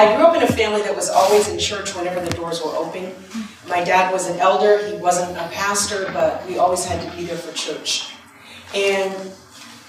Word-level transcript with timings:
I 0.00 0.16
grew 0.16 0.24
up 0.24 0.34
in 0.34 0.42
a 0.42 0.46
family 0.46 0.80
that 0.80 0.96
was 0.96 1.10
always 1.10 1.46
in 1.48 1.58
church 1.58 1.94
whenever 1.94 2.24
the 2.24 2.30
doors 2.30 2.62
were 2.64 2.74
open. 2.74 3.12
My 3.68 3.84
dad 3.84 4.10
was 4.10 4.30
an 4.30 4.38
elder, 4.38 4.82
he 4.86 4.96
wasn't 4.96 5.36
a 5.36 5.46
pastor, 5.52 6.08
but 6.14 6.42
we 6.46 6.56
always 6.56 6.86
had 6.86 7.02
to 7.02 7.16
be 7.18 7.24
there 7.24 7.36
for 7.36 7.52
church. 7.52 8.14
And 8.74 9.12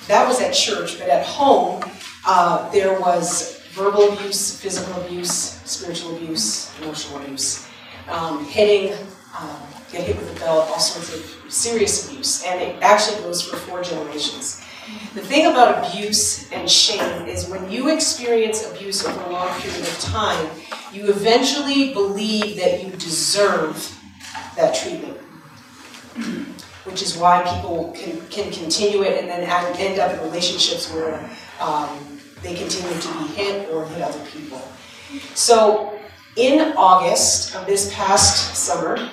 that 0.09 0.27
was 0.27 0.41
at 0.41 0.53
church, 0.53 0.99
but 0.99 1.07
at 1.07 1.25
home, 1.25 1.81
uh, 2.27 2.69
there 2.71 2.99
was 2.99 3.61
verbal 3.71 4.11
abuse, 4.11 4.59
physical 4.59 5.01
abuse, 5.01 5.31
spiritual 5.63 6.17
abuse, 6.17 6.77
emotional 6.81 7.21
abuse, 7.21 7.65
um, 8.09 8.43
hitting, 8.43 8.91
um, 9.39 9.61
get 9.93 10.03
hit 10.03 10.17
with 10.17 10.35
a 10.35 10.39
belt, 10.41 10.67
all 10.71 10.79
sorts 10.79 11.15
of 11.15 11.49
serious 11.49 12.09
abuse. 12.09 12.43
And 12.43 12.59
it 12.59 12.83
actually 12.83 13.21
goes 13.21 13.41
for 13.41 13.55
four 13.55 13.81
generations. 13.81 14.61
The 15.13 15.21
thing 15.21 15.45
about 15.45 15.85
abuse 15.85 16.51
and 16.51 16.69
shame 16.69 17.27
is 17.27 17.49
when 17.49 17.69
you 17.69 17.89
experience 17.89 18.69
abuse 18.69 19.05
over 19.05 19.21
a 19.21 19.29
long 19.29 19.49
period 19.59 19.81
of 19.81 19.99
time, 19.99 20.49
you 20.93 21.09
eventually 21.09 21.93
believe 21.93 22.57
that 22.57 22.83
you 22.83 22.91
deserve 22.91 23.97
that 24.55 24.73
treatment. 24.73 25.17
Which 26.85 27.01
is 27.01 27.17
why 27.17 27.43
people 27.43 27.93
can, 27.95 28.21
can 28.27 28.51
continue 28.51 29.03
it 29.03 29.19
and 29.19 29.29
then 29.29 29.41
end 29.77 29.99
up 29.99 30.13
in 30.13 30.19
relationships 30.21 30.91
where 30.91 31.29
um, 31.59 32.19
they 32.41 32.55
continue 32.55 32.99
to 32.99 33.07
be 33.19 33.27
hit 33.33 33.69
or 33.69 33.85
hit 33.85 34.01
other 34.01 34.25
people. 34.25 34.61
So 35.35 35.99
in 36.35 36.73
August 36.77 37.55
of 37.55 37.65
this 37.65 37.93
past 37.93 38.55
summer, 38.55 39.11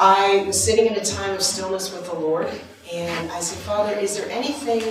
I 0.00 0.44
was 0.46 0.62
sitting 0.62 0.86
in 0.86 0.94
a 0.94 1.04
time 1.04 1.34
of 1.34 1.42
stillness 1.42 1.92
with 1.92 2.04
the 2.04 2.14
Lord, 2.14 2.48
and 2.92 3.30
I 3.30 3.40
said, 3.40 3.58
Father, 3.58 3.92
is 3.92 4.16
there 4.16 4.30
anything 4.30 4.82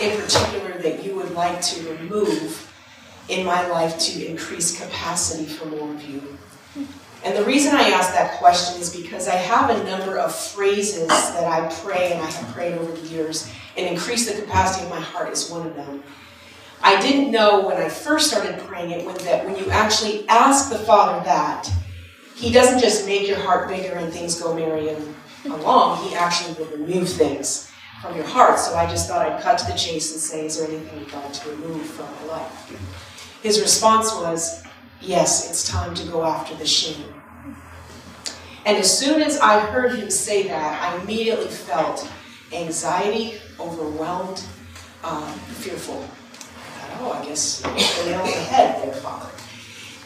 in 0.00 0.20
particular 0.20 0.78
that 0.78 1.04
you 1.04 1.14
would 1.16 1.32
like 1.32 1.60
to 1.62 1.92
remove 1.94 2.72
in 3.28 3.44
my 3.44 3.66
life 3.68 3.98
to 3.98 4.26
increase 4.26 4.80
capacity 4.80 5.46
for 5.46 5.66
more 5.66 5.92
of 5.92 6.02
you? 6.04 6.38
And 7.24 7.36
the 7.36 7.44
reason 7.44 7.74
I 7.74 7.90
ask 7.90 8.12
that 8.14 8.38
question 8.38 8.80
is 8.80 8.94
because 8.94 9.28
I 9.28 9.36
have 9.36 9.70
a 9.70 9.84
number 9.84 10.18
of 10.18 10.34
phrases 10.34 11.08
that 11.08 11.44
I 11.44 11.72
pray 11.82 12.12
and 12.12 12.20
I 12.20 12.30
have 12.30 12.54
prayed 12.54 12.74
over 12.74 12.92
the 12.92 13.08
years, 13.08 13.48
and 13.76 13.86
increase 13.86 14.30
the 14.30 14.40
capacity 14.40 14.84
of 14.84 14.90
my 14.90 15.00
heart 15.00 15.32
is 15.32 15.48
one 15.48 15.66
of 15.66 15.76
them. 15.76 16.02
I 16.82 17.00
didn't 17.00 17.30
know 17.30 17.66
when 17.66 17.76
I 17.76 17.88
first 17.88 18.28
started 18.28 18.58
praying 18.58 18.90
it 18.90 19.06
when 19.06 19.16
that 19.18 19.44
when 19.44 19.56
you 19.56 19.70
actually 19.70 20.28
ask 20.28 20.68
the 20.68 20.78
Father 20.78 21.24
that, 21.24 21.70
He 22.34 22.52
doesn't 22.52 22.80
just 22.80 23.06
make 23.06 23.28
your 23.28 23.38
heart 23.38 23.68
bigger 23.68 23.94
and 23.94 24.12
things 24.12 24.40
go 24.40 24.52
merry 24.52 24.88
and 24.88 25.14
along. 25.44 26.08
He 26.08 26.14
actually 26.14 26.54
will 26.54 26.70
remove 26.76 27.08
things 27.08 27.70
from 28.00 28.16
your 28.16 28.26
heart. 28.26 28.58
So 28.58 28.74
I 28.74 28.86
just 28.86 29.08
thought 29.08 29.26
I'd 29.26 29.42
cut 29.42 29.58
to 29.58 29.66
the 29.66 29.78
chase 29.78 30.12
and 30.12 30.20
say, 30.20 30.46
"Is 30.46 30.58
there 30.58 30.68
anything 30.68 31.00
you'd 31.00 31.12
like 31.12 31.32
to 31.32 31.50
remove 31.50 31.86
from 31.86 32.06
my 32.20 32.34
life?" 32.34 32.72
His 33.42 33.60
response 33.60 34.12
was, 34.14 34.62
"Yes, 35.00 35.48
it's 35.50 35.68
time 35.68 35.94
to 35.94 36.04
go 36.04 36.24
after 36.24 36.54
the 36.54 36.66
shame." 36.66 37.14
And 38.64 38.76
as 38.76 38.96
soon 38.96 39.22
as 39.22 39.38
I 39.40 39.58
heard 39.58 39.96
him 39.96 40.10
say 40.10 40.46
that, 40.48 40.82
I 40.82 41.02
immediately 41.02 41.48
felt 41.48 42.08
anxiety, 42.52 43.40
overwhelmed, 43.58 44.42
um, 45.02 45.32
fearful 45.60 46.04
I 46.82 46.94
thought, 46.94 47.16
oh, 47.16 47.22
I 47.22 47.24
guess 47.24 47.60
the 47.60 48.10
nail 48.10 48.24
the 48.24 48.32
head 48.32 48.82
there, 48.82 48.94
Father. 48.94 49.30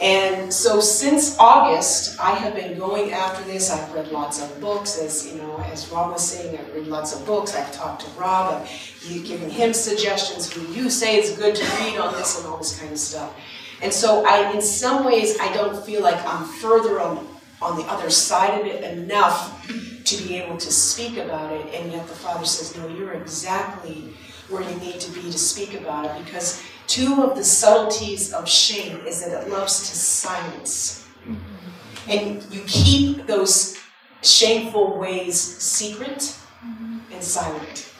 And 0.00 0.52
so 0.52 0.80
since 0.80 1.38
August, 1.38 2.20
I 2.20 2.34
have 2.34 2.54
been 2.54 2.78
going 2.78 3.12
after 3.12 3.42
this. 3.44 3.70
I've 3.70 3.92
read 3.94 4.08
lots 4.08 4.42
of 4.42 4.60
books, 4.60 4.98
as 4.98 5.26
you 5.26 5.38
know, 5.38 5.56
as 5.72 5.88
Rob 5.90 6.12
was 6.12 6.28
saying, 6.28 6.58
I've 6.58 6.74
read 6.74 6.86
lots 6.86 7.18
of 7.18 7.24
books. 7.24 7.54
I've 7.56 7.72
talked 7.72 8.04
to 8.04 8.10
Rob, 8.10 8.62
I've 8.62 9.24
given 9.24 9.48
him 9.48 9.72
suggestions 9.72 10.52
who 10.52 10.60
you 10.74 10.90
say 10.90 11.16
is 11.16 11.36
good 11.38 11.54
to 11.54 11.64
read 11.76 11.98
on 11.98 12.12
this 12.14 12.38
and 12.38 12.46
all 12.46 12.58
this 12.58 12.78
kind 12.78 12.92
of 12.92 12.98
stuff. 12.98 13.34
And 13.80 13.92
so 13.92 14.24
I, 14.26 14.52
in 14.52 14.60
some 14.60 15.04
ways, 15.04 15.38
I 15.40 15.52
don't 15.54 15.84
feel 15.84 16.02
like 16.02 16.22
I'm 16.26 16.44
further 16.44 17.00
on, 17.00 17.26
on 17.62 17.76
the 17.76 17.84
other 17.84 18.10
side 18.10 18.60
of 18.60 18.66
it 18.66 18.84
enough 18.84 19.66
to 20.04 20.16
be 20.24 20.36
able 20.36 20.58
to 20.58 20.72
speak 20.72 21.16
about 21.16 21.52
it. 21.52 21.74
And 21.74 21.92
yet 21.92 22.06
the 22.06 22.14
Father 22.14 22.44
says, 22.44 22.76
no, 22.76 22.86
you're 22.88 23.12
exactly 23.12 24.14
where 24.48 24.62
you 24.62 24.76
need 24.76 25.00
to 25.00 25.10
be 25.12 25.22
to 25.22 25.38
speak 25.38 25.74
about 25.74 26.04
it 26.04 26.24
because 26.24 26.62
Two 26.86 27.22
of 27.22 27.36
the 27.36 27.44
subtleties 27.44 28.32
of 28.32 28.48
shame 28.48 29.04
is 29.06 29.24
that 29.24 29.42
it 29.42 29.50
loves 29.50 29.90
to 29.90 29.96
silence. 29.96 31.06
Mm-hmm. 31.24 32.10
And 32.10 32.42
you 32.52 32.62
keep 32.66 33.26
those 33.26 33.76
shameful 34.22 34.98
ways 34.98 35.40
secret 35.40 36.18
mm-hmm. 36.64 36.98
and 37.12 37.22
silent. 37.22 37.92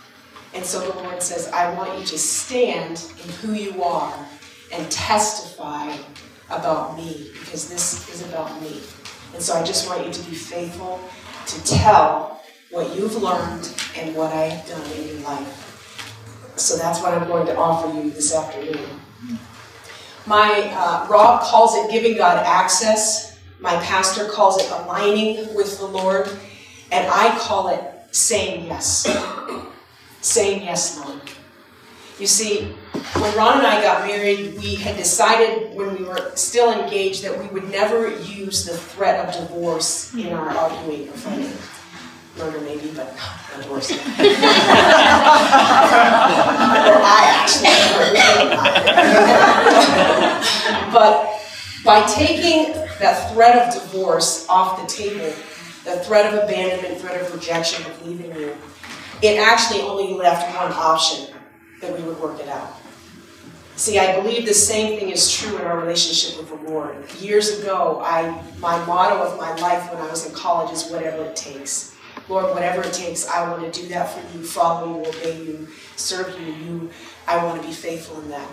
And 0.54 0.64
so 0.64 0.80
the 0.80 1.02
Lord 1.02 1.22
says, 1.22 1.48
I 1.48 1.74
want 1.74 1.98
you 1.98 2.06
to 2.06 2.19
stand 2.19 3.04
in 3.22 3.30
who 3.41 3.52
you 3.52 3.82
are 3.82 4.14
and 4.72 4.91
testify 4.91 5.94
about 6.48 6.97
me, 6.97 7.30
because 7.32 7.68
this 7.68 8.08
is 8.08 8.26
about 8.28 8.62
me. 8.62 8.80
And 9.34 9.42
so 9.42 9.54
I 9.54 9.64
just 9.64 9.88
want 9.88 10.06
you 10.06 10.12
to 10.12 10.30
be 10.30 10.34
faithful 10.34 11.00
to 11.47 11.64
tell 11.64 12.41
what 12.70 12.97
you've 12.97 13.20
learned 13.20 13.68
and 13.97 14.14
what 14.16 14.32
I 14.32 14.42
have 14.42 14.68
done 14.68 14.91
in 14.92 15.08
your 15.08 15.18
life. 15.20 15.66
So 16.56 16.77
that's 16.77 17.00
what 17.03 17.12
I'm 17.12 17.28
going 17.28 17.47
to 17.47 17.56
offer 17.56 17.94
you 17.94 18.11
this 18.11 18.34
afternoon. 18.34 18.89
My 20.27 20.72
uh, 20.72 21.06
Rob 21.09 21.43
calls 21.43 21.77
it 21.77 21.91
giving 21.91 22.17
God 22.17 22.39
access. 22.44 23.39
My 23.61 23.77
pastor 23.83 24.28
calls 24.28 24.61
it 24.61 24.71
aligning 24.71 25.55
with 25.55 25.78
the 25.78 25.87
Lord, 25.87 26.28
and 26.91 27.06
I 27.06 27.37
call 27.39 27.69
it 27.69 27.81
saying 28.11 28.66
yes. 28.66 29.06
saying 30.22 30.62
yes, 30.62 30.99
Lord. 30.99 31.21
You 32.19 32.27
see, 32.27 32.75
when 33.21 33.37
Ron 33.37 33.59
and 33.59 33.66
I 33.66 33.83
got 33.83 34.06
married, 34.06 34.56
we 34.56 34.77
had 34.77 34.97
decided 34.97 35.75
when 35.77 35.95
we 35.95 36.05
were 36.05 36.33
still 36.34 36.72
engaged 36.72 37.22
that 37.25 37.39
we 37.39 37.47
would 37.49 37.71
never 37.71 38.09
use 38.22 38.65
the 38.65 38.77
threat 38.77 39.28
of 39.28 39.49
divorce 39.49 40.15
in 40.15 40.33
our 40.33 40.49
arguing 40.49 41.11
or 41.11 41.12
fighting 41.12 41.53
murder 42.38 42.60
maybe, 42.60 42.92
but 42.94 43.14
not 43.16 43.62
divorce. 43.62 43.91
or 43.92 43.97
I 47.02 47.22
actually. 47.34 47.70
but 50.92 51.41
by 51.84 52.04
taking 52.06 52.74
that 52.98 53.32
threat 53.32 53.56
of 53.56 53.82
divorce 53.82 54.47
off 54.48 54.80
the 54.80 54.86
table, 54.92 55.32
the 55.84 56.00
threat 56.04 56.32
of 56.32 56.44
abandonment, 56.44 57.00
threat 57.00 57.20
of 57.20 57.32
rejection, 57.32 57.84
of 57.86 58.06
leaving 58.06 58.34
you, 58.34 58.56
it 59.22 59.38
actually 59.38 59.80
only 59.82 60.14
left 60.14 60.54
one 60.56 60.72
option 60.72 61.34
that 61.80 61.97
we 61.97 62.03
would 62.04 62.18
work 62.20 62.41
it 62.41 62.48
out. 62.48 62.74
See, 63.76 63.98
I 63.98 64.20
believe 64.20 64.47
the 64.47 64.54
same 64.54 64.98
thing 64.98 65.10
is 65.10 65.30
true 65.30 65.58
in 65.58 65.64
our 65.64 65.78
relationship 65.78 66.38
with 66.38 66.48
the 66.48 66.70
Lord. 66.70 66.97
Years 67.20 67.60
ago, 67.60 68.00
I 68.03 68.42
my 68.58 68.82
motto 68.86 69.22
of 69.22 69.38
my 69.38 69.54
life 69.56 69.92
when 69.92 70.03
I 70.03 70.08
was 70.08 70.26
in 70.26 70.34
college 70.34 70.72
is 70.72 70.91
whatever 70.91 71.24
it 71.24 71.36
takes. 71.36 71.96
Lord, 72.28 72.53
whatever 72.54 72.82
it 72.82 72.92
takes, 72.92 73.28
I 73.28 73.48
want 73.48 73.72
to 73.72 73.81
do 73.81 73.88
that 73.88 74.10
for 74.10 74.37
you, 74.37 74.44
follow 74.44 75.00
you, 75.00 75.09
obey 75.09 75.42
you, 75.42 75.69
serve 75.97 76.38
you. 76.41 76.53
You, 76.53 76.91
I 77.26 77.42
want 77.44 77.60
to 77.60 77.66
be 77.66 77.72
faithful 77.72 78.20
in 78.20 78.31
that. 78.31 78.48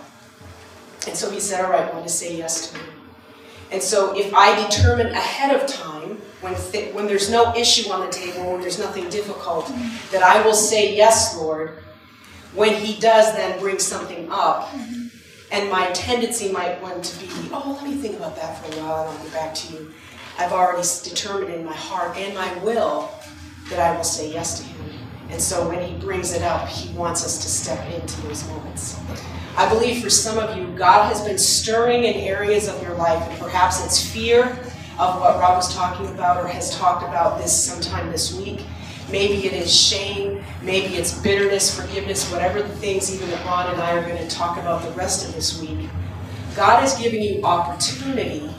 And 1.06 1.16
so 1.16 1.30
he 1.30 1.40
said, 1.40 1.64
All 1.64 1.70
right, 1.70 1.88
I 1.88 1.92
want 1.92 2.06
to 2.06 2.12
say 2.12 2.36
yes 2.36 2.70
to 2.70 2.78
me. 2.78 2.84
And 3.72 3.82
so 3.82 4.16
if 4.16 4.32
I 4.34 4.54
determine 4.68 5.08
ahead 5.08 5.54
of 5.54 5.66
time, 5.66 6.18
when, 6.40 6.54
th- 6.54 6.94
when 6.94 7.06
there's 7.06 7.30
no 7.30 7.54
issue 7.56 7.90
on 7.90 8.06
the 8.06 8.12
table, 8.12 8.52
when 8.52 8.60
there's 8.60 8.78
nothing 8.78 9.08
difficult, 9.08 9.66
that 10.12 10.22
I 10.22 10.44
will 10.44 10.54
say 10.54 10.94
yes, 10.94 11.36
Lord, 11.36 11.82
when 12.54 12.74
he 12.74 13.00
does 13.00 13.34
then 13.34 13.58
bring 13.58 13.80
something 13.80 14.28
up, 14.30 14.72
and 15.50 15.70
my 15.70 15.90
tendency 15.90 16.52
might 16.52 16.80
want 16.82 17.04
to 17.04 17.20
be, 17.20 17.28
oh, 17.52 17.78
let 17.80 17.90
me 17.90 17.96
think 17.96 18.16
about 18.16 18.36
that 18.36 18.58
for 18.58 18.72
a 18.72 18.82
while 18.82 19.08
and 19.08 19.18
I'll 19.18 19.24
get 19.24 19.32
back 19.32 19.54
to 19.54 19.72
you. 19.72 19.92
I've 20.38 20.52
already 20.52 20.86
determined 21.02 21.54
in 21.54 21.64
my 21.64 21.74
heart 21.74 22.16
and 22.16 22.34
my 22.34 22.52
will 22.64 23.10
that 23.74 23.92
I 23.92 23.96
will 23.96 24.04
say 24.04 24.32
yes 24.32 24.60
to 24.60 24.66
him. 24.66 24.98
And 25.30 25.40
so 25.40 25.68
when 25.68 25.82
he 25.84 25.98
brings 25.98 26.32
it 26.32 26.42
up, 26.42 26.68
he 26.68 26.94
wants 26.94 27.24
us 27.24 27.42
to 27.42 27.48
step 27.48 27.92
into 27.92 28.20
those 28.22 28.46
moments. 28.48 28.98
I 29.56 29.68
believe 29.68 30.02
for 30.02 30.10
some 30.10 30.38
of 30.38 30.56
you, 30.56 30.66
God 30.76 31.08
has 31.08 31.22
been 31.22 31.38
stirring 31.38 32.04
in 32.04 32.14
areas 32.14 32.68
of 32.68 32.80
your 32.82 32.94
life, 32.94 33.22
and 33.28 33.38
perhaps 33.40 33.84
it's 33.84 34.12
fear 34.12 34.44
of 34.98 35.20
what 35.20 35.40
Rob 35.40 35.56
was 35.56 35.74
talking 35.74 36.06
about 36.06 36.36
or 36.36 36.46
has 36.46 36.76
talked 36.76 37.02
about 37.02 37.38
this 37.40 37.52
sometime 37.52 38.10
this 38.12 38.32
week. 38.34 38.64
Maybe 39.10 39.46
it 39.46 39.52
is 39.52 39.74
shame, 39.74 40.44
maybe 40.62 40.94
it's 40.94 41.18
bitterness, 41.20 41.78
forgiveness, 41.78 42.30
whatever 42.30 42.62
the 42.62 42.76
things 42.76 43.14
even 43.14 43.28
that 43.30 43.44
Ron 43.44 43.70
and 43.72 43.80
I 43.80 43.96
are 43.96 44.08
going 44.08 44.16
to 44.16 44.34
talk 44.34 44.56
about 44.56 44.82
the 44.82 44.90
rest 44.92 45.28
of 45.28 45.34
this 45.34 45.60
week. 45.60 45.88
God 46.56 46.84
is 46.84 46.94
giving 46.94 47.22
you 47.22 47.42
opportunity 47.42 48.50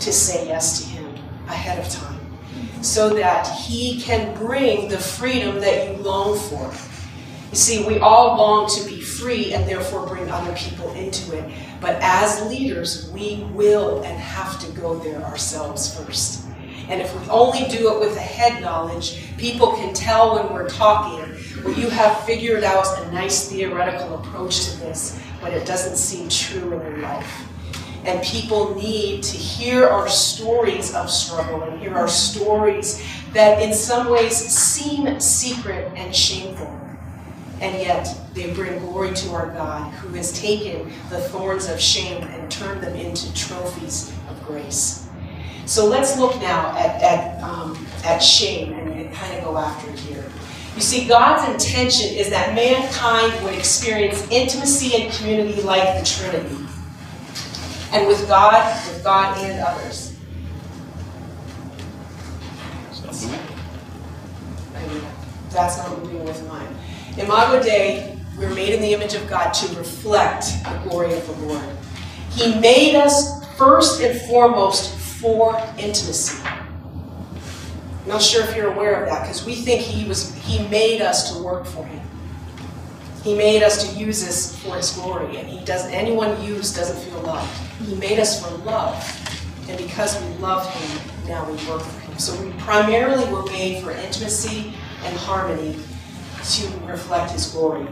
to 0.00 0.12
say 0.12 0.48
yes 0.48 0.82
to 0.82 0.88
him 0.88 1.14
ahead 1.48 1.78
of 1.78 1.88
time 1.88 2.19
so 2.82 3.10
that 3.10 3.46
He 3.46 4.00
can 4.00 4.34
bring 4.36 4.88
the 4.88 4.98
freedom 4.98 5.60
that 5.60 5.88
you 5.88 6.02
long 6.02 6.38
for. 6.38 6.72
You 7.50 7.56
see, 7.56 7.84
we 7.84 7.98
all 7.98 8.36
long 8.36 8.68
to 8.70 8.86
be 8.86 9.00
free 9.00 9.52
and 9.52 9.68
therefore 9.68 10.06
bring 10.06 10.30
other 10.30 10.54
people 10.54 10.92
into 10.92 11.36
it. 11.36 11.44
But 11.80 11.96
as 12.00 12.48
leaders, 12.48 13.10
we 13.12 13.44
will 13.52 14.02
and 14.04 14.18
have 14.18 14.60
to 14.60 14.70
go 14.80 14.98
there 15.00 15.20
ourselves 15.22 15.98
first. 15.98 16.46
And 16.88 17.00
if 17.00 17.12
we 17.20 17.28
only 17.28 17.68
do 17.68 17.92
it 17.92 18.00
with 18.00 18.16
a 18.16 18.20
head 18.20 18.62
knowledge, 18.62 19.20
people 19.36 19.72
can 19.72 19.94
tell 19.94 20.34
when 20.34 20.52
we're 20.52 20.68
talking, 20.68 21.36
well, 21.64 21.78
you 21.78 21.88
have 21.90 22.20
figured 22.24 22.64
out 22.64 22.86
a 23.04 23.12
nice 23.12 23.48
theoretical 23.48 24.18
approach 24.18 24.66
to 24.66 24.78
this, 24.78 25.20
but 25.40 25.52
it 25.52 25.66
doesn't 25.66 25.96
seem 25.96 26.28
true 26.28 26.72
in 26.72 26.80
your 26.80 26.98
life. 26.98 27.49
And 28.04 28.22
people 28.22 28.74
need 28.74 29.22
to 29.24 29.36
hear 29.36 29.86
our 29.86 30.08
stories 30.08 30.94
of 30.94 31.10
struggle 31.10 31.62
and 31.62 31.78
hear 31.80 31.94
our 31.94 32.08
stories 32.08 33.04
that 33.32 33.62
in 33.62 33.74
some 33.74 34.08
ways 34.08 34.34
seem 34.34 35.20
secret 35.20 35.92
and 35.96 36.14
shameful. 36.14 36.74
And 37.60 37.76
yet 37.78 38.08
they 38.32 38.52
bring 38.54 38.78
glory 38.78 39.14
to 39.14 39.30
our 39.32 39.48
God 39.48 39.92
who 39.94 40.14
has 40.14 40.32
taken 40.32 40.90
the 41.10 41.20
thorns 41.20 41.68
of 41.68 41.78
shame 41.78 42.22
and 42.22 42.50
turned 42.50 42.82
them 42.82 42.96
into 42.96 43.32
trophies 43.34 44.12
of 44.30 44.42
grace. 44.46 45.06
So 45.66 45.86
let's 45.86 46.18
look 46.18 46.34
now 46.40 46.76
at, 46.76 47.02
at, 47.02 47.42
um, 47.42 47.86
at 48.04 48.18
shame 48.18 48.72
and, 48.72 48.92
and 48.92 49.14
kind 49.14 49.36
of 49.36 49.44
go 49.44 49.58
after 49.58 49.90
it 49.90 49.98
here. 49.98 50.24
You 50.74 50.80
see, 50.80 51.06
God's 51.06 51.48
intention 51.52 52.16
is 52.16 52.30
that 52.30 52.54
mankind 52.54 53.44
would 53.44 53.54
experience 53.54 54.26
intimacy 54.30 55.02
and 55.02 55.12
community 55.12 55.60
like 55.62 55.98
the 55.98 56.04
Trinity. 56.04 56.56
And 57.92 58.06
with 58.06 58.26
God, 58.28 58.88
with 58.88 59.02
God 59.02 59.36
and 59.38 59.60
others. 59.60 60.10
That's 65.50 65.78
not 65.78 65.98
moving 65.98 66.24
with 66.24 66.46
mine. 66.48 66.68
Imago 67.18 67.62
Dei, 67.62 68.16
we're 68.38 68.54
made 68.54 68.72
in 68.72 68.80
the 68.80 68.94
image 68.94 69.14
of 69.14 69.28
God 69.28 69.52
to 69.52 69.76
reflect 69.76 70.46
the 70.64 70.88
glory 70.88 71.12
of 71.12 71.26
the 71.26 71.46
Lord. 71.46 71.64
He 72.30 72.54
made 72.60 72.94
us 72.94 73.44
first 73.56 74.00
and 74.00 74.18
foremost 74.22 74.96
for 74.96 75.56
intimacy. 75.76 76.40
I'm 76.44 78.08
not 78.08 78.22
sure 78.22 78.44
if 78.44 78.56
you're 78.56 78.72
aware 78.72 79.02
of 79.02 79.08
that 79.10 79.22
because 79.22 79.44
we 79.44 79.54
think 79.56 79.82
he 79.82 80.08
was 80.08 80.34
he 80.36 80.66
made 80.68 81.02
us 81.02 81.32
to 81.32 81.42
work 81.42 81.66
for 81.66 81.84
him. 81.84 82.09
He 83.22 83.34
made 83.34 83.62
us 83.62 83.86
to 83.86 83.98
use 83.98 84.24
this 84.24 84.58
for 84.62 84.76
his 84.76 84.92
glory, 84.92 85.36
and 85.36 85.46
he 85.46 85.62
doesn't 85.64 85.92
anyone 85.92 86.42
used 86.42 86.74
doesn't 86.74 86.98
feel 87.04 87.20
loved. 87.20 87.50
He 87.86 87.94
made 87.96 88.18
us 88.18 88.42
for 88.42 88.56
love, 88.64 88.96
and 89.68 89.76
because 89.76 90.20
we 90.22 90.28
love 90.38 90.72
him, 90.72 91.28
now 91.28 91.44
we 91.44 91.52
work 91.68 91.82
for 91.82 92.00
him. 92.00 92.18
So 92.18 92.42
we 92.42 92.50
primarily 92.52 93.30
were 93.30 93.44
made 93.46 93.82
for 93.82 93.90
intimacy 93.90 94.72
and 95.04 95.16
harmony 95.16 95.76
to 96.52 96.68
reflect 96.86 97.32
his 97.32 97.48
glory. 97.48 97.86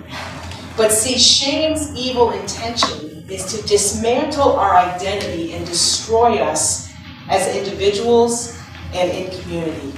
But 0.78 0.92
see, 0.92 1.18
shame's 1.18 1.94
evil 1.94 2.30
intention 2.30 3.26
is 3.28 3.44
to 3.54 3.66
dismantle 3.66 4.52
our 4.52 4.76
identity 4.76 5.52
and 5.52 5.66
destroy 5.66 6.38
us 6.38 6.90
as 7.28 7.54
individuals 7.54 8.58
and 8.94 9.10
in 9.10 9.40
community. 9.42 9.92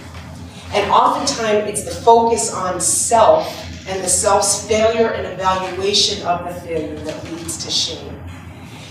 And 0.73 0.91
oftentimes 0.91 1.69
it's 1.69 1.85
the 1.85 1.91
focus 2.03 2.53
on 2.53 2.81
self 2.81 3.70
and 3.91 4.05
the 4.05 4.09
self's 4.09 4.67
failure 4.69 5.09
and 5.09 5.27
evaluation 5.27 6.25
of 6.25 6.45
the 6.45 6.61
failure 6.61 6.95
that 7.01 7.25
leads 7.25 7.65
to 7.65 7.71
shame. 7.71 8.23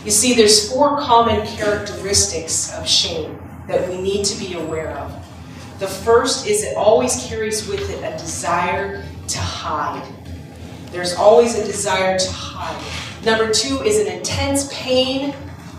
You 0.03 0.11
see, 0.11 0.33
there's 0.33 0.69
four 0.71 0.99
common 0.99 1.47
characteristics 1.47 2.73
of 2.73 2.87
shame 2.87 3.41
that 3.67 3.87
we 3.89 4.01
need 4.01 4.25
to 4.25 4.37
be 4.37 4.53
aware 4.55 4.91
of. 4.97 5.13
The 5.79 5.87
first 5.87 6.47
is 6.47 6.63
it 6.63 6.75
always 6.75 7.25
carries 7.27 7.65
with 7.67 7.89
it 7.89 8.03
a 8.03 8.17
desire 8.17 9.05
to 9.27 9.39
hide. 9.39 10.05
There's 10.91 11.15
always 11.15 11.57
a 11.57 11.63
desire 11.63 12.19
to 12.19 12.31
hide. 12.31 13.25
Number 13.25 13.53
two 13.53 13.81
is 13.83 13.99
an 13.99 14.07
intense 14.07 14.69
pain 14.73 15.33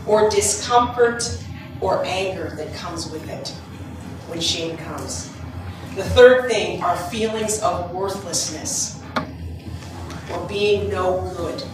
or 0.06 0.30
discomfort 0.30 1.44
or 1.82 2.02
anger 2.06 2.54
that 2.56 2.72
comes 2.74 3.10
with 3.10 3.28
it 3.28 3.48
when 4.28 4.40
shame 4.40 4.78
comes. 4.78 5.29
The 5.96 6.04
third 6.04 6.48
thing 6.48 6.82
are 6.82 6.96
feelings 6.96 7.60
of 7.62 7.90
worthlessness 7.90 9.02
or 10.32 10.46
being 10.46 10.88
no 10.88 11.32
good. 11.36 11.64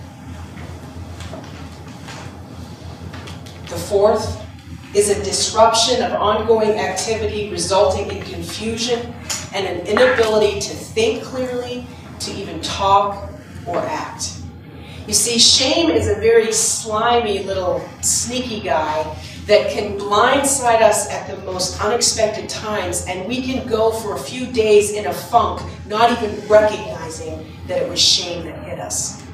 The 3.69 3.77
fourth 3.77 4.43
is 4.95 5.11
a 5.11 5.23
disruption 5.23 6.03
of 6.03 6.13
ongoing 6.13 6.79
activity 6.79 7.51
resulting 7.51 8.11
in 8.11 8.23
confusion 8.23 9.13
and 9.53 9.67
an 9.67 9.87
inability 9.87 10.61
to 10.61 10.75
think 10.75 11.23
clearly, 11.23 11.87
to 12.21 12.33
even 12.33 12.63
talk 12.63 13.31
or 13.67 13.79
act. 13.81 14.39
You 15.07 15.13
see, 15.13 15.39
shame 15.39 15.91
is 15.91 16.09
a 16.09 16.15
very 16.15 16.53
slimy 16.53 17.43
little 17.43 17.87
sneaky 18.01 18.61
guy 18.61 19.15
that 19.47 19.71
can 19.71 19.97
blindside 19.97 20.83
us 20.83 21.09
at 21.09 21.29
the 21.29 21.37
most 21.45 21.81
unexpected 21.81 22.49
times, 22.49 23.07
and 23.07 23.29
we 23.29 23.43
can 23.43 23.67
go 23.69 23.93
for 23.93 24.17
a 24.17 24.19
few 24.19 24.47
days 24.47 24.93
in 24.93 25.07
a 25.07 25.13
funk, 25.13 25.63
not 25.87 26.11
even 26.11 26.49
recognizing 26.49 27.47
that 27.69 27.81
it 27.81 27.89
was 27.89 28.01
shame 28.01 28.45
that 28.45 28.59
hit 28.65 28.81
us. 28.81 29.25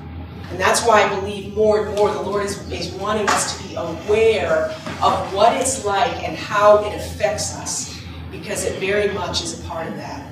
And 0.50 0.60
that's 0.60 0.86
why 0.86 1.02
I 1.02 1.20
believe 1.20 1.56
more 1.56 1.86
and 1.86 1.96
more 1.96 2.12
the 2.12 2.20
Lord 2.20 2.44
is, 2.44 2.70
is 2.70 2.92
wanting 2.92 3.26
us 3.30 3.56
to 3.56 3.68
be 3.68 3.74
aware 3.74 4.66
of 5.02 5.32
what 5.32 5.56
it's 5.56 5.82
like 5.86 6.22
and 6.22 6.36
how 6.36 6.84
it 6.84 6.94
affects 6.94 7.56
us, 7.56 7.98
because 8.30 8.66
it 8.66 8.78
very 8.78 9.14
much 9.14 9.42
is 9.42 9.58
a 9.58 9.62
part 9.66 9.86
of 9.86 9.96
that. 9.96 10.30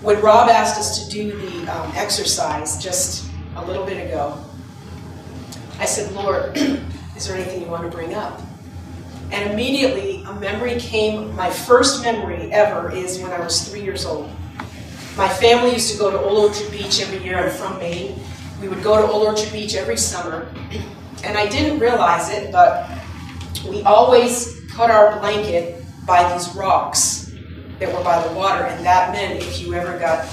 When 0.00 0.20
Rob 0.22 0.48
asked 0.48 0.80
us 0.80 1.04
to 1.04 1.10
do 1.10 1.38
the 1.38 1.70
um, 1.70 1.92
exercise 1.94 2.82
just 2.82 3.30
a 3.56 3.64
little 3.64 3.84
bit 3.84 4.06
ago, 4.06 4.42
I 5.78 5.84
said, 5.84 6.10
Lord, 6.12 6.56
is 7.16 7.28
there 7.28 7.36
anything 7.36 7.60
you 7.60 7.68
want 7.68 7.82
to 7.82 7.94
bring 7.94 8.14
up? 8.14 8.40
And 9.32 9.50
immediately 9.50 10.22
a 10.26 10.34
memory 10.34 10.78
came. 10.78 11.34
My 11.34 11.50
first 11.50 12.02
memory 12.02 12.52
ever 12.52 12.92
is 12.92 13.18
when 13.18 13.32
I 13.32 13.40
was 13.40 13.66
three 13.66 13.80
years 13.82 14.04
old. 14.04 14.30
My 15.16 15.28
family 15.28 15.72
used 15.72 15.90
to 15.92 15.98
go 15.98 16.10
to 16.10 16.20
Old 16.20 16.50
Orchard 16.50 16.70
Beach 16.70 17.00
every 17.00 17.24
year. 17.24 17.38
I'm 17.38 17.50
from 17.50 17.78
Maine. 17.78 18.20
We 18.60 18.68
would 18.68 18.82
go 18.82 19.00
to 19.00 19.10
Old 19.10 19.26
Orchard 19.26 19.50
Beach 19.50 19.74
every 19.74 19.96
summer. 19.96 20.46
And 21.24 21.38
I 21.38 21.48
didn't 21.48 21.78
realize 21.78 22.30
it, 22.30 22.52
but 22.52 22.90
we 23.66 23.82
always 23.82 24.60
put 24.72 24.90
our 24.90 25.18
blanket 25.18 25.82
by 26.06 26.30
these 26.32 26.54
rocks 26.54 27.32
that 27.78 27.90
were 27.92 28.04
by 28.04 28.26
the 28.26 28.34
water. 28.34 28.64
And 28.64 28.84
that 28.84 29.12
meant 29.12 29.42
if 29.42 29.60
you 29.60 29.72
ever 29.72 29.98
got 29.98 30.26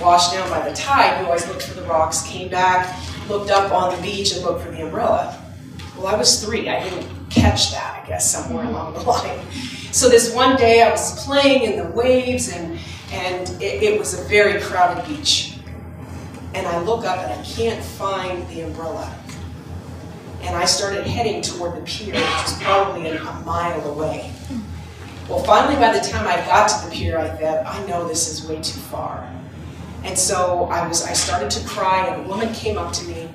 washed 0.00 0.32
down 0.32 0.48
by 0.48 0.66
the 0.66 0.74
tide, 0.74 1.20
you 1.20 1.26
always 1.26 1.46
looked 1.48 1.62
for 1.62 1.74
the 1.74 1.86
rocks, 1.86 2.26
came 2.26 2.48
back, 2.48 2.96
looked 3.28 3.50
up 3.50 3.72
on 3.72 3.94
the 3.94 4.00
beach, 4.00 4.34
and 4.34 4.42
looked 4.42 4.62
for 4.62 4.70
the 4.70 4.82
umbrella. 4.82 5.42
Well, 5.96 6.06
I 6.06 6.16
was 6.16 6.42
three. 6.42 6.68
I 6.68 6.82
didn't 6.82 7.15
catch 7.36 7.70
that, 7.72 8.02
I 8.02 8.08
guess, 8.08 8.30
somewhere 8.30 8.64
along 8.64 8.94
the 8.94 9.00
line. 9.12 9.40
So 9.92 10.08
this 10.08 10.34
one 10.34 10.56
day 10.56 10.82
I 10.82 10.90
was 10.90 11.24
playing 11.24 11.62
in 11.62 11.78
the 11.78 11.90
waves 11.90 12.52
and, 12.52 12.78
and 13.12 13.48
it, 13.62 13.82
it 13.82 13.98
was 13.98 14.18
a 14.18 14.22
very 14.24 14.60
crowded 14.60 15.06
beach. 15.06 15.58
And 16.54 16.66
I 16.66 16.80
look 16.80 17.04
up 17.04 17.18
and 17.18 17.38
I 17.38 17.44
can't 17.44 17.82
find 17.82 18.46
the 18.48 18.62
umbrella. 18.62 19.14
And 20.42 20.56
I 20.56 20.64
started 20.64 21.06
heading 21.06 21.42
toward 21.42 21.76
the 21.76 21.82
pier, 21.82 22.14
which 22.14 22.22
was 22.22 22.62
probably 22.62 23.08
a 23.10 23.22
mile 23.44 23.90
away. 23.90 24.32
Well, 25.28 25.42
finally, 25.42 25.74
by 25.76 25.92
the 25.92 26.06
time 26.06 26.26
I 26.26 26.36
got 26.46 26.68
to 26.68 26.88
the 26.88 26.94
pier, 26.94 27.18
I 27.18 27.28
thought, 27.28 27.66
I 27.66 27.84
know 27.86 28.06
this 28.06 28.28
is 28.28 28.48
way 28.48 28.56
too 28.56 28.78
far. 28.78 29.28
And 30.04 30.16
so 30.16 30.68
I 30.70 30.86
was, 30.86 31.04
I 31.04 31.14
started 31.14 31.50
to 31.50 31.66
cry, 31.66 32.06
and 32.06 32.24
a 32.24 32.28
woman 32.28 32.54
came 32.54 32.78
up 32.78 32.92
to 32.92 33.04
me 33.06 33.28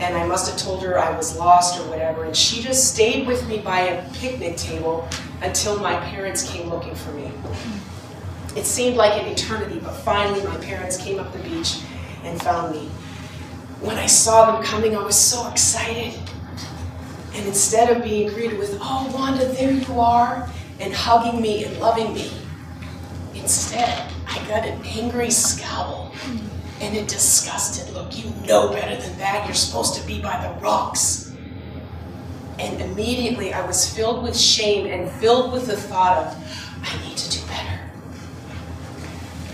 and 0.00 0.16
I 0.16 0.26
must 0.26 0.50
have 0.50 0.58
told 0.58 0.82
her 0.82 0.98
I 0.98 1.14
was 1.14 1.36
lost 1.36 1.78
or 1.78 1.88
whatever, 1.90 2.24
and 2.24 2.34
she 2.34 2.62
just 2.62 2.92
stayed 2.92 3.26
with 3.26 3.46
me 3.46 3.58
by 3.58 3.80
a 3.80 4.10
picnic 4.14 4.56
table 4.56 5.06
until 5.42 5.78
my 5.78 5.94
parents 6.06 6.50
came 6.50 6.70
looking 6.70 6.94
for 6.94 7.12
me. 7.12 7.30
It 8.56 8.64
seemed 8.64 8.96
like 8.96 9.20
an 9.22 9.28
eternity, 9.28 9.78
but 9.78 9.92
finally 9.92 10.42
my 10.42 10.56
parents 10.56 10.96
came 10.96 11.20
up 11.20 11.32
the 11.32 11.38
beach 11.40 11.80
and 12.24 12.40
found 12.42 12.74
me. 12.74 12.88
When 13.80 13.96
I 13.96 14.06
saw 14.06 14.50
them 14.50 14.64
coming, 14.64 14.96
I 14.96 15.02
was 15.02 15.16
so 15.16 15.48
excited. 15.50 16.18
And 17.34 17.46
instead 17.46 17.94
of 17.94 18.02
being 18.02 18.28
greeted 18.32 18.58
with, 18.58 18.78
oh, 18.80 19.10
Wanda, 19.14 19.46
there 19.46 19.70
you 19.70 20.00
are, 20.00 20.50
and 20.80 20.94
hugging 20.94 21.40
me 21.40 21.64
and 21.64 21.78
loving 21.78 22.12
me, 22.14 22.32
instead, 23.34 24.10
I 24.26 24.38
got 24.48 24.66
an 24.66 24.82
angry 24.84 25.30
scowl 25.30 26.12
and 26.80 26.96
a 26.96 27.04
disgusted 27.04 27.92
look. 27.94 28.16
You 28.16 28.30
know 28.46 28.70
better 28.70 29.00
than 29.00 29.18
that. 29.18 29.46
You're 29.46 29.54
supposed 29.54 29.94
to 30.00 30.06
be 30.06 30.20
by 30.20 30.40
the 30.42 30.60
rocks. 30.60 31.32
And 32.58 32.80
immediately 32.80 33.52
I 33.52 33.66
was 33.66 33.88
filled 33.94 34.22
with 34.22 34.38
shame 34.38 34.86
and 34.86 35.10
filled 35.10 35.52
with 35.52 35.66
the 35.66 35.76
thought 35.76 36.18
of, 36.18 36.82
I 36.82 37.08
need 37.08 37.16
to 37.16 37.38
do 37.38 37.46
better. 37.46 37.80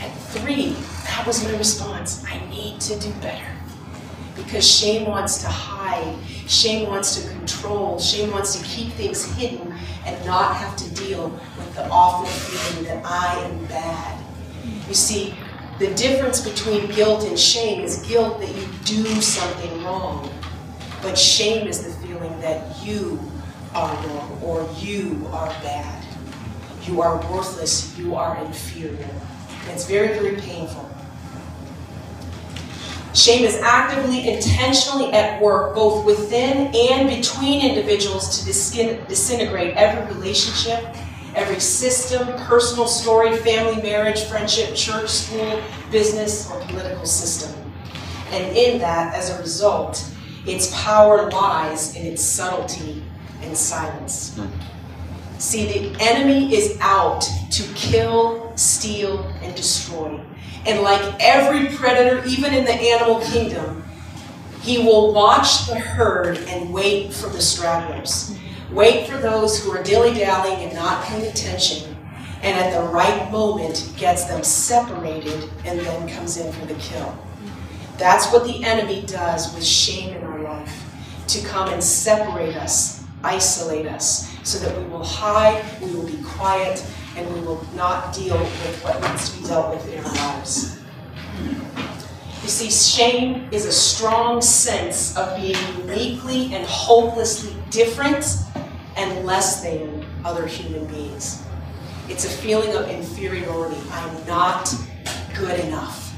At 0.00 0.12
three, 0.30 0.76
that 1.04 1.24
was 1.26 1.44
my 1.44 1.56
response. 1.56 2.24
I 2.26 2.44
need 2.50 2.80
to 2.82 2.98
do 2.98 3.12
better. 3.20 3.44
Because 4.36 4.68
shame 4.68 5.08
wants 5.08 5.38
to 5.42 5.48
hide, 5.48 6.16
shame 6.46 6.88
wants 6.88 7.20
to 7.20 7.28
control, 7.30 7.98
shame 7.98 8.30
wants 8.32 8.56
to 8.56 8.64
keep 8.66 8.92
things 8.92 9.24
hidden 9.36 9.72
and 10.04 10.26
not 10.26 10.54
have 10.56 10.76
to 10.76 10.94
deal 10.94 11.30
with 11.56 11.74
the 11.74 11.88
awful 11.88 12.26
feeling 12.26 12.84
that 12.84 13.04
I 13.04 13.38
am 13.44 13.64
bad. 13.66 14.22
You 14.88 14.94
see, 14.94 15.34
the 15.78 15.94
difference 15.94 16.40
between 16.40 16.90
guilt 16.90 17.24
and 17.24 17.38
shame 17.38 17.82
is 17.82 17.98
guilt 18.06 18.40
that 18.40 18.48
you 18.48 18.66
do 18.84 19.20
something 19.20 19.84
wrong, 19.84 20.30
but 21.02 21.18
shame 21.18 21.66
is 21.68 21.84
the 21.84 22.06
feeling 22.06 22.40
that 22.40 22.82
you 22.84 23.20
are 23.74 23.94
wrong 24.06 24.40
or 24.42 24.68
you 24.78 25.28
are 25.32 25.48
bad. 25.62 26.04
You 26.84 27.02
are 27.02 27.16
worthless, 27.30 27.96
you 27.98 28.14
are 28.14 28.42
inferior. 28.44 29.08
It's 29.68 29.86
very, 29.86 30.18
very 30.18 30.36
painful. 30.36 30.88
Shame 33.12 33.44
is 33.44 33.56
actively, 33.56 34.28
intentionally 34.28 35.12
at 35.12 35.40
work, 35.42 35.74
both 35.74 36.04
within 36.04 36.74
and 36.74 37.08
between 37.08 37.64
individuals 37.64 38.38
to 38.38 38.44
disintegrate 38.44 39.74
every 39.76 40.14
relationship, 40.14 40.84
every 41.36 41.60
system, 41.60 42.26
personal 42.44 42.88
story, 42.88 43.36
family, 43.36 43.80
marriage, 43.82 44.24
friendship, 44.24 44.74
church, 44.74 45.10
school, 45.10 45.62
business, 45.92 46.50
or 46.50 46.58
political 46.62 47.04
system. 47.04 47.52
And 48.30 48.56
in 48.56 48.80
that, 48.80 49.14
as 49.14 49.30
a 49.30 49.38
result, 49.40 50.10
its 50.46 50.72
power 50.82 51.30
lies 51.30 51.94
in 51.94 52.06
its 52.06 52.22
subtlety 52.22 53.04
and 53.42 53.56
silence. 53.56 54.40
See, 55.38 55.66
the 55.66 56.02
enemy 56.02 56.54
is 56.54 56.78
out 56.80 57.28
to 57.50 57.62
kill, 57.74 58.56
steal, 58.56 59.22
and 59.42 59.54
destroy. 59.54 60.20
And 60.64 60.80
like 60.80 61.16
every 61.20 61.68
predator, 61.76 62.26
even 62.26 62.54
in 62.54 62.64
the 62.64 62.72
animal 62.72 63.20
kingdom, 63.20 63.84
he 64.62 64.78
will 64.78 65.12
watch 65.12 65.66
the 65.66 65.78
herd 65.78 66.38
and 66.48 66.72
wait 66.72 67.12
for 67.12 67.28
the 67.28 67.40
stragglers. 67.40 68.35
Wait 68.76 69.08
for 69.08 69.16
those 69.16 69.58
who 69.58 69.70
are 69.70 69.82
dilly 69.82 70.12
dallying 70.12 70.62
and 70.62 70.74
not 70.74 71.02
paying 71.04 71.26
attention, 71.26 71.96
and 72.42 72.58
at 72.58 72.78
the 72.78 72.88
right 72.92 73.32
moment 73.32 73.90
gets 73.96 74.24
them 74.24 74.44
separated 74.44 75.48
and 75.64 75.80
then 75.80 76.06
comes 76.10 76.36
in 76.36 76.52
for 76.52 76.66
the 76.66 76.74
kill. 76.74 77.16
That's 77.96 78.30
what 78.30 78.44
the 78.44 78.62
enemy 78.62 79.02
does 79.06 79.54
with 79.54 79.64
shame 79.64 80.14
in 80.14 80.22
our 80.24 80.40
life 80.40 80.84
to 81.28 81.42
come 81.46 81.70
and 81.70 81.82
separate 81.82 82.54
us, 82.54 83.02
isolate 83.24 83.86
us, 83.86 84.30
so 84.46 84.58
that 84.58 84.78
we 84.78 84.84
will 84.90 85.02
hide, 85.02 85.64
we 85.80 85.90
will 85.92 86.06
be 86.06 86.22
quiet, 86.22 86.84
and 87.16 87.26
we 87.32 87.40
will 87.40 87.66
not 87.76 88.14
deal 88.14 88.38
with 88.38 88.84
what 88.84 89.00
needs 89.00 89.30
to 89.30 89.40
be 89.40 89.48
dealt 89.48 89.74
with 89.74 89.90
in 89.90 90.04
our 90.04 90.34
lives. 90.34 90.78
You 92.42 92.48
see, 92.48 92.70
shame 92.70 93.48
is 93.52 93.64
a 93.64 93.72
strong 93.72 94.42
sense 94.42 95.16
of 95.16 95.34
being 95.40 95.56
uniquely 95.78 96.54
and 96.54 96.66
hopelessly 96.66 97.56
different 97.70 98.22
and 98.96 99.26
less 99.26 99.62
than 99.62 100.04
other 100.24 100.46
human 100.46 100.86
beings. 100.86 101.44
It's 102.08 102.24
a 102.24 102.28
feeling 102.28 102.74
of 102.74 102.88
inferiority. 102.88 103.80
I'm 103.90 104.26
not 104.26 104.74
good 105.36 105.60
enough. 105.60 106.14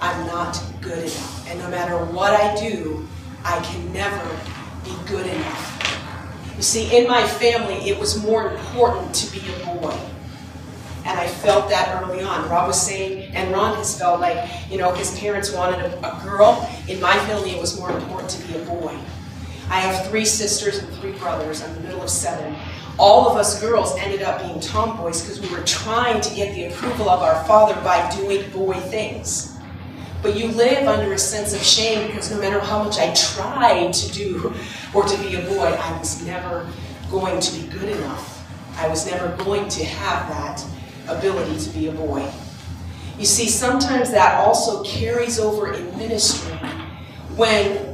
I'm 0.00 0.26
not 0.26 0.60
good 0.80 0.98
enough. 0.98 1.48
And 1.48 1.58
no 1.60 1.70
matter 1.70 1.96
what 1.96 2.32
I 2.32 2.58
do, 2.60 3.06
I 3.44 3.60
can 3.60 3.92
never 3.92 4.28
be 4.84 4.92
good 5.06 5.26
enough. 5.26 5.72
You 6.56 6.62
see, 6.62 6.96
in 6.96 7.08
my 7.08 7.26
family, 7.26 7.88
it 7.88 7.98
was 7.98 8.22
more 8.22 8.52
important 8.52 9.14
to 9.14 9.32
be 9.32 9.40
a 9.52 9.66
boy. 9.66 9.96
And 11.04 11.18
I 11.18 11.26
felt 11.26 11.68
that 11.70 12.02
early 12.02 12.22
on. 12.22 12.48
Rob 12.48 12.68
was 12.68 12.80
saying, 12.80 13.34
and 13.34 13.52
Ron 13.52 13.76
has 13.76 13.98
felt 13.98 14.20
like, 14.20 14.48
you 14.70 14.78
know, 14.78 14.92
his 14.92 15.18
parents 15.18 15.52
wanted 15.52 15.80
a, 15.80 15.98
a 15.98 16.22
girl. 16.24 16.68
In 16.88 17.00
my 17.00 17.16
family, 17.26 17.50
it 17.50 17.60
was 17.60 17.78
more 17.78 17.90
important 17.90 18.30
to 18.30 18.46
be 18.46 18.56
a 18.56 18.64
boy. 18.64 18.96
I 19.72 19.80
have 19.80 20.06
three 20.08 20.26
sisters 20.26 20.80
and 20.80 20.92
three 20.96 21.12
brothers. 21.12 21.62
I'm 21.62 21.74
the 21.76 21.80
middle 21.80 22.02
of 22.02 22.10
seven. 22.10 22.54
All 22.98 23.26
of 23.30 23.38
us 23.38 23.58
girls 23.58 23.96
ended 23.96 24.20
up 24.20 24.42
being 24.42 24.60
tomboys 24.60 25.22
because 25.22 25.40
we 25.40 25.48
were 25.48 25.64
trying 25.64 26.20
to 26.20 26.34
get 26.34 26.54
the 26.54 26.66
approval 26.66 27.08
of 27.08 27.22
our 27.22 27.42
father 27.44 27.74
by 27.76 28.14
doing 28.14 28.50
boy 28.50 28.74
things. 28.74 29.56
But 30.22 30.36
you 30.36 30.48
live 30.48 30.86
under 30.86 31.14
a 31.14 31.18
sense 31.18 31.54
of 31.54 31.62
shame 31.62 32.06
because 32.06 32.30
no 32.30 32.38
matter 32.38 32.60
how 32.60 32.82
much 32.84 32.98
I 32.98 33.14
tried 33.14 33.94
to 33.94 34.12
do 34.12 34.52
or 34.92 35.04
to 35.04 35.18
be 35.22 35.36
a 35.36 35.40
boy, 35.40 35.68
I 35.68 35.98
was 35.98 36.22
never 36.26 36.68
going 37.10 37.40
to 37.40 37.58
be 37.58 37.66
good 37.68 37.96
enough. 37.96 38.46
I 38.76 38.88
was 38.88 39.10
never 39.10 39.34
going 39.42 39.70
to 39.70 39.84
have 39.86 40.28
that 40.28 40.62
ability 41.08 41.58
to 41.58 41.70
be 41.70 41.88
a 41.88 41.92
boy. 41.92 42.30
You 43.18 43.24
see, 43.24 43.48
sometimes 43.48 44.10
that 44.10 44.38
also 44.38 44.84
carries 44.84 45.40
over 45.40 45.72
in 45.72 45.96
ministry 45.96 46.52
when 47.36 47.91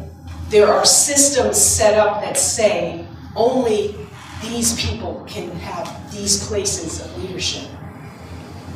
there 0.49 0.67
are 0.67 0.85
systems 0.85 1.59
set 1.59 1.99
up 1.99 2.23
that 2.23 2.39
say 2.39 3.07
only 3.37 3.95
these 4.43 4.81
people 4.81 5.25
can 5.27 5.51
have 5.59 6.13
these 6.13 6.47
places 6.47 7.01
of 7.01 7.23
leadership. 7.23 7.69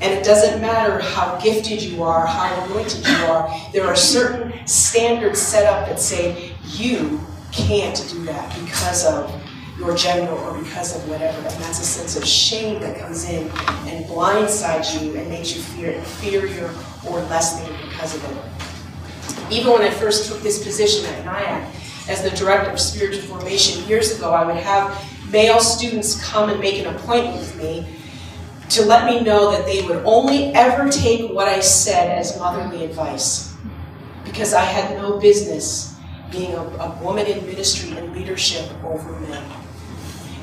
And 0.03 0.13
it 0.13 0.25
doesn't 0.25 0.61
matter 0.61 0.99
how 1.01 1.39
gifted 1.41 1.81
you 1.81 2.03
are, 2.03 2.27
how 2.27 2.65
anointed 2.65 3.07
you 3.07 3.25
are, 3.27 3.49
there 3.73 3.87
are 3.87 3.95
certain 3.95 4.67
standards 4.67 5.41
set 5.41 5.65
up 5.65 5.89
that 5.89 6.01
say 6.01 6.55
you 6.67 7.21
can't 7.53 8.05
do 8.11 8.25
that 8.25 8.53
because 8.61 9.07
of 9.07 9.31
your 9.79 9.97
gender 9.97 10.33
or 10.33 10.59
because 10.59 10.97
of 10.97 11.09
whatever. 11.09 11.39
And 11.39 11.63
that's 11.63 11.81
a 11.81 11.85
sense 11.85 12.17
of 12.17 12.27
shame 12.27 12.81
that 12.81 12.99
comes 12.99 13.29
in 13.29 13.49
and 13.87 14.05
blindsides 14.07 15.01
you 15.01 15.15
and 15.17 15.29
makes 15.29 15.55
you 15.55 15.63
feel 15.63 15.91
inferior 15.91 16.71
or 17.09 17.21
less 17.23 17.61
than 17.61 17.73
because 17.89 18.17
of 18.17 18.25
it. 18.25 18.52
Even 19.53 19.73
when 19.75 19.83
I 19.83 19.91
first 19.91 20.31
took 20.31 20.41
this 20.41 20.65
position 20.65 21.05
at 21.07 21.25
Nyack 21.27 21.75
as 22.09 22.23
the 22.23 22.31
director 22.31 22.71
of 22.71 22.81
spiritual 22.81 23.23
formation 23.23 23.87
years 23.87 24.17
ago, 24.17 24.33
I 24.33 24.47
would 24.47 24.57
have 24.57 25.31
male 25.31 25.61
students 25.61 26.23
come 26.25 26.49
and 26.49 26.59
make 26.59 26.79
an 26.79 26.95
appointment 26.95 27.37
with 27.37 27.57
me 27.59 27.87
to 28.71 28.83
let 28.87 29.05
me 29.05 29.21
know 29.21 29.51
that 29.51 29.67
they 29.67 29.83
would 29.83 30.03
only 30.07 30.47
ever 30.55 30.89
take 30.89 31.31
what 31.31 31.49
I 31.49 31.61
said 31.61 32.19
as 32.19 32.39
motherly 32.39 32.87
advice 32.87 33.55
because 34.25 34.55
I 34.55 34.63
had 34.63 34.97
no 34.97 35.19
business 35.21 35.95
being 36.31 36.55
a, 36.55 36.63
a 36.63 36.99
woman 37.03 37.27
in 37.27 37.45
ministry 37.45 37.91
and 37.91 38.17
leadership 38.17 38.71
over 38.83 39.13
men. 39.21 39.45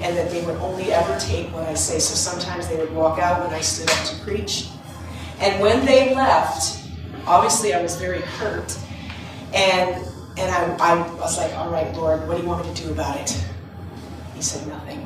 And 0.01 0.15
that 0.15 0.29
they 0.29 0.45
would 0.45 0.57
only 0.57 0.93
ever 0.93 1.19
take 1.19 1.51
what 1.51 1.67
I 1.67 1.73
say. 1.73 1.97
So 1.97 2.13
sometimes 2.13 2.67
they 2.67 2.77
would 2.77 2.93
walk 2.93 3.17
out 3.17 3.43
when 3.43 3.53
I 3.53 3.61
stood 3.61 3.89
up 3.89 4.05
to 4.05 4.23
preach. 4.23 4.69
And 5.39 5.59
when 5.61 5.83
they 5.85 6.13
left, 6.13 6.79
obviously 7.25 7.73
I 7.73 7.81
was 7.81 7.95
very 7.95 8.21
hurt. 8.21 8.77
And 9.53 10.05
and 10.39 10.51
I, 10.51 10.93
I 10.93 11.15
was 11.15 11.37
like, 11.37 11.53
all 11.55 11.69
right, 11.69 11.93
Lord, 11.95 12.25
what 12.27 12.37
do 12.37 12.43
you 12.43 12.47
want 12.47 12.65
me 12.65 12.73
to 12.73 12.83
do 12.83 12.91
about 12.91 13.17
it? 13.17 13.45
He 14.35 14.41
said, 14.41 14.65
nothing. 14.69 15.05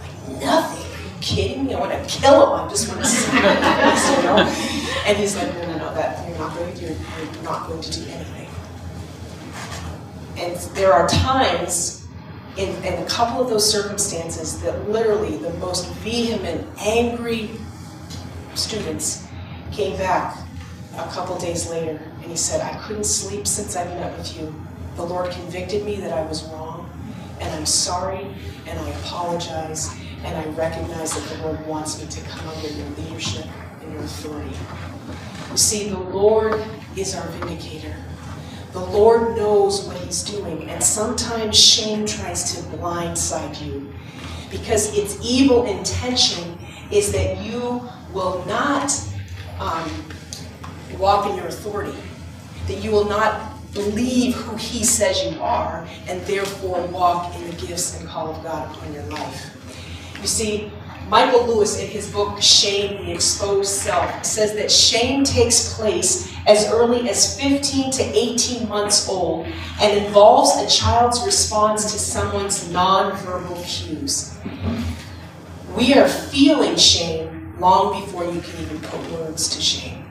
Like, 0.00 0.42
nothing 0.42 0.84
Are 0.84 1.02
you 1.02 1.20
kidding 1.22 1.64
me? 1.64 1.74
I 1.74 1.80
want 1.80 1.92
to 1.92 2.20
kill 2.20 2.54
him. 2.54 2.66
I 2.66 2.68
just 2.68 2.88
want 2.88 3.00
to 3.00 3.06
smack 3.06 3.42
him, 3.42 4.16
you 4.16 4.22
know? 4.22 4.36
And 5.06 5.16
he's 5.16 5.34
like, 5.34 5.50
no, 5.54 5.66
no, 5.66 5.78
no, 5.78 5.94
that 5.94 6.28
you're 6.28 6.36
not 6.36 6.54
going 6.54 6.74
to, 6.74 6.80
you're, 6.80 6.90
you're 6.90 7.42
not 7.42 7.68
going 7.68 7.80
to 7.80 7.90
do 7.90 8.02
anything. 8.10 8.48
And 10.36 10.56
there 10.76 10.92
are 10.92 11.08
times 11.08 12.06
in, 12.58 12.68
in 12.84 13.02
a 13.02 13.06
couple 13.06 13.40
of 13.42 13.48
those 13.48 13.70
circumstances 13.70 14.60
that 14.60 14.90
literally 14.90 15.38
the 15.38 15.54
most 15.54 15.88
vehement, 15.94 16.68
angry 16.80 17.50
students 18.54 19.26
came 19.72 19.96
back 19.96 20.43
a 20.96 21.08
couple 21.10 21.38
days 21.38 21.68
later 21.70 22.00
and 22.22 22.30
he 22.30 22.36
said, 22.36 22.60
I 22.60 22.78
couldn't 22.86 23.04
sleep 23.04 23.46
since 23.46 23.76
I 23.76 23.84
met 23.84 24.16
with 24.16 24.38
you. 24.38 24.54
The 24.96 25.02
Lord 25.04 25.30
convicted 25.30 25.84
me 25.84 25.96
that 25.96 26.12
I 26.12 26.22
was 26.24 26.44
wrong, 26.44 26.88
and 27.40 27.52
I'm 27.52 27.66
sorry, 27.66 28.26
and 28.66 28.78
I 28.78 28.88
apologize, 29.00 29.92
and 30.24 30.36
I 30.36 30.44
recognize 30.54 31.14
that 31.14 31.36
the 31.36 31.42
Lord 31.42 31.66
wants 31.66 32.00
me 32.00 32.08
to 32.08 32.20
come 32.28 32.48
under 32.48 32.68
your 32.68 32.88
leadership 32.90 33.46
and 33.82 33.92
your 33.92 34.02
authority. 34.02 34.56
You 35.50 35.56
see, 35.56 35.88
the 35.88 35.98
Lord 35.98 36.64
is 36.96 37.16
our 37.16 37.26
vindicator. 37.28 37.96
The 38.72 38.80
Lord 38.80 39.36
knows 39.36 39.84
what 39.84 39.96
He's 39.96 40.22
doing, 40.22 40.70
and 40.70 40.82
sometimes 40.82 41.58
shame 41.58 42.06
tries 42.06 42.54
to 42.54 42.62
blindside 42.76 43.64
you 43.64 43.92
because 44.50 44.96
its 44.96 45.18
evil 45.20 45.66
intention 45.66 46.56
is 46.92 47.10
that 47.12 47.38
you 47.44 47.82
will 48.12 48.44
not 48.46 48.92
um, 49.58 49.90
walk 50.98 51.30
in 51.30 51.36
your 51.36 51.46
authority, 51.46 51.98
that 52.66 52.82
you 52.82 52.90
will 52.90 53.04
not 53.04 53.52
believe 53.72 54.34
who 54.34 54.56
He 54.56 54.84
says 54.84 55.24
you 55.24 55.40
are, 55.40 55.86
and 56.08 56.20
therefore 56.22 56.86
walk 56.86 57.34
in 57.34 57.50
the 57.50 57.66
gifts 57.66 57.98
and 57.98 58.08
call 58.08 58.34
of 58.34 58.42
God 58.42 58.74
upon 58.74 58.92
your 58.92 59.04
life. 59.04 59.50
You 60.20 60.26
see, 60.28 60.72
Michael 61.08 61.46
Lewis, 61.46 61.78
in 61.78 61.86
his 61.86 62.10
book 62.10 62.40
Shame, 62.40 63.04
the 63.04 63.12
Exposed 63.12 63.70
Self, 63.70 64.24
says 64.24 64.54
that 64.54 64.70
shame 64.70 65.22
takes 65.22 65.74
place 65.74 66.34
as 66.46 66.66
early 66.70 67.08
as 67.10 67.38
15 67.38 67.90
to 67.92 68.02
18 68.02 68.68
months 68.68 69.06
old 69.06 69.46
and 69.80 70.06
involves 70.06 70.56
a 70.56 70.66
child's 70.66 71.22
response 71.24 71.92
to 71.92 71.98
someone's 71.98 72.68
nonverbal 72.68 73.62
cues. 73.66 74.34
We 75.76 75.92
are 75.94 76.08
feeling 76.08 76.76
shame 76.76 77.54
long 77.58 78.00
before 78.00 78.24
you 78.24 78.40
can 78.40 78.62
even 78.62 78.80
put 78.80 79.10
words 79.10 79.54
to 79.54 79.60
shame. 79.60 80.06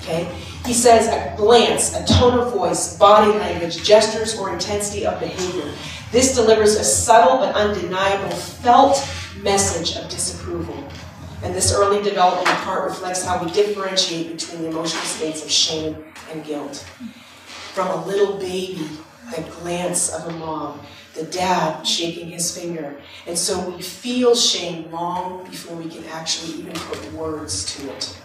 Okay? 0.00 0.24
He 0.66 0.72
says 0.72 1.08
a 1.08 1.36
glance, 1.36 1.94
a 1.94 2.04
tone 2.04 2.38
of 2.38 2.52
voice, 2.52 2.96
body 2.98 3.32
language, 3.38 3.82
gestures, 3.84 4.38
or 4.38 4.52
intensity 4.52 5.06
of 5.06 5.18
behavior 5.20 5.72
this 6.10 6.34
delivers 6.34 6.74
a 6.74 6.82
subtle 6.82 7.38
but 7.38 7.54
undeniable 7.54 8.30
felt 8.30 9.08
message 9.42 9.96
of 9.96 10.10
disapproval. 10.10 10.84
And 11.42 11.54
this 11.54 11.72
early 11.72 12.02
development 12.02 12.48
in 12.48 12.56
part 12.56 12.84
reflects 12.84 13.24
how 13.24 13.42
we 13.42 13.50
differentiate 13.52 14.32
between 14.32 14.62
the 14.62 14.68
emotional 14.68 15.02
states 15.04 15.44
of 15.44 15.50
shame 15.50 15.96
and 16.32 16.44
guilt. 16.44 16.84
From 17.72 17.88
a 17.88 18.06
little 18.06 18.38
baby, 18.38 18.88
the 19.34 19.42
glance 19.60 20.12
of 20.12 20.26
a 20.26 20.36
mom, 20.36 20.80
the 21.14 21.22
dad 21.24 21.86
shaking 21.86 22.30
his 22.30 22.56
finger. 22.56 23.00
And 23.26 23.38
so 23.38 23.70
we 23.70 23.80
feel 23.80 24.34
shame 24.34 24.90
long 24.90 25.44
before 25.44 25.76
we 25.76 25.88
can 25.88 26.04
actually 26.06 26.58
even 26.58 26.72
put 26.72 27.12
words 27.12 27.76
to 27.76 27.88
it. 27.94 28.18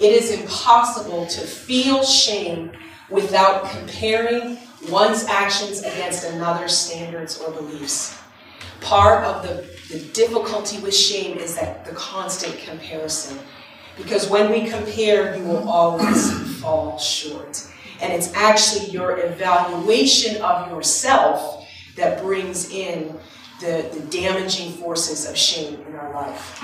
It 0.00 0.12
is 0.12 0.30
impossible 0.30 1.26
to 1.26 1.40
feel 1.42 2.02
shame 2.02 2.72
without 3.10 3.70
comparing 3.70 4.56
one's 4.88 5.24
actions 5.24 5.80
against 5.80 6.24
another's 6.24 6.76
standards 6.76 7.38
or 7.38 7.52
beliefs. 7.52 8.18
Part 8.80 9.24
of 9.24 9.42
the, 9.42 9.66
the 9.92 10.02
difficulty 10.12 10.78
with 10.78 10.96
shame 10.96 11.36
is 11.36 11.56
that 11.56 11.84
the 11.84 11.92
constant 11.92 12.58
comparison. 12.60 13.38
Because 13.98 14.30
when 14.30 14.50
we 14.50 14.70
compare, 14.70 15.36
you 15.36 15.44
will 15.44 15.68
always 15.68 16.32
fall 16.60 16.98
short. 16.98 17.66
And 18.00 18.10
it's 18.10 18.32
actually 18.32 18.86
your 18.90 19.18
evaluation 19.18 20.40
of 20.40 20.70
yourself 20.70 21.68
that 21.96 22.22
brings 22.22 22.70
in 22.70 23.14
the, 23.60 23.86
the 23.92 24.00
damaging 24.08 24.72
forces 24.72 25.28
of 25.28 25.36
shame 25.36 25.78
in 25.86 25.94
our 25.94 26.14
life. 26.14 26.58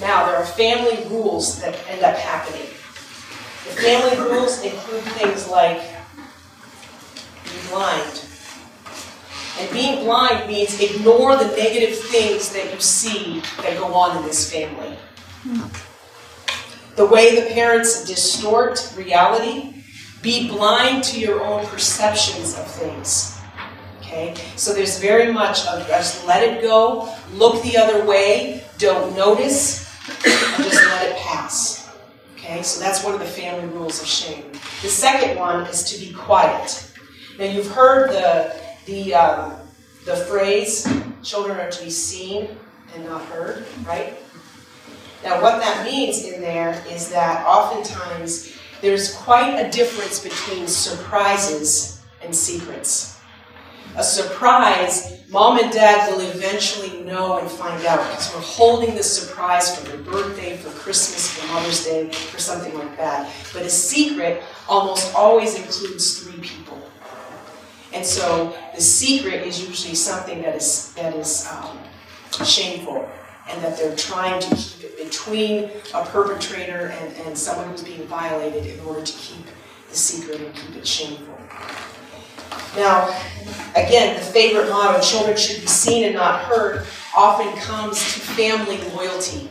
Now, 0.00 0.26
there 0.26 0.36
are 0.36 0.44
family 0.44 1.04
rules 1.08 1.60
that 1.60 1.78
end 1.88 2.02
up 2.02 2.16
happening. 2.16 2.66
The 3.64 3.80
family 3.80 4.16
rules 4.18 4.62
include 4.62 5.02
things 5.14 5.48
like 5.48 5.80
being 7.44 7.66
blind. 7.70 8.24
And 9.58 9.70
being 9.72 10.04
blind 10.04 10.48
means 10.48 10.80
ignore 10.80 11.36
the 11.36 11.46
negative 11.56 11.96
things 11.96 12.52
that 12.52 12.72
you 12.74 12.80
see 12.80 13.40
that 13.62 13.78
go 13.78 13.94
on 13.94 14.16
in 14.16 14.24
this 14.24 14.50
family. 14.52 14.98
The 16.96 17.06
way 17.06 17.40
the 17.40 17.54
parents 17.54 18.04
distort 18.04 18.92
reality, 18.96 19.84
be 20.22 20.48
blind 20.48 21.04
to 21.04 21.20
your 21.20 21.42
own 21.42 21.66
perceptions 21.66 22.58
of 22.58 22.66
things. 22.66 23.38
Okay? 24.00 24.34
So 24.56 24.72
there's 24.72 24.98
very 24.98 25.32
much 25.32 25.66
of 25.66 25.86
just 25.86 26.26
let 26.26 26.42
it 26.42 26.62
go, 26.62 27.14
look 27.34 27.62
the 27.62 27.76
other 27.76 28.04
way, 28.04 28.64
don't 28.78 29.14
notice, 29.16 29.83
and 30.08 30.64
just 30.64 30.84
let 30.84 31.10
it 31.10 31.16
pass. 31.16 31.90
Okay, 32.34 32.62
so 32.62 32.80
that's 32.80 33.02
one 33.02 33.14
of 33.14 33.20
the 33.20 33.26
family 33.26 33.66
rules 33.68 34.00
of 34.00 34.06
shame. 34.06 34.52
The 34.82 34.88
second 34.88 35.38
one 35.38 35.66
is 35.66 35.82
to 35.84 35.98
be 35.98 36.12
quiet. 36.12 36.92
Now 37.38 37.46
you've 37.46 37.70
heard 37.70 38.10
the 38.10 38.54
the 38.86 39.14
um, 39.14 39.54
the 40.04 40.16
phrase 40.16 40.86
"children 41.22 41.58
are 41.58 41.70
to 41.70 41.84
be 41.84 41.90
seen 41.90 42.48
and 42.94 43.04
not 43.06 43.22
heard," 43.26 43.64
right? 43.86 44.14
Now 45.22 45.40
what 45.40 45.60
that 45.60 45.84
means 45.84 46.24
in 46.24 46.40
there 46.40 46.82
is 46.90 47.10
that 47.10 47.46
oftentimes 47.46 48.56
there's 48.82 49.14
quite 49.14 49.58
a 49.58 49.70
difference 49.70 50.22
between 50.22 50.66
surprises 50.66 52.02
and 52.22 52.34
secrets 52.34 53.14
a 53.96 54.02
surprise, 54.02 55.20
mom 55.28 55.58
and 55.58 55.72
dad 55.72 56.10
will 56.10 56.20
eventually 56.20 56.93
know 57.04 57.38
and 57.38 57.50
find 57.50 57.84
out 57.86 57.98
because 58.10 58.32
we're 58.34 58.40
holding 58.40 58.94
the 58.94 59.02
surprise 59.02 59.76
for 59.76 59.88
their 59.88 59.98
birthday, 59.98 60.56
for 60.56 60.70
Christmas, 60.70 61.30
for 61.30 61.46
Mother's 61.52 61.84
Day, 61.84 62.10
for 62.10 62.38
something 62.38 62.76
like 62.76 62.96
that. 62.96 63.32
But 63.52 63.62
a 63.62 63.70
secret 63.70 64.42
almost 64.68 65.14
always 65.14 65.56
includes 65.56 66.20
three 66.20 66.40
people. 66.40 66.80
And 67.92 68.04
so 68.04 68.56
the 68.74 68.80
secret 68.80 69.46
is 69.46 69.66
usually 69.66 69.94
something 69.94 70.42
that 70.42 70.56
is, 70.56 70.92
that 70.94 71.14
is 71.14 71.46
um, 71.46 71.78
shameful 72.44 73.08
and 73.48 73.62
that 73.62 73.76
they're 73.76 73.94
trying 73.94 74.40
to 74.40 74.56
keep 74.56 74.84
it 74.84 74.98
between 74.98 75.70
a 75.94 76.04
perpetrator 76.06 76.94
and, 77.00 77.14
and 77.26 77.38
someone 77.38 77.68
who's 77.68 77.84
being 77.84 78.04
violated 78.06 78.66
in 78.66 78.80
order 78.84 79.02
to 79.02 79.12
keep 79.12 79.44
the 79.90 79.96
secret 79.96 80.40
and 80.40 80.54
keep 80.54 80.76
it 80.76 80.86
shameful. 80.86 81.38
Now, 82.76 83.08
again, 83.76 84.16
the 84.16 84.22
favorite 84.22 84.68
motto, 84.68 85.00
children 85.00 85.36
should 85.36 85.60
be 85.60 85.66
seen 85.66 86.04
and 86.04 86.14
not 86.14 86.44
heard, 86.44 86.86
often 87.16 87.52
comes 87.60 87.98
to 87.98 88.20
family 88.20 88.78
loyalty. 88.90 89.50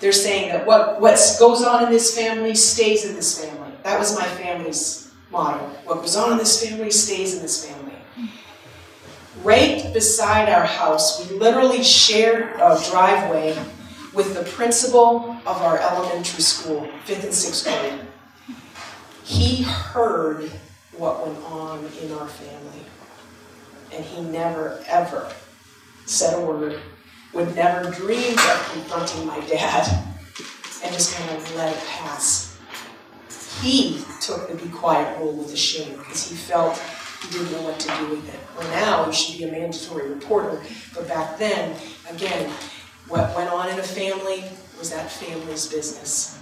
They're 0.00 0.12
saying 0.12 0.52
that 0.52 0.66
what, 0.66 1.00
what 1.00 1.18
goes 1.38 1.62
on 1.62 1.84
in 1.84 1.90
this 1.90 2.16
family 2.16 2.54
stays 2.54 3.04
in 3.04 3.14
this 3.14 3.42
family. 3.44 3.72
That 3.82 3.98
was 3.98 4.16
my 4.16 4.24
family's 4.24 5.12
motto. 5.30 5.64
What 5.84 6.00
goes 6.00 6.16
on 6.16 6.32
in 6.32 6.38
this 6.38 6.64
family 6.64 6.90
stays 6.90 7.36
in 7.36 7.42
this 7.42 7.64
family. 7.64 7.92
Right 9.42 9.92
beside 9.92 10.48
our 10.48 10.66
house, 10.66 11.28
we 11.28 11.36
literally 11.38 11.82
shared 11.82 12.54
a 12.56 12.80
driveway 12.90 13.56
with 14.12 14.34
the 14.34 14.42
principal 14.50 15.36
of 15.46 15.62
our 15.62 15.78
elementary 15.78 16.42
school, 16.42 16.86
fifth 17.04 17.24
and 17.24 17.34
sixth 17.34 17.64
grade. 17.64 18.00
He 19.24 19.62
heard 19.62 20.50
what 20.96 21.26
went 21.26 21.38
on 21.44 21.78
in 22.02 22.12
our 22.12 22.28
family. 22.28 22.84
And 23.92 24.04
he 24.04 24.22
never, 24.22 24.82
ever 24.88 25.32
said 26.06 26.38
a 26.38 26.44
word, 26.44 26.80
would 27.32 27.54
never 27.54 27.90
dream 27.90 28.32
of 28.32 28.70
confronting 28.72 29.26
my 29.26 29.40
dad, 29.46 29.88
and 30.84 30.92
just 30.92 31.14
kind 31.16 31.30
of 31.30 31.56
let 31.56 31.74
it 31.74 31.82
pass. 31.86 32.58
He 33.60 34.02
took 34.20 34.48
the 34.48 34.54
be 34.54 34.68
quiet 34.70 35.18
role 35.18 35.32
with 35.32 35.50
the 35.50 35.56
shame 35.56 35.96
because 35.98 36.28
he 36.28 36.36
felt 36.36 36.76
he 37.22 37.30
didn't 37.30 37.52
know 37.52 37.62
what 37.62 37.78
to 37.78 37.88
do 37.98 38.08
with 38.10 38.28
it. 38.28 38.40
Well, 38.58 38.68
now 38.70 39.06
you 39.06 39.12
should 39.12 39.38
be 39.38 39.44
a 39.44 39.52
mandatory 39.52 40.10
reporter, 40.10 40.60
but 40.94 41.06
back 41.08 41.38
then, 41.38 41.76
again, 42.10 42.50
what 43.08 43.34
went 43.36 43.50
on 43.50 43.68
in 43.68 43.78
a 43.78 43.82
family 43.82 44.44
was 44.78 44.90
that 44.90 45.10
family's 45.10 45.66
business. 45.66 46.38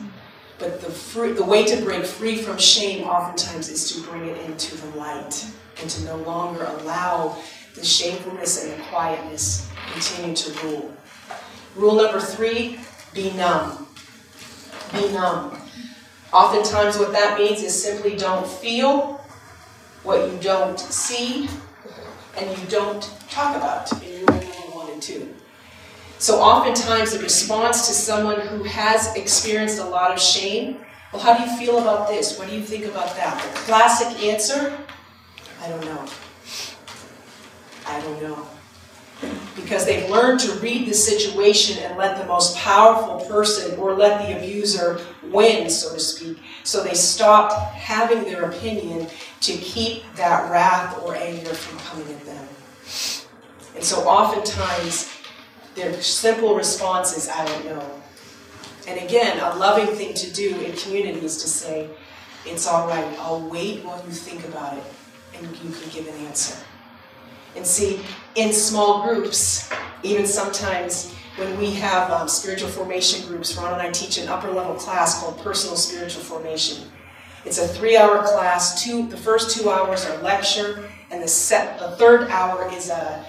But 0.61 0.83
the, 0.83 1.33
the 1.33 1.45
way 1.45 1.65
to 1.65 1.83
break 1.83 2.05
free 2.05 2.37
from 2.37 2.59
shame 2.59 3.05
oftentimes 3.05 3.71
is 3.71 3.93
to 3.95 4.03
bring 4.03 4.27
it 4.27 4.37
into 4.45 4.77
the 4.77 4.99
light 4.99 5.47
and 5.81 5.89
to 5.89 6.05
no 6.05 6.17
longer 6.19 6.65
allow 6.65 7.39
the 7.75 7.83
shamefulness 7.83 8.63
and 8.63 8.73
the 8.79 8.85
quietness 8.85 9.67
continue 9.91 10.37
to 10.37 10.67
rule. 10.67 10.95
Rule 11.75 11.95
number 11.95 12.21
three 12.21 12.79
be 13.15 13.33
numb. 13.33 13.87
Be 14.93 15.11
numb. 15.13 15.57
Oftentimes, 16.33 16.99
what 16.99 17.13
that 17.13 17.39
means 17.39 17.63
is 17.63 17.83
simply 17.83 18.15
don't 18.17 18.47
feel 18.47 19.21
what 20.03 20.31
you 20.31 20.39
don't 20.41 20.79
see 20.79 21.49
and 22.37 22.59
you 22.59 22.67
don't 22.69 23.03
talk 23.31 23.57
about 23.57 23.91
in 24.05 24.27
rule 24.27 24.27
number 24.27 24.77
one 24.77 24.91
and 24.91 25.03
two. 25.03 25.35
So 26.21 26.39
oftentimes 26.39 27.13
the 27.15 27.19
response 27.21 27.89
to 27.89 27.95
someone 27.95 28.41
who 28.41 28.63
has 28.65 29.17
experienced 29.17 29.79
a 29.79 29.85
lot 29.87 30.11
of 30.11 30.21
shame, 30.21 30.77
well, 31.15 31.23
how 31.23 31.35
do 31.35 31.51
you 31.51 31.57
feel 31.57 31.79
about 31.79 32.09
this? 32.09 32.39
What 32.39 32.51
do 32.51 32.55
you 32.55 32.63
think 32.63 32.85
about 32.85 33.17
that? 33.17 33.43
The 33.43 33.59
classic 33.61 34.23
answer, 34.23 34.77
I 35.63 35.69
don't 35.71 35.83
know. 35.83 36.05
I 37.87 38.01
don't 38.03 38.23
know. 38.23 38.47
Because 39.57 39.87
they've 39.87 40.11
learned 40.11 40.41
to 40.41 40.53
read 40.61 40.87
the 40.87 40.93
situation 40.93 41.83
and 41.83 41.97
let 41.97 42.19
the 42.19 42.27
most 42.27 42.55
powerful 42.59 43.27
person 43.27 43.79
or 43.79 43.95
let 43.95 44.21
the 44.21 44.37
abuser 44.37 45.01
win, 45.23 45.71
so 45.71 45.95
to 45.95 46.01
speak. 46.01 46.39
So 46.65 46.85
they 46.85 46.93
stopped 46.93 47.55
having 47.75 48.25
their 48.25 48.45
opinion 48.45 49.09
to 49.41 49.53
keep 49.53 50.03
that 50.17 50.51
wrath 50.51 51.01
or 51.03 51.17
anger 51.17 51.55
from 51.55 51.79
coming 51.79 52.15
at 52.15 52.25
them. 52.27 52.49
And 53.75 53.83
so 53.83 54.07
oftentimes 54.07 55.17
their 55.81 56.01
simple 56.03 56.55
response 56.55 57.17
is, 57.17 57.29
I 57.29 57.45
don't 57.45 57.65
know. 57.65 58.01
And 58.87 59.01
again, 59.01 59.39
a 59.39 59.57
loving 59.57 59.95
thing 59.95 60.15
to 60.15 60.31
do 60.33 60.61
in 60.61 60.77
community 60.77 61.25
is 61.25 61.43
to 61.43 61.49
say, 61.49 61.89
it's 62.45 62.67
all 62.67 62.87
right, 62.87 63.19
I'll 63.21 63.41
wait 63.41 63.85
while 63.85 64.03
you 64.07 64.13
think 64.13 64.45
about 64.49 64.77
it 64.77 64.85
and 65.35 65.47
you 65.47 65.71
can 65.71 65.91
give 65.91 66.07
an 66.07 66.27
answer. 66.27 66.57
And 67.57 67.67
see, 67.67 68.01
in 68.35 68.53
small 68.53 69.03
groups, 69.03 69.71
even 70.03 70.27
sometimes 70.27 71.13
when 71.37 71.57
we 71.59 71.71
have 71.73 72.11
um, 72.11 72.29
spiritual 72.29 72.69
formation 72.69 73.27
groups, 73.27 73.57
Ron 73.57 73.73
and 73.73 73.83
I 73.83 73.91
teach 73.91 74.19
an 74.19 74.29
upper 74.29 74.51
level 74.51 74.75
class 74.75 75.21
called 75.21 75.39
Personal 75.39 75.77
Spiritual 75.77 76.23
Formation. 76.23 76.85
It's 77.45 77.59
a 77.59 77.67
three 77.67 77.97
hour 77.97 78.23
class. 78.23 78.85
Two, 78.85 79.09
the 79.09 79.17
first 79.17 79.57
two 79.57 79.71
hours 79.71 80.05
are 80.05 80.23
lecture, 80.23 80.91
and 81.11 81.23
the, 81.23 81.29
set, 81.29 81.79
the 81.79 81.93
third 81.93 82.29
hour 82.29 82.71
is 82.73 82.91
a 82.91 83.25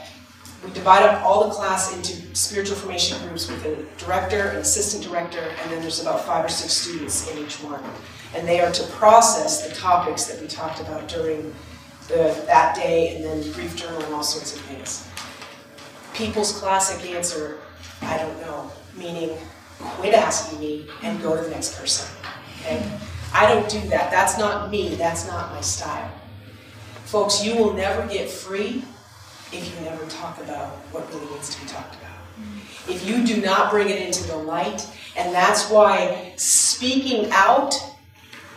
we 0.63 0.71
divide 0.71 1.03
up 1.03 1.23
all 1.23 1.47
the 1.47 1.53
class 1.53 1.95
into 1.95 2.20
spiritual 2.33 2.75
formation 2.75 3.17
groups 3.27 3.49
with 3.49 3.65
a 3.65 4.03
director, 4.03 4.49
an 4.49 4.57
assistant 4.57 5.03
director, 5.03 5.39
and 5.39 5.71
then 5.71 5.81
there's 5.81 6.01
about 6.01 6.25
five 6.25 6.45
or 6.45 6.49
six 6.49 6.73
students 6.73 7.29
in 7.29 7.37
each 7.37 7.55
one. 7.63 7.83
And 8.35 8.47
they 8.47 8.61
are 8.61 8.71
to 8.71 8.83
process 8.91 9.67
the 9.67 9.75
topics 9.75 10.25
that 10.25 10.41
we 10.41 10.47
talked 10.47 10.79
about 10.79 11.07
during 11.07 11.53
the, 12.07 12.41
that 12.45 12.75
day 12.75 13.15
and 13.15 13.25
then 13.25 13.51
brief 13.53 13.75
journal 13.75 14.01
and 14.01 14.13
all 14.13 14.23
sorts 14.23 14.55
of 14.55 14.61
things. 14.61 15.07
People's 16.13 16.57
classic 16.57 17.09
answer, 17.09 17.59
I 18.01 18.17
don't 18.17 18.39
know, 18.41 18.71
meaning 18.95 19.37
quit 19.79 20.13
asking 20.13 20.59
me 20.59 20.87
and 21.03 21.21
go 21.21 21.35
to 21.35 21.43
the 21.43 21.49
next 21.49 21.77
person. 21.77 22.09
Okay? 22.61 22.99
I 23.33 23.53
don't 23.53 23.69
do 23.69 23.79
that. 23.89 24.11
That's 24.11 24.37
not 24.37 24.69
me. 24.69 24.95
That's 24.95 25.27
not 25.27 25.51
my 25.53 25.61
style. 25.61 26.11
Folks, 27.05 27.43
you 27.43 27.55
will 27.55 27.73
never 27.73 28.05
get 28.07 28.29
free 28.29 28.83
if 29.51 29.73
you 29.73 29.85
never 29.85 30.05
talk 30.05 30.39
about 30.41 30.69
what 30.91 31.07
really 31.13 31.33
needs 31.33 31.53
to 31.53 31.61
be 31.61 31.67
talked 31.67 31.95
about. 31.95 32.10
If 32.87 33.07
you 33.07 33.25
do 33.25 33.41
not 33.41 33.71
bring 33.71 33.89
it 33.89 34.01
into 34.01 34.23
the 34.27 34.35
light, 34.35 34.87
and 35.15 35.33
that's 35.33 35.69
why 35.69 36.33
speaking 36.35 37.29
out 37.31 37.75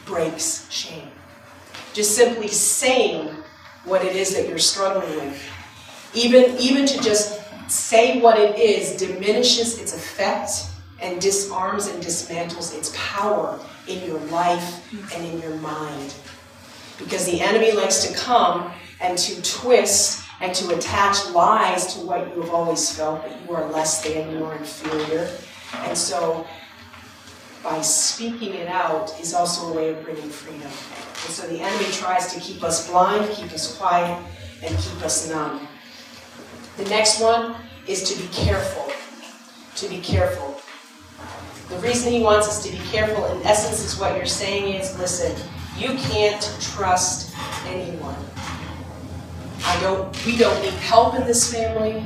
breaks 0.06 0.70
shame. 0.70 1.08
Just 1.92 2.16
simply 2.16 2.48
saying 2.48 3.28
what 3.84 4.04
it 4.04 4.16
is 4.16 4.34
that 4.34 4.48
you're 4.48 4.58
struggling 4.58 5.14
with. 5.16 5.42
Even, 6.14 6.56
even 6.58 6.86
to 6.86 7.00
just 7.02 7.40
say 7.68 8.20
what 8.20 8.38
it 8.38 8.58
is 8.58 8.96
diminishes 8.96 9.78
its 9.80 9.94
effect 9.94 10.50
and 11.00 11.20
disarms 11.20 11.88
and 11.88 12.02
dismantles 12.02 12.76
its 12.76 12.94
power 12.96 13.58
in 13.88 14.06
your 14.06 14.18
life 14.26 14.92
and 15.14 15.26
in 15.26 15.40
your 15.40 15.56
mind. 15.56 16.14
Because 16.98 17.26
the 17.26 17.40
enemy 17.40 17.72
likes 17.72 18.06
to 18.06 18.14
come 18.14 18.72
and 19.00 19.18
to 19.18 19.42
twist 19.42 20.23
and 20.44 20.54
to 20.54 20.76
attach 20.76 21.30
lies 21.30 21.94
to 21.94 22.00
what 22.00 22.28
you 22.28 22.42
have 22.42 22.50
always 22.50 22.94
felt 22.94 23.22
that 23.22 23.32
you 23.40 23.54
are 23.54 23.66
less 23.70 24.04
than, 24.04 24.30
you 24.30 24.44
are 24.44 24.54
inferior. 24.54 25.30
And 25.86 25.96
so 25.96 26.46
by 27.62 27.80
speaking 27.80 28.52
it 28.52 28.68
out 28.68 29.18
is 29.18 29.32
also 29.32 29.72
a 29.72 29.74
way 29.74 29.88
of 29.88 30.04
bringing 30.04 30.28
freedom. 30.28 30.60
And 30.60 31.32
so 31.32 31.46
the 31.48 31.60
enemy 31.60 31.90
tries 31.92 32.34
to 32.34 32.40
keep 32.40 32.62
us 32.62 32.90
blind, 32.90 33.32
keep 33.32 33.50
us 33.52 33.78
quiet, 33.78 34.22
and 34.62 34.76
keep 34.76 35.02
us 35.02 35.30
numb. 35.30 35.66
The 36.76 36.84
next 36.90 37.22
one 37.22 37.56
is 37.88 38.02
to 38.12 38.20
be 38.20 38.28
careful. 38.28 38.92
To 39.76 39.88
be 39.88 39.98
careful. 40.02 40.60
The 41.70 41.80
reason 41.80 42.12
he 42.12 42.22
wants 42.22 42.48
us 42.48 42.62
to 42.66 42.70
be 42.70 42.78
careful, 42.90 43.24
in 43.32 43.42
essence, 43.46 43.82
is 43.82 43.98
what 43.98 44.14
you're 44.14 44.26
saying 44.26 44.74
is 44.74 44.98
listen, 44.98 45.34
you 45.78 45.94
can't 45.94 46.42
trust 46.60 47.34
anyone. 47.66 48.14
I 49.64 49.80
don't 49.80 50.26
we 50.26 50.36
don't 50.36 50.60
need 50.62 50.74
help 50.74 51.14
in 51.14 51.24
this 51.24 51.52
family, 51.52 52.04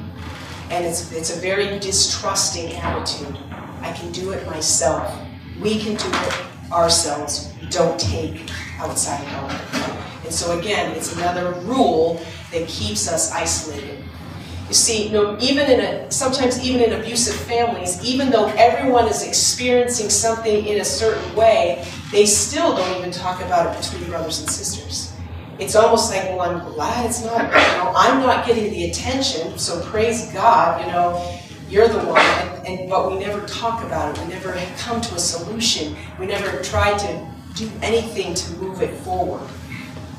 and 0.71 0.85
it's 0.87 1.13
it's 1.13 1.37
a 1.37 1.41
very 1.41 1.79
distrusting 1.79 2.73
attitude. 2.75 3.37
I 3.81 3.93
can 3.93 4.13
do 4.13 4.31
it 4.31 4.47
myself. 4.47 5.13
We 5.61 5.79
can 5.79 5.97
do 5.97 6.09
it 6.09 6.73
ourselves. 6.73 7.53
We 7.61 7.69
don't 7.69 7.99
take 7.99 8.49
outside 8.79 9.25
help. 9.25 9.51
And 10.25 10.33
so 10.33 10.59
again, 10.59 10.93
it's 10.97 11.17
another 11.17 11.53
rule 11.63 12.21
that 12.53 12.69
keeps 12.69 13.11
us 13.11 13.33
isolated. 13.33 14.05
You 14.69 14.75
see, 14.75 15.07
you 15.07 15.13
know, 15.13 15.39
even 15.41 15.71
in 15.71 15.81
a 15.81 16.11
sometimes 16.11 16.63
even 16.63 16.83
in 16.83 17.01
abusive 17.01 17.35
families, 17.35 18.05
even 18.05 18.31
though 18.31 18.49
everyone 18.57 19.09
is 19.09 19.27
experiencing 19.27 20.11
something 20.11 20.67
in 20.67 20.81
a 20.81 20.85
certain 20.85 21.35
way, 21.35 21.87
they 22.13 22.27
still 22.27 22.77
don't 22.77 22.99
even 22.99 23.11
talk 23.11 23.41
about 23.41 23.75
it 23.75 23.83
between 23.83 24.11
brothers 24.11 24.41
and 24.41 24.51
sisters. 24.51 25.08
It's 25.59 25.75
almost 25.75 26.13
like, 26.13 26.25
well, 26.29 26.43
I'm 26.43 26.73
glad 26.73 27.07
it's 27.07 27.25
not, 27.25 27.41
you 27.43 27.49
know, 27.49 27.93
I'm 27.97 28.21
not 28.21 28.47
getting 28.47 28.71
the 28.71 28.91
attention, 28.91 29.59
so 29.59 29.83
praise 29.83 30.33
God, 30.33 30.81
you 30.81 30.87
know, 30.93 31.39
you're 31.69 31.89
the 31.89 31.99
one. 31.99 32.21
And, 32.21 32.81
and 32.81 32.91
but 32.91 33.11
we 33.11 33.19
never 33.19 33.45
talk 33.47 33.83
about 33.83 34.17
it. 34.17 34.23
We 34.23 34.29
never 34.29 34.53
come 34.79 35.01
to 35.01 35.15
a 35.17 35.19
solution. 35.19 35.97
We 36.19 36.27
never 36.27 36.63
try 36.63 36.97
to 36.97 37.31
do 37.55 37.71
anything 37.83 38.35
to 38.35 38.57
move 38.59 38.83
it 38.83 38.95
forward. 39.01 39.49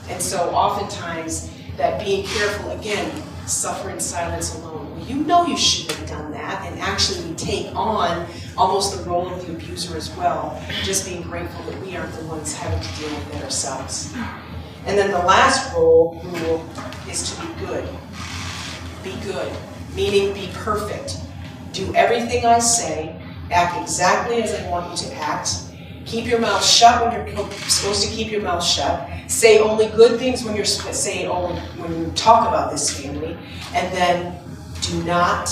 And 0.10 0.22
so 0.22 0.50
oftentimes 0.50 1.50
that 1.78 2.04
being 2.04 2.26
careful 2.26 2.72
again 2.72 3.10
suffer 3.48 3.90
in 3.90 4.00
silence 4.00 4.56
alone. 4.56 4.92
Well, 4.92 5.08
you 5.08 5.16
know 5.16 5.46
you 5.46 5.58
shouldn't 5.58 5.98
have 6.00 6.10
done 6.10 6.32
that, 6.32 6.70
and 6.70 6.80
actually 6.80 7.28
we 7.30 7.36
take 7.36 7.74
on 7.76 8.28
almost 8.58 8.98
the 8.98 9.10
role 9.10 9.28
of 9.30 9.46
the 9.46 9.54
abuser 9.54 9.96
as 9.96 10.16
well, 10.18 10.62
just 10.84 11.06
being 11.06 11.22
grateful 11.22 11.64
that 11.72 11.82
we 11.82 11.96
aren't 11.96 12.14
the 12.14 12.26
ones 12.26 12.54
having 12.54 12.80
to 12.80 13.00
deal 13.00 13.10
with 13.10 13.36
it 13.36 13.44
ourselves. 13.44 14.14
And 14.86 14.98
then 14.98 15.12
the 15.12 15.20
last 15.20 15.74
role 15.74 16.20
rule 16.24 16.66
is 17.10 17.32
to 17.32 17.42
be 17.42 17.66
good. 17.66 17.88
Be 19.04 19.16
good, 19.24 19.52
meaning 19.96 20.34
be 20.34 20.50
perfect. 20.54 21.18
Do 21.74 21.94
everything 21.96 22.46
I 22.46 22.60
say, 22.60 23.16
act 23.52 23.82
exactly 23.82 24.42
as 24.42 24.54
I 24.54 24.70
want 24.70 24.92
you 24.92 25.10
to 25.10 25.16
act. 25.16 25.50
Keep 26.06 26.26
your 26.26 26.40
mouth 26.40 26.66
shut 26.66 27.04
when 27.04 27.14
you're 27.14 27.52
supposed 27.70 28.04
to 28.04 28.10
keep 28.10 28.32
your 28.32 28.42
mouth 28.42 28.64
shut. 28.64 29.08
Say 29.28 29.60
only 29.60 29.88
good 29.88 30.20
things 30.20 30.44
when 30.44 30.56
you're 30.56 30.66
saying 30.66 31.28
only 31.28 31.60
when 31.78 32.00
you 32.00 32.12
talk 32.14 32.48
about 32.48 32.72
this 32.72 33.00
family, 33.00 33.38
and 33.76 33.94
then 33.96 34.40
do 34.82 35.04
not 35.04 35.50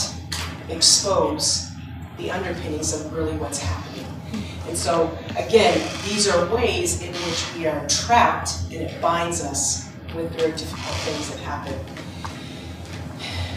expose 0.70 1.70
the 2.18 2.32
underpinnings 2.32 2.94
of 3.00 3.14
really 3.14 3.38
what's 3.38 3.60
happening. 3.60 3.97
And 4.68 4.78
so, 4.78 5.18
again, 5.38 5.80
these 6.06 6.28
are 6.28 6.54
ways 6.54 7.02
in 7.02 7.14
which 7.14 7.56
we 7.56 7.68
are 7.68 7.88
trapped 7.88 8.52
and 8.66 8.82
it 8.82 9.02
binds 9.02 9.42
us 9.42 9.90
with 10.16 10.32
very 10.32 10.52
difficult 10.52 10.96
things 11.00 11.30
that 11.30 11.40
happen. 11.40 11.74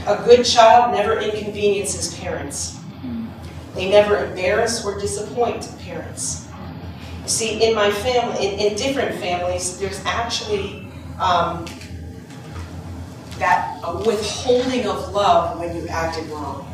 A 0.06 0.24
good 0.24 0.44
child 0.44 0.94
never 0.94 1.18
inconveniences 1.18 2.14
parents. 2.14 2.78
They 3.74 3.90
never 3.90 4.24
embarrass 4.24 4.84
or 4.84 4.98
disappoint 4.98 5.68
parents. 5.80 6.48
See, 7.26 7.62
in 7.62 7.74
my 7.74 7.90
family, 7.90 8.46
in, 8.46 8.72
in 8.72 8.76
different 8.76 9.14
families, 9.20 9.78
there's 9.78 10.00
actually 10.04 10.86
um, 11.20 11.64
that 13.38 13.80
withholding 14.04 14.86
of 14.86 15.12
love 15.12 15.58
when 15.58 15.76
you 15.76 15.86
acted 15.88 16.28
wrong. 16.30 16.66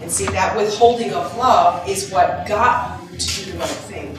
And 0.00 0.10
see, 0.10 0.26
that 0.26 0.56
withholding 0.56 1.12
of 1.12 1.36
love 1.36 1.86
is 1.88 2.10
what 2.10 2.46
got 2.46 2.99
to 3.26 3.44
do 3.44 3.52
the 3.52 3.58
right 3.58 3.68
thing. 3.68 4.18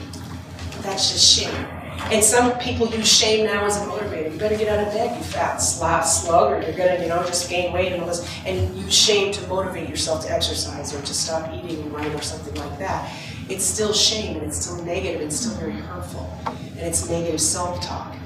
That's 0.82 1.12
just 1.12 1.38
shame. 1.38 1.66
And 2.10 2.22
some 2.22 2.58
people 2.58 2.88
use 2.88 3.08
shame 3.08 3.46
now 3.46 3.64
as 3.64 3.76
a 3.76 3.86
motivator. 3.86 4.32
You 4.32 4.38
better 4.38 4.56
get 4.56 4.68
out 4.68 4.86
of 4.86 4.92
bed, 4.92 5.16
you 5.16 5.22
fat 5.22 5.58
slot 5.58 6.06
slug, 6.06 6.52
or 6.52 6.62
you're 6.62 6.76
gonna, 6.76 7.00
you 7.00 7.08
know, 7.08 7.22
just 7.24 7.48
gain 7.48 7.72
weight 7.72 7.92
and 7.92 8.02
all 8.02 8.08
this. 8.08 8.28
And 8.44 8.76
use 8.76 8.92
shame 8.92 9.32
to 9.32 9.46
motivate 9.46 9.88
yourself 9.88 10.26
to 10.26 10.32
exercise 10.32 10.94
or 10.94 11.00
to 11.00 11.14
stop 11.14 11.52
eating 11.54 11.92
right 11.92 12.12
or 12.12 12.22
something 12.22 12.54
like 12.54 12.78
that 12.78 13.12
it's 13.52 13.64
still 13.64 13.92
shame 13.92 14.36
and 14.36 14.46
it's 14.46 14.64
still 14.64 14.82
negative 14.84 15.20
and 15.20 15.30
it's 15.30 15.40
still 15.40 15.54
very 15.54 15.72
hurtful. 15.72 16.30
And 16.46 16.80
it's 16.80 17.08
negative 17.08 17.40
self 17.40 17.80
talk. 17.82 18.16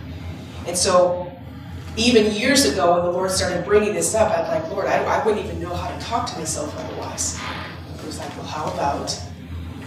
And 0.66 0.76
so, 0.76 1.32
even 1.96 2.32
years 2.32 2.66
ago, 2.66 2.94
when 2.94 3.04
the 3.04 3.10
Lord 3.10 3.30
started 3.30 3.64
bringing 3.64 3.94
this 3.94 4.14
up, 4.14 4.30
I'd 4.30 4.48
like, 4.48 4.70
Lord, 4.70 4.86
I, 4.86 5.02
I 5.02 5.24
wouldn't 5.24 5.44
even 5.44 5.60
know 5.60 5.74
how 5.74 5.96
to 5.96 6.04
talk 6.04 6.28
to 6.30 6.38
myself 6.38 6.76
otherwise. 6.78 7.40
It 7.98 8.06
was 8.06 8.18
like, 8.18 8.36
well, 8.36 8.46
how 8.46 8.70
about 8.72 9.18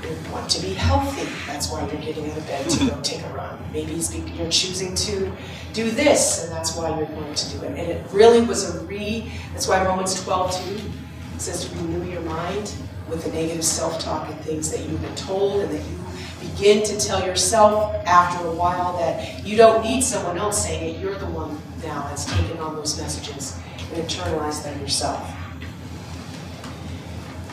you 0.03 0.31
want 0.31 0.49
to 0.51 0.61
be 0.61 0.73
healthy? 0.73 1.27
That's 1.47 1.71
why 1.71 1.85
you're 1.87 2.01
getting 2.01 2.29
out 2.31 2.37
of 2.37 2.47
bed 2.47 2.69
to 2.69 2.87
go 2.87 3.01
take 3.01 3.21
a 3.23 3.29
run. 3.29 3.59
Maybe 3.73 3.93
you're 3.93 4.49
choosing 4.49 4.95
to 4.95 5.31
do 5.73 5.91
this, 5.91 6.43
and 6.43 6.51
that's 6.51 6.75
why 6.75 6.97
you're 6.97 7.07
going 7.07 7.35
to 7.35 7.49
do 7.57 7.63
it. 7.65 7.77
And 7.77 7.77
it 7.77 8.05
really 8.11 8.41
was 8.41 8.75
a 8.75 8.79
re, 8.85 9.31
that's 9.53 9.67
why 9.67 9.83
Romans 9.85 10.21
12, 10.23 10.67
2 10.67 11.39
says 11.39 11.65
to 11.65 11.75
renew 11.77 12.09
your 12.09 12.21
mind 12.21 12.73
with 13.09 13.23
the 13.23 13.31
negative 13.31 13.63
self-talk 13.63 14.29
and 14.29 14.39
things 14.41 14.71
that 14.71 14.81
you've 14.81 15.01
been 15.01 15.15
told 15.15 15.61
and 15.61 15.71
that 15.71 15.83
you 15.83 15.99
begin 16.49 16.83
to 16.83 16.99
tell 16.99 17.25
yourself 17.25 17.95
after 18.05 18.45
a 18.45 18.51
while 18.51 18.97
that 18.97 19.43
you 19.45 19.57
don't 19.57 19.83
need 19.83 20.01
someone 20.03 20.37
else 20.37 20.63
saying 20.63 20.95
it. 20.95 21.01
You're 21.01 21.17
the 21.17 21.25
one 21.27 21.59
now 21.83 22.03
that's 22.03 22.25
taken 22.25 22.57
on 22.59 22.75
those 22.75 22.99
messages 22.99 23.57
and 23.93 24.03
internalized 24.03 24.63
them 24.63 24.79
yourself. 24.79 25.38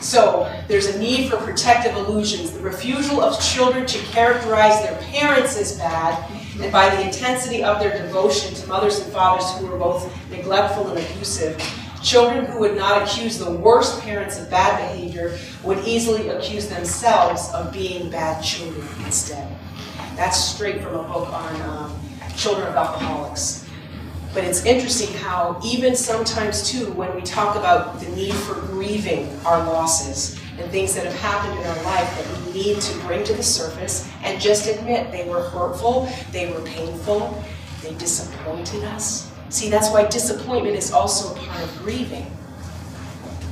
So 0.07 0.49
there's 0.69 0.87
a 0.87 0.99
need 0.99 1.29
for 1.29 1.35
protective 1.35 1.93
illusions. 1.97 2.51
The 2.51 2.61
refusal 2.61 3.19
of 3.19 3.37
children 3.41 3.85
to 3.85 3.97
characterize 4.05 4.81
their 4.81 4.97
parents 5.11 5.57
as 5.57 5.77
bad, 5.77 6.31
and 6.61 6.71
by 6.71 6.95
the 6.95 7.01
intensity 7.01 7.61
of 7.61 7.81
their 7.81 8.01
devotion 8.01 8.55
to 8.55 8.67
mothers 8.67 9.01
and 9.01 9.11
fathers 9.11 9.51
who 9.57 9.67
were 9.67 9.77
both 9.77 10.09
neglectful 10.31 10.87
and 10.87 10.97
abusive, 10.97 11.61
Children 12.03 12.45
who 12.45 12.59
would 12.59 12.77
not 12.77 13.01
accuse 13.01 13.37
the 13.37 13.51
worst 13.51 13.99
parents 14.01 14.39
of 14.39 14.49
bad 14.49 14.77
behavior 14.77 15.37
would 15.63 15.79
easily 15.79 16.29
accuse 16.29 16.67
themselves 16.67 17.51
of 17.53 17.73
being 17.73 18.09
bad 18.09 18.41
children 18.41 18.87
instead. 19.03 19.57
That's 20.15 20.41
straight 20.41 20.81
from 20.81 20.95
a 20.95 21.03
book 21.03 21.27
on 21.33 21.61
um, 21.63 21.99
children 22.37 22.67
of 22.67 22.75
alcoholics. 22.75 23.66
But 24.33 24.43
it's 24.43 24.65
interesting 24.65 25.13
how, 25.17 25.59
even 25.63 25.95
sometimes, 25.95 26.69
too, 26.69 26.91
when 26.91 27.13
we 27.15 27.21
talk 27.21 27.55
about 27.55 27.99
the 27.99 28.09
need 28.09 28.33
for 28.33 28.53
grieving 28.53 29.27
our 29.45 29.63
losses 29.65 30.39
and 30.59 30.69
things 30.71 30.93
that 30.95 31.05
have 31.05 31.19
happened 31.19 31.59
in 31.59 31.65
our 31.65 31.83
life 31.83 32.17
that 32.17 32.45
we 32.45 32.53
need 32.53 32.81
to 32.81 32.97
bring 32.99 33.23
to 33.23 33.33
the 33.33 33.43
surface 33.43 34.09
and 34.23 34.41
just 34.41 34.67
admit 34.67 35.11
they 35.11 35.27
were 35.27 35.41
hurtful, 35.49 36.09
they 36.31 36.51
were 36.51 36.61
painful, 36.61 37.43
they 37.81 37.93
disappointed 37.95 38.83
us, 38.83 39.31
See, 39.49 39.69
that's 39.69 39.89
why 39.91 40.05
disappointment 40.07 40.75
is 40.75 40.91
also 40.91 41.33
part 41.35 41.63
of 41.63 41.77
grieving. 41.77 42.29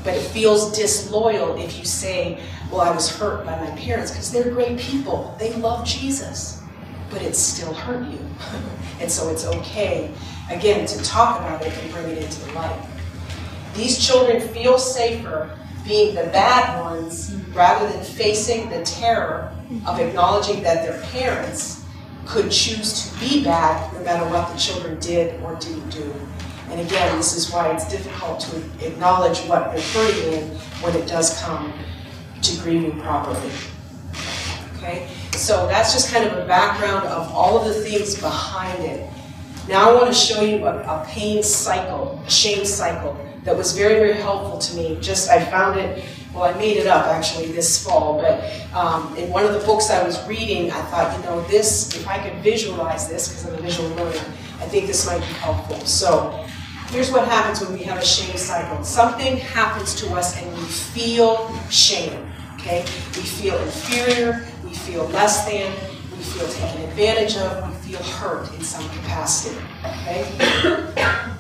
But 0.04 0.16
it 0.16 0.22
feels 0.22 0.78
disloyal 0.78 1.58
if 1.58 1.78
you 1.80 1.86
say, 1.86 2.40
Well, 2.70 2.82
I 2.82 2.92
was 2.92 3.10
hurt 3.18 3.46
by 3.46 3.58
my 3.60 3.72
parents, 3.78 4.12
because 4.12 4.32
they're 4.32 4.52
great 4.52 4.78
people. 4.78 5.36
They 5.40 5.54
love 5.54 5.86
Jesus. 5.86 6.62
But 7.10 7.22
it 7.22 7.36
still 7.36 7.74
hurt 7.74 8.10
you. 8.10 8.20
and 9.00 9.12
so 9.12 9.30
it's 9.30 9.46
okay, 9.46 10.12
again, 10.50 10.86
to 10.88 11.04
talk 11.04 11.39
about 11.39 11.62
it 11.62 11.78
and 11.78 11.91
bring 11.91 12.10
it 12.10 12.24
into 12.24 12.46
the 12.46 12.54
light. 12.54 12.88
These 13.76 14.06
children 14.06 14.41
feel 14.50 14.78
safer 14.78 15.58
being 15.86 16.15
the 16.15 16.24
bad 16.24 16.82
ones 16.82 17.36
rather 17.54 17.88
than 17.88 18.04
facing 18.04 18.70
the 18.70 18.82
terror 18.84 19.52
of 19.86 20.00
acknowledging 20.00 20.63
that 20.63 20.86
their 20.86 21.02
parents 21.12 21.84
could 22.26 22.52
choose 22.52 23.12
to 23.12 23.20
be 23.20 23.44
bad 23.44 23.94
no 23.94 24.04
matter 24.04 24.28
what 24.30 24.52
the 24.52 24.58
children 24.58 25.00
did 25.00 25.39
or 25.44 25.56
didn't 25.56 25.89
do. 25.89 26.13
And 26.70 26.82
again, 26.82 27.15
this 27.18 27.36
is 27.36 27.52
why 27.52 27.72
it's 27.72 27.88
difficult 27.88 28.39
to 28.41 28.58
acknowledge 28.86 29.39
what 29.41 29.72
they're 29.72 29.82
hurting 29.82 30.34
in 30.34 30.48
when 30.82 30.96
it 30.96 31.08
does 31.08 31.39
come 31.41 31.72
to 32.41 32.62
grieving 32.62 33.00
properly. 33.02 33.52
Okay? 34.78 35.08
So 35.36 35.67
that's 35.67 35.93
just 35.93 36.12
kind 36.12 36.26
of 36.26 36.38
a 36.38 36.48
background 36.48 37.08
of 37.08 37.32
all 37.34 37.60
of 37.60 37.65
the 37.67 37.74
things 37.74 38.19
behind 38.19 38.84
it. 38.84 39.10
Now 39.67 39.89
I 39.89 39.93
want 39.93 40.08
to 40.08 40.13
show 40.13 40.41
you 40.41 40.65
a, 40.65 40.78
a 40.78 41.06
pain 41.08 41.43
cycle, 41.43 42.21
a 42.26 42.30
shame 42.30 42.65
cycle 42.65 43.17
that 43.43 43.56
was 43.56 43.76
very, 43.78 43.95
very 43.95 44.13
helpful 44.13 44.60
to 44.60 44.76
me. 44.76 44.98
Just 45.02 45.30
I 45.30 45.43
found 45.43 45.80
it, 45.80 46.04
well, 46.34 46.43
I 46.43 46.58
made 46.58 46.78
it 46.78 46.88
up 46.88 47.08
actually 47.08 47.52
this 47.52 47.84
fall, 47.84 48.21
but 48.21 48.43
um, 48.74 49.15
in 49.17 49.30
one 49.30 49.45
of 49.45 49.54
the 49.54 49.60
books 49.60 49.89
I 49.89 50.04
was 50.04 50.26
reading, 50.28 50.71
I 50.71 50.82
thought, 50.84 51.17
you 51.17 51.24
know, 51.26 51.41
this, 51.48 51.95
if 51.95 52.08
I 52.08 52.17
could 52.17 52.41
visualize 52.41 53.10
this, 53.10 53.28
because 53.28 53.45
I'm 53.45 53.56
a 53.56 53.62
visual 53.62 53.89
learner, 53.89 54.17
I 54.60 54.67
think 54.67 54.88
this 54.88 55.06
might 55.06 55.19
be 55.19 55.26
helpful. 55.26 55.80
So 55.86 56.45
here's 56.89 57.12
what 57.12 57.28
happens 57.28 57.62
when 57.62 57.78
we 57.78 57.84
have 57.86 57.98
a 57.98 58.06
shame 58.06 58.38
cycle. 58.38 58.84
Something 58.84 59.38
happens 59.38 59.95
to 59.95 60.13
us 60.13 60.41
and 60.41 60.52
we 60.58 60.63
feel 60.63 61.54
shame. 61.69 62.32
Okay? 62.56 62.82
We 63.15 63.21
feel 63.21 63.58
inferior, 63.60 64.45
we 64.76 64.92
feel 64.92 65.06
less 65.08 65.46
than, 65.46 65.72
we 66.12 66.24
feel 66.24 66.48
taken 66.48 66.82
advantage 66.90 67.38
of, 67.38 67.70
we 67.70 67.92
feel 67.92 68.04
hurt 68.04 68.54
in 68.56 68.62
some 68.62 68.88
capacity. 68.90 69.58
Okay? 69.84 70.94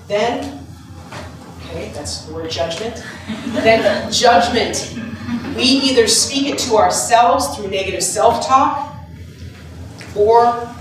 then 0.07 0.61
Okay, 1.75 1.91
that's 1.93 2.21
the 2.21 2.33
word 2.33 2.49
judgment. 2.49 3.03
then 3.55 4.09
judgment, 4.09 4.97
we 5.57 5.63
either 5.63 6.07
speak 6.07 6.47
it 6.47 6.57
to 6.59 6.75
ourselves 6.77 7.55
through 7.55 7.67
negative 7.67 8.01
self-talk, 8.01 8.95
or 10.15 10.73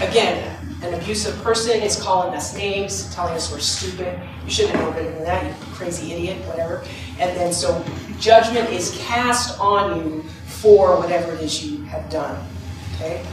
again, 0.00 0.46
an 0.82 0.94
abusive 0.94 1.34
person 1.42 1.80
is 1.82 2.00
calling 2.00 2.32
us 2.34 2.56
names, 2.56 3.12
telling 3.12 3.34
us 3.34 3.50
we're 3.50 3.58
stupid. 3.58 4.20
You 4.44 4.50
should 4.50 4.70
have 4.70 4.80
known 4.80 4.92
better 4.92 5.10
than 5.10 5.24
that, 5.24 5.44
you 5.44 5.54
crazy 5.74 6.12
idiot, 6.12 6.46
whatever. 6.46 6.84
And 7.18 7.36
then 7.36 7.52
so 7.52 7.84
judgment 8.20 8.70
is 8.70 8.96
cast 9.00 9.58
on 9.58 9.98
you 9.98 10.24
for 10.60 10.98
whatever 10.98 11.32
it 11.32 11.40
is 11.40 11.64
you 11.64 11.82
have 11.84 12.08
done. 12.10 12.46
Okay? 12.94 13.24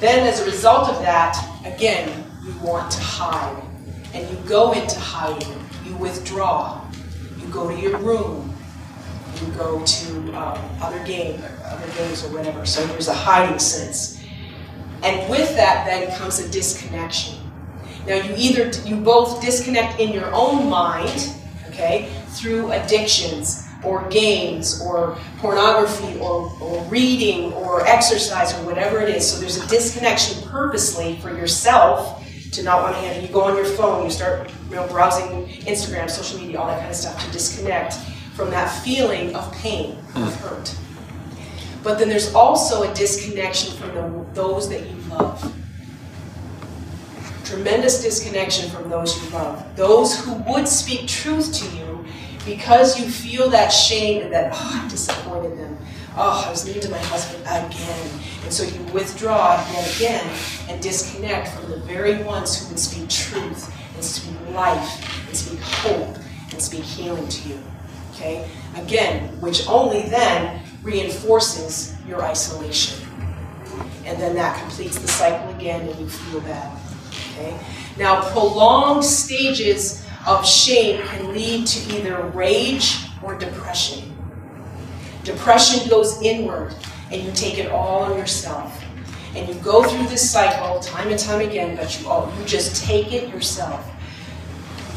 Then 0.00 0.26
as 0.26 0.40
a 0.40 0.44
result 0.44 0.88
of 0.88 1.00
that, 1.02 1.36
again, 1.64 2.24
you 2.44 2.52
want 2.60 2.90
to 2.92 3.00
hide. 3.00 3.62
And 4.14 4.28
you 4.30 4.36
go 4.48 4.72
into 4.72 4.98
hiding 4.98 5.66
you 5.86 5.96
withdraw. 5.96 6.80
You 7.38 7.46
go 7.48 7.68
to 7.68 7.76
your 7.76 7.96
room. 7.98 8.54
You 9.40 9.52
go 9.52 9.84
to 9.84 10.16
um, 10.34 10.58
other 10.80 11.02
game, 11.04 11.40
other 11.64 11.86
games 11.92 12.24
or 12.24 12.28
whatever. 12.28 12.64
So 12.66 12.86
there's 12.86 13.08
a 13.08 13.14
hiding 13.14 13.58
sense. 13.58 14.20
And 15.02 15.30
with 15.30 15.54
that 15.56 15.86
then 15.86 16.10
comes 16.16 16.40
a 16.40 16.48
disconnection. 16.48 17.38
Now 18.06 18.16
you 18.16 18.34
either 18.36 18.70
you 18.86 18.96
both 18.96 19.42
disconnect 19.42 20.00
in 20.00 20.12
your 20.12 20.32
own 20.32 20.70
mind, 20.70 21.32
okay, 21.68 22.08
through 22.28 22.72
addictions 22.72 23.65
or 23.84 24.08
games 24.08 24.80
or 24.80 25.16
pornography 25.38 26.18
or, 26.18 26.52
or 26.60 26.82
reading 26.84 27.52
or 27.52 27.86
exercise 27.86 28.52
or 28.54 28.64
whatever 28.64 29.00
it 29.00 29.08
is. 29.08 29.30
So 29.30 29.40
there's 29.40 29.62
a 29.62 29.66
disconnection 29.68 30.48
purposely 30.48 31.16
for 31.16 31.30
yourself 31.30 32.24
to 32.52 32.62
not 32.62 32.82
want 32.82 32.94
to 32.94 33.00
handle. 33.00 33.22
You 33.22 33.32
go 33.32 33.42
on 33.42 33.56
your 33.56 33.64
phone, 33.64 34.04
you 34.04 34.10
start 34.10 34.50
you 34.70 34.76
know, 34.76 34.86
browsing 34.88 35.46
Instagram, 35.66 36.10
social 36.10 36.38
media, 36.38 36.58
all 36.58 36.66
that 36.66 36.78
kind 36.78 36.90
of 36.90 36.96
stuff 36.96 37.24
to 37.24 37.30
disconnect 37.30 37.94
from 38.34 38.50
that 38.50 38.68
feeling 38.82 39.34
of 39.34 39.52
pain, 39.52 39.92
of 40.14 40.34
hmm. 40.34 40.48
hurt. 40.48 40.74
But 41.82 41.98
then 41.98 42.08
there's 42.08 42.34
also 42.34 42.90
a 42.90 42.94
disconnection 42.94 43.76
from 43.76 43.94
the, 43.94 44.26
those 44.34 44.68
that 44.68 44.84
you 44.88 44.96
love. 45.08 45.54
Tremendous 47.44 48.02
disconnection 48.02 48.68
from 48.70 48.90
those 48.90 49.22
you 49.22 49.30
love. 49.30 49.64
Those 49.76 50.18
who 50.18 50.34
would 50.50 50.66
speak 50.66 51.06
truth 51.06 51.54
to 51.54 51.76
you 51.76 51.85
because 52.46 52.98
you 52.98 53.10
feel 53.10 53.50
that 53.50 53.68
shame 53.68 54.22
and 54.22 54.32
that, 54.32 54.52
oh, 54.54 54.82
I 54.84 54.88
disappointed 54.88 55.58
them. 55.58 55.76
Oh, 56.16 56.44
I 56.46 56.50
was 56.50 56.64
mean 56.64 56.80
to 56.80 56.90
my 56.90 56.98
husband 56.98 57.42
again. 57.42 58.08
And 58.44 58.52
so 58.52 58.62
you 58.62 58.80
withdraw 58.92 59.56
yet 59.72 59.96
again 59.96 60.38
and 60.68 60.80
disconnect 60.80 61.48
from 61.48 61.70
the 61.70 61.78
very 61.80 62.22
ones 62.22 62.58
who 62.58 62.68
can 62.68 62.78
speak 62.78 63.10
truth 63.10 63.70
and 63.94 64.02
speak 64.02 64.34
life 64.54 65.26
and 65.26 65.36
speak 65.36 65.58
hope 65.60 66.16
and 66.52 66.62
speak 66.62 66.84
healing 66.84 67.28
to 67.28 67.48
you. 67.48 67.58
Okay? 68.12 68.48
Again, 68.76 69.38
which 69.40 69.68
only 69.68 70.02
then 70.08 70.62
reinforces 70.82 71.94
your 72.08 72.22
isolation. 72.22 73.06
And 74.06 74.18
then 74.20 74.36
that 74.36 74.58
completes 74.60 74.98
the 74.98 75.08
cycle 75.08 75.50
again 75.50 75.86
and 75.86 75.98
you 75.98 76.08
feel 76.08 76.40
bad. 76.40 76.78
Okay? 77.32 77.58
Now, 77.98 78.22
prolonged 78.30 79.04
stages 79.04 80.05
of 80.26 80.46
shame 80.46 81.06
can 81.06 81.32
lead 81.32 81.66
to 81.66 81.96
either 81.96 82.20
rage 82.34 82.98
or 83.22 83.36
depression. 83.38 84.12
Depression 85.22 85.88
goes 85.88 86.20
inward 86.22 86.74
and 87.10 87.22
you 87.22 87.30
take 87.32 87.58
it 87.58 87.70
all 87.70 88.02
on 88.02 88.18
yourself. 88.18 88.82
And 89.34 89.48
you 89.48 89.54
go 89.62 89.84
through 89.84 90.06
this 90.08 90.28
cycle 90.30 90.80
time 90.80 91.08
and 91.08 91.18
time 91.18 91.46
again, 91.46 91.76
but 91.76 92.00
you 92.00 92.08
all 92.08 92.32
you 92.38 92.44
just 92.44 92.84
take 92.84 93.12
it 93.12 93.28
yourself. 93.28 93.86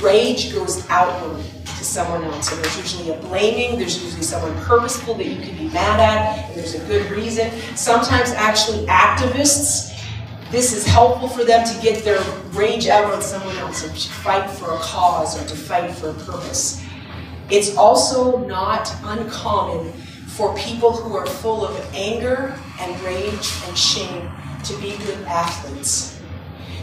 Rage 0.01 0.53
goes 0.53 0.89
outward 0.89 1.43
to 1.65 1.85
someone 1.85 2.23
else. 2.23 2.51
And 2.51 2.63
there's 2.63 2.77
usually 2.77 3.11
a 3.11 3.17
blaming, 3.21 3.77
there's 3.77 4.01
usually 4.01 4.23
someone 4.23 4.55
purposeful 4.63 5.15
that 5.15 5.25
you 5.25 5.41
can 5.41 5.57
be 5.57 5.69
mad 5.73 5.99
at, 5.99 6.45
and 6.45 6.55
there's 6.55 6.75
a 6.75 6.85
good 6.85 7.09
reason. 7.11 7.51
Sometimes 7.75 8.31
actually 8.31 8.85
activists, 8.87 9.93
this 10.51 10.73
is 10.73 10.85
helpful 10.85 11.27
for 11.27 11.43
them 11.43 11.65
to 11.65 11.81
get 11.81 12.03
their 12.03 12.19
rage 12.51 12.87
out 12.87 13.13
on 13.13 13.21
someone 13.21 13.55
else 13.57 13.85
and 13.85 13.95
to 13.95 14.09
fight 14.09 14.49
for 14.49 14.73
a 14.73 14.77
cause 14.77 15.39
or 15.39 15.47
to 15.47 15.55
fight 15.55 15.91
for 15.91 16.09
a 16.09 16.13
purpose. 16.13 16.83
It's 17.51 17.77
also 17.77 18.39
not 18.45 18.91
uncommon 19.03 19.93
for 20.27 20.55
people 20.55 20.91
who 20.91 21.15
are 21.15 21.25
full 21.25 21.65
of 21.65 21.93
anger 21.93 22.57
and 22.79 23.01
rage 23.01 23.51
and 23.67 23.77
shame 23.77 24.29
to 24.63 24.73
be 24.77 24.97
good 24.97 25.19
athletes. 25.25 26.19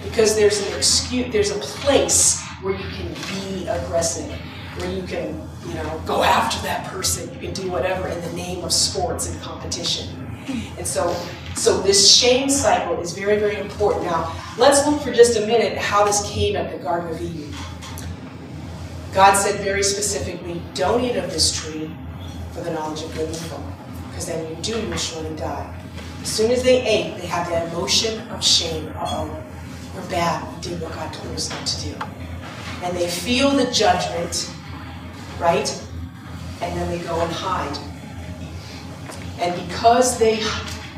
Because 0.05 0.37
there's 0.37 0.61
an 0.67 0.77
excuse, 0.77 1.33
there's 1.33 1.51
a 1.51 1.59
place 1.59 2.41
where 2.63 2.75
you 2.75 2.89
can 2.91 3.15
be 3.35 3.67
aggressive, 3.67 4.31
where 4.79 4.91
you 4.91 5.03
can, 5.03 5.41
you 5.67 5.75
know, 5.75 6.03
go 6.07 6.23
after 6.23 6.63
that 6.63 6.87
person, 6.87 7.33
you 7.35 7.41
can 7.41 7.53
do 7.53 7.71
whatever 7.71 8.07
in 8.09 8.21
the 8.21 8.33
name 8.33 8.63
of 8.63 8.73
sports 8.73 9.29
and 9.29 9.41
competition. 9.43 10.26
And 10.49 10.87
so 10.87 11.15
so 11.57 11.81
this 11.81 12.15
shame 12.15 12.51
cycle 12.51 13.01
is 13.01 13.13
very, 13.13 13.39
very 13.39 13.57
important. 13.57 14.05
Now, 14.05 14.35
let's 14.59 14.87
look 14.87 15.01
for 15.01 15.13
just 15.13 15.39
a 15.39 15.47
minute 15.47 15.79
how 15.79 16.05
this 16.05 16.31
came 16.31 16.55
at 16.55 16.71
the 16.71 16.79
Garden 16.79 17.09
of 17.09 17.21
Eden. 17.21 17.53
God 19.15 19.35
said 19.35 19.59
very 19.61 19.83
specifically, 19.83 20.61
don't 20.75 21.03
eat 21.03 21.17
of 21.17 21.33
this 21.33 21.59
tree, 21.59 21.91
for 22.53 22.61
the 22.61 22.71
knowledge 22.73 23.03
of 23.03 23.15
good 23.15 23.29
and 23.29 23.37
evil. 23.37 23.65
Because 24.09 24.27
then 24.27 24.49
you 24.49 24.63
do, 24.63 24.79
you 24.79 24.89
will 24.89 24.97
surely 24.99 25.35
die. 25.35 25.75
As 26.21 26.29
soon 26.29 26.51
as 26.51 26.63
they 26.63 26.87
ate, 26.87 27.17
they 27.17 27.27
had 27.27 27.49
that 27.49 27.73
emotion 27.73 28.29
of 28.29 28.45
shame. 28.45 28.93
oh, 28.97 29.43
we're 29.95 30.09
bad. 30.11 30.55
We 30.55 30.61
did 30.61 30.83
what 30.83 30.93
God 30.93 31.11
told 31.15 31.35
us 31.35 31.49
not 31.49 31.67
to 31.67 31.85
do. 31.87 31.95
And 32.83 32.95
they 32.95 33.09
feel 33.09 33.51
the 33.51 33.71
judgment, 33.71 34.53
right? 35.41 35.69
And 36.61 36.79
then 36.79 36.91
they 36.91 37.03
go 37.03 37.19
and 37.19 37.33
hide. 37.33 37.79
And 39.41 39.69
because 39.69 40.19
they 40.19 40.43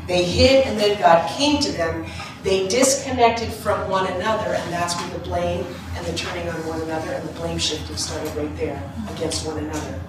they 0.07 0.23
hid 0.23 0.65
and 0.65 0.79
then 0.79 0.99
God 0.99 1.29
came 1.37 1.61
to 1.61 1.71
them, 1.71 2.05
they 2.43 2.67
disconnected 2.67 3.51
from 3.51 3.89
one 3.89 4.07
another, 4.07 4.53
and 4.53 4.73
that's 4.73 4.95
where 4.95 5.09
the 5.09 5.19
blame 5.19 5.65
and 5.95 6.05
the 6.05 6.13
turning 6.13 6.49
on 6.49 6.55
one 6.65 6.81
another 6.81 7.11
and 7.11 7.27
the 7.27 7.33
blame 7.33 7.57
shifting 7.57 7.95
started 7.95 8.33
right 8.35 8.55
there 8.57 8.81
against 9.13 9.45
one 9.45 9.57
another 9.57 9.99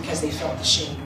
because 0.00 0.20
they 0.20 0.30
felt 0.30 0.58
the 0.58 0.64
shame. 0.64 1.00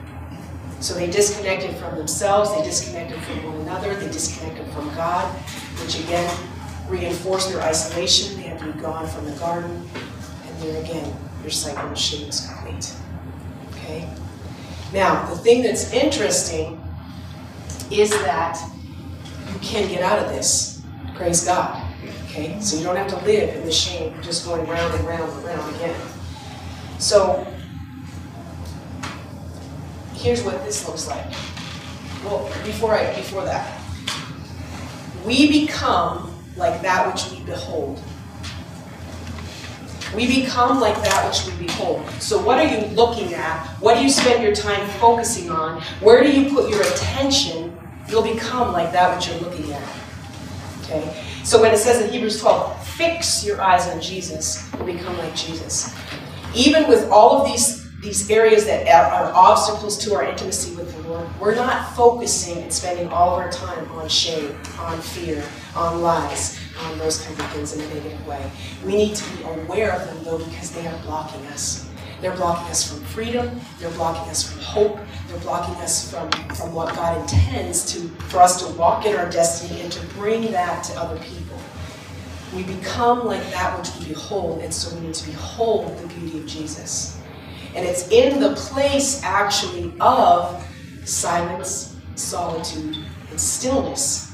So 0.81 0.93
they 0.93 1.09
disconnected 1.09 1.75
from 1.75 1.97
themselves, 1.97 2.53
they 2.55 2.63
disconnected 2.63 3.21
from 3.21 3.43
one 3.43 3.61
another, 3.61 3.93
they 3.95 4.07
disconnected 4.07 4.67
from 4.73 4.93
God, 4.95 5.25
which 5.81 5.99
again 5.99 6.29
reinforced 6.89 7.51
their 7.51 7.61
isolation. 7.61 8.35
They 8.37 8.43
had 8.43 8.59
to 8.59 8.71
be 8.71 8.81
gone 8.81 9.07
from 9.07 9.25
the 9.25 9.33
garden. 9.33 9.87
And 10.45 10.61
there 10.61 10.81
again, 10.81 11.13
your 11.41 11.51
cycle 11.51 11.89
of 11.89 11.97
shame 11.97 12.27
is 12.27 12.47
complete. 12.47 12.93
Okay? 13.71 14.09
Now, 14.93 15.25
the 15.29 15.37
thing 15.37 15.61
that's 15.61 15.93
interesting 15.93 16.81
is 17.91 18.09
that 18.09 18.59
you 19.53 19.59
can 19.59 19.87
get 19.87 20.01
out 20.01 20.19
of 20.19 20.29
this. 20.29 20.81
Praise 21.15 21.45
God. 21.45 21.85
Okay? 22.25 22.59
So 22.59 22.77
you 22.77 22.83
don't 22.83 22.95
have 22.95 23.09
to 23.09 23.25
live 23.25 23.55
in 23.55 23.65
the 23.65 23.71
shame, 23.71 24.19
just 24.21 24.45
going 24.45 24.65
round 24.67 24.93
and 24.95 25.07
round 25.07 25.31
and 25.31 25.43
round 25.43 25.75
again. 25.75 25.99
So 26.97 27.45
here's 30.13 30.43
what 30.43 30.63
this 30.65 30.87
looks 30.87 31.07
like. 31.07 31.25
Well, 32.23 32.45
before 32.65 32.95
I 32.95 33.15
before 33.15 33.45
that, 33.45 33.81
we 35.25 35.65
become 35.65 36.33
like 36.57 36.81
that 36.81 37.13
which 37.13 37.31
we 37.31 37.45
behold. 37.45 38.01
We 40.15 40.41
become 40.41 40.79
like 40.79 40.95
that 41.03 41.27
which 41.27 41.45
we 41.45 41.67
behold. 41.67 42.09
So, 42.19 42.41
what 42.41 42.57
are 42.57 42.65
you 42.65 42.87
looking 42.95 43.33
at? 43.33 43.65
What 43.79 43.95
do 43.95 44.03
you 44.03 44.09
spend 44.09 44.43
your 44.43 44.55
time 44.55 44.87
focusing 44.99 45.49
on? 45.51 45.81
Where 46.01 46.23
do 46.23 46.31
you 46.31 46.53
put 46.53 46.69
your 46.69 46.81
attention? 46.81 47.77
You'll 48.07 48.23
become 48.23 48.71
like 48.71 48.91
that 48.91 49.15
which 49.15 49.27
you're 49.27 49.39
looking 49.39 49.71
at. 49.71 49.95
Okay? 50.83 51.23
So, 51.43 51.61
when 51.61 51.73
it 51.73 51.77
says 51.77 52.01
in 52.01 52.11
Hebrews 52.11 52.41
12, 52.41 52.87
fix 52.87 53.45
your 53.45 53.61
eyes 53.61 53.87
on 53.87 54.01
Jesus, 54.01 54.67
you'll 54.73 54.85
become 54.85 55.17
like 55.19 55.35
Jesus. 55.35 55.93
Even 56.55 56.87
with 56.87 57.09
all 57.09 57.41
of 57.41 57.47
these 57.47 57.79
these 58.01 58.29
areas 58.31 58.65
that 58.65 58.87
are 58.87 59.31
obstacles 59.33 59.97
to 59.97 60.13
our 60.15 60.23
intimacy 60.23 60.73
we're 61.39 61.55
not 61.55 61.95
focusing 61.95 62.61
and 62.63 62.73
spending 62.73 63.07
all 63.09 63.35
of 63.35 63.39
our 63.39 63.51
time 63.51 63.89
on 63.91 64.09
shame, 64.09 64.55
on 64.79 64.99
fear, 64.99 65.43
on 65.75 66.01
lies, 66.01 66.59
on 66.83 66.97
those 66.97 67.21
kinds 67.21 67.39
of 67.39 67.49
things 67.51 67.73
in 67.73 67.81
a 67.81 67.93
negative 67.93 68.27
way. 68.27 68.51
We 68.85 68.95
need 68.95 69.15
to 69.15 69.37
be 69.37 69.43
aware 69.43 69.93
of 69.93 70.05
them, 70.05 70.23
though, 70.23 70.37
because 70.37 70.71
they 70.71 70.85
are 70.85 70.97
blocking 71.03 71.45
us. 71.47 71.89
They're 72.21 72.35
blocking 72.35 72.69
us 72.69 72.91
from 72.91 73.01
freedom. 73.05 73.61
They're 73.79 73.91
blocking 73.91 74.29
us 74.29 74.51
from 74.51 74.61
hope. 74.61 74.99
They're 75.29 75.39
blocking 75.39 75.75
us 75.75 76.11
from, 76.11 76.29
from 76.55 76.73
what 76.73 76.93
God 76.93 77.21
intends 77.21 77.93
to 77.93 78.09
for 78.27 78.41
us 78.41 78.61
to 78.61 78.77
walk 78.77 79.05
in 79.05 79.15
our 79.15 79.29
destiny 79.29 79.81
and 79.81 79.91
to 79.93 80.05
bring 80.07 80.51
that 80.51 80.83
to 80.85 80.99
other 80.99 81.17
people. 81.19 81.57
We 82.53 82.63
become 82.63 83.25
like 83.25 83.43
that 83.51 83.77
which 83.77 83.89
we 83.99 84.13
behold, 84.13 84.61
and 84.61 84.73
so 84.73 84.93
we 84.95 85.07
need 85.07 85.13
to 85.13 85.25
behold 85.27 85.97
the 85.99 86.07
beauty 86.07 86.39
of 86.39 86.45
Jesus. 86.47 87.21
And 87.75 87.85
it's 87.85 88.09
in 88.09 88.39
the 88.41 88.55
place, 88.55 89.21
actually, 89.23 89.93
of 90.01 90.65
silence, 91.09 91.95
solitude, 92.15 92.97
and 93.29 93.39
stillness 93.39 94.31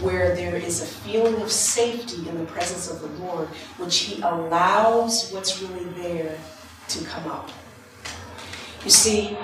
where 0.00 0.34
there 0.34 0.56
is 0.56 0.82
a 0.82 0.86
feeling 0.86 1.40
of 1.42 1.50
safety 1.50 2.28
in 2.28 2.38
the 2.38 2.44
presence 2.46 2.90
of 2.90 3.00
the 3.00 3.24
Lord, 3.24 3.48
which 3.78 3.98
He 3.98 4.22
allows 4.22 5.30
what's 5.32 5.62
really 5.62 5.84
there 6.02 6.38
to 6.88 7.04
come 7.04 7.30
up. 7.30 7.50
You 8.84 8.90
see, 8.90 9.36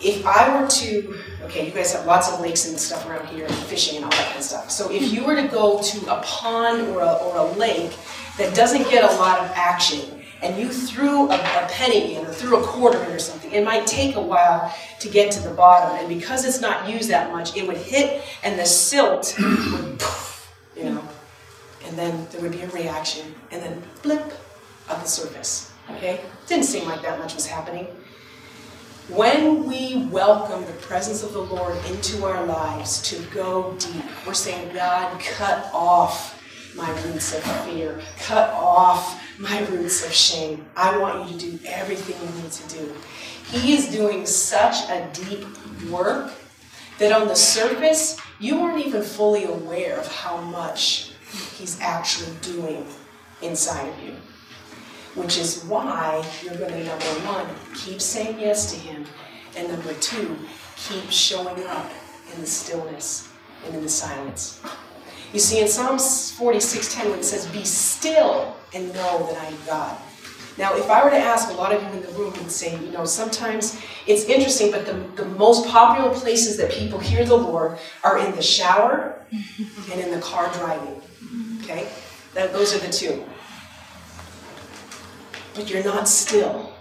if 0.00 0.26
I 0.26 0.60
were 0.60 0.68
to, 0.68 1.18
okay, 1.42 1.66
you 1.66 1.72
guys 1.72 1.92
have 1.92 2.06
lots 2.06 2.32
of 2.32 2.40
lakes 2.40 2.68
and 2.68 2.78
stuff 2.78 3.06
around 3.08 3.26
here, 3.28 3.46
and 3.46 3.54
fishing 3.54 3.96
and 3.96 4.04
all 4.04 4.10
that 4.10 4.26
kind 4.26 4.38
of 4.38 4.44
stuff. 4.44 4.70
So 4.70 4.90
if 4.90 5.12
you 5.12 5.24
were 5.24 5.36
to 5.36 5.48
go 5.48 5.80
to 5.80 6.12
a 6.12 6.20
pond 6.22 6.88
or 6.88 7.00
a, 7.00 7.12
or 7.12 7.36
a 7.36 7.52
lake 7.52 7.96
that 8.38 8.54
doesn't 8.54 8.90
get 8.90 9.04
a 9.04 9.14
lot 9.16 9.38
of 9.38 9.50
action, 9.54 10.13
and 10.44 10.60
you 10.60 10.68
threw 10.68 11.30
a, 11.30 11.34
a 11.34 11.68
penny 11.70 12.16
in 12.16 12.26
or 12.26 12.32
threw 12.32 12.62
a 12.62 12.66
quarter 12.66 13.02
in 13.02 13.10
or 13.10 13.18
something, 13.18 13.50
it 13.50 13.64
might 13.64 13.86
take 13.86 14.14
a 14.16 14.20
while 14.20 14.72
to 15.00 15.08
get 15.08 15.32
to 15.32 15.42
the 15.42 15.54
bottom. 15.54 15.98
And 15.98 16.08
because 16.08 16.44
it's 16.44 16.60
not 16.60 16.88
used 16.88 17.08
that 17.08 17.32
much, 17.32 17.56
it 17.56 17.66
would 17.66 17.78
hit 17.78 18.22
and 18.42 18.58
the 18.58 18.66
silt 18.66 19.34
would, 19.38 20.02
you 20.76 20.84
know, 20.84 21.02
and 21.86 21.98
then 21.98 22.26
there 22.30 22.42
would 22.42 22.52
be 22.52 22.60
a 22.62 22.68
reaction, 22.68 23.34
and 23.50 23.62
then 23.62 23.82
blip 24.02 24.32
of 24.88 25.02
the 25.02 25.06
surface. 25.06 25.72
Okay? 25.92 26.20
Didn't 26.46 26.64
seem 26.64 26.86
like 26.86 27.02
that 27.02 27.18
much 27.18 27.34
was 27.34 27.46
happening. 27.46 27.86
When 29.08 29.66
we 29.66 30.06
welcome 30.10 30.64
the 30.64 30.72
presence 30.72 31.22
of 31.22 31.34
the 31.34 31.40
Lord 31.40 31.76
into 31.90 32.24
our 32.24 32.46
lives 32.46 33.02
to 33.10 33.22
go 33.34 33.74
deep, 33.78 34.04
we're 34.26 34.32
saying, 34.32 34.74
God, 34.74 35.20
cut 35.20 35.70
off 35.74 36.42
my 36.76 36.90
roots 37.02 37.34
of 37.34 37.42
fear, 37.66 38.00
cut 38.20 38.50
off 38.50 39.22
my 39.38 39.64
roots 39.66 40.04
of 40.04 40.12
shame. 40.12 40.64
I 40.76 40.96
want 40.98 41.30
you 41.30 41.38
to 41.38 41.56
do 41.56 41.66
everything 41.66 42.16
you 42.20 42.42
need 42.42 42.52
to 42.52 42.68
do. 42.76 42.92
He 43.50 43.74
is 43.74 43.88
doing 43.88 44.26
such 44.26 44.88
a 44.90 45.08
deep 45.12 45.46
work 45.90 46.32
that 46.98 47.12
on 47.12 47.28
the 47.28 47.36
surface, 47.36 48.18
you 48.38 48.60
aren't 48.60 48.86
even 48.86 49.02
fully 49.02 49.44
aware 49.44 49.98
of 49.98 50.06
how 50.06 50.40
much 50.40 51.10
He's 51.58 51.80
actually 51.80 52.32
doing 52.42 52.86
inside 53.42 53.88
of 53.88 53.98
you 54.04 54.14
which 55.14 55.38
is 55.38 55.64
why 55.64 56.24
you're 56.42 56.56
going 56.56 56.72
to, 56.72 56.84
number 56.84 57.04
one, 57.26 57.46
keep 57.74 58.00
saying 58.00 58.38
yes 58.40 58.72
to 58.72 58.78
Him, 58.78 59.04
and 59.56 59.68
number 59.68 59.94
two, 59.94 60.36
keep 60.76 61.08
showing 61.10 61.64
up 61.66 61.90
in 62.34 62.40
the 62.40 62.46
stillness 62.46 63.28
and 63.64 63.74
in 63.76 63.82
the 63.82 63.88
silence. 63.88 64.60
You 65.32 65.40
see, 65.40 65.60
in 65.60 65.68
Psalms 65.68 66.32
46:10, 66.38 67.10
when 67.10 67.18
it 67.18 67.24
says, 67.24 67.46
Be 67.46 67.64
still 67.64 68.56
and 68.72 68.88
know 68.94 69.26
that 69.26 69.38
I 69.38 69.46
am 69.46 69.58
God. 69.66 69.96
Now, 70.56 70.76
if 70.76 70.88
I 70.88 71.02
were 71.02 71.10
to 71.10 71.18
ask 71.18 71.50
a 71.50 71.54
lot 71.54 71.72
of 71.72 71.82
you 71.82 71.88
in 71.88 72.02
the 72.02 72.12
room 72.12 72.32
and 72.34 72.48
say, 72.48 72.78
you 72.78 72.92
know, 72.92 73.04
sometimes 73.04 73.80
it's 74.06 74.24
interesting, 74.26 74.70
but 74.70 74.86
the, 74.86 74.92
the 75.20 75.28
most 75.30 75.66
popular 75.66 76.14
places 76.14 76.56
that 76.58 76.70
people 76.70 77.00
hear 77.00 77.24
the 77.24 77.36
Lord 77.36 77.76
are 78.04 78.18
in 78.18 78.36
the 78.36 78.42
shower 78.42 79.18
and 79.32 80.00
in 80.00 80.12
the 80.12 80.20
car 80.20 80.52
driving. 80.52 81.02
Okay? 81.62 81.88
That, 82.34 82.52
those 82.52 82.72
are 82.72 82.78
the 82.78 82.92
two 82.92 83.24
but 85.54 85.70
you're 85.70 85.84
not 85.84 86.08
still. 86.08 86.72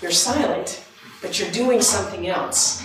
You're 0.00 0.10
silent, 0.10 0.82
but 1.20 1.38
you're 1.38 1.50
doing 1.50 1.80
something 1.80 2.26
else. 2.26 2.82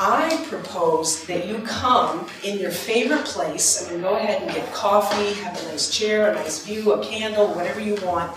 I 0.00 0.44
propose 0.48 1.24
that 1.26 1.46
you 1.46 1.58
come 1.58 2.26
in 2.42 2.58
your 2.58 2.70
favorite 2.70 3.24
place. 3.24 3.86
I 3.86 3.92
mean, 3.92 4.02
go 4.02 4.16
ahead 4.16 4.42
and 4.42 4.50
get 4.50 4.72
coffee, 4.72 5.34
have 5.42 5.58
a 5.60 5.68
nice 5.68 5.90
chair, 5.90 6.30
a 6.30 6.34
nice 6.34 6.64
view, 6.64 6.92
a 6.92 7.04
candle, 7.04 7.54
whatever 7.54 7.80
you 7.80 7.96
want. 7.96 8.36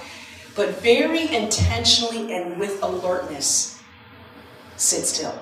But 0.56 0.82
very 0.82 1.34
intentionally 1.34 2.34
and 2.34 2.60
with 2.60 2.82
alertness, 2.84 3.82
sit 4.78 5.06
still. 5.06 5.38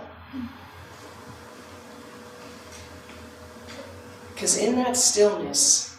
Because 4.33 4.57
in 4.57 4.75
that 4.75 4.97
stillness, 4.97 5.97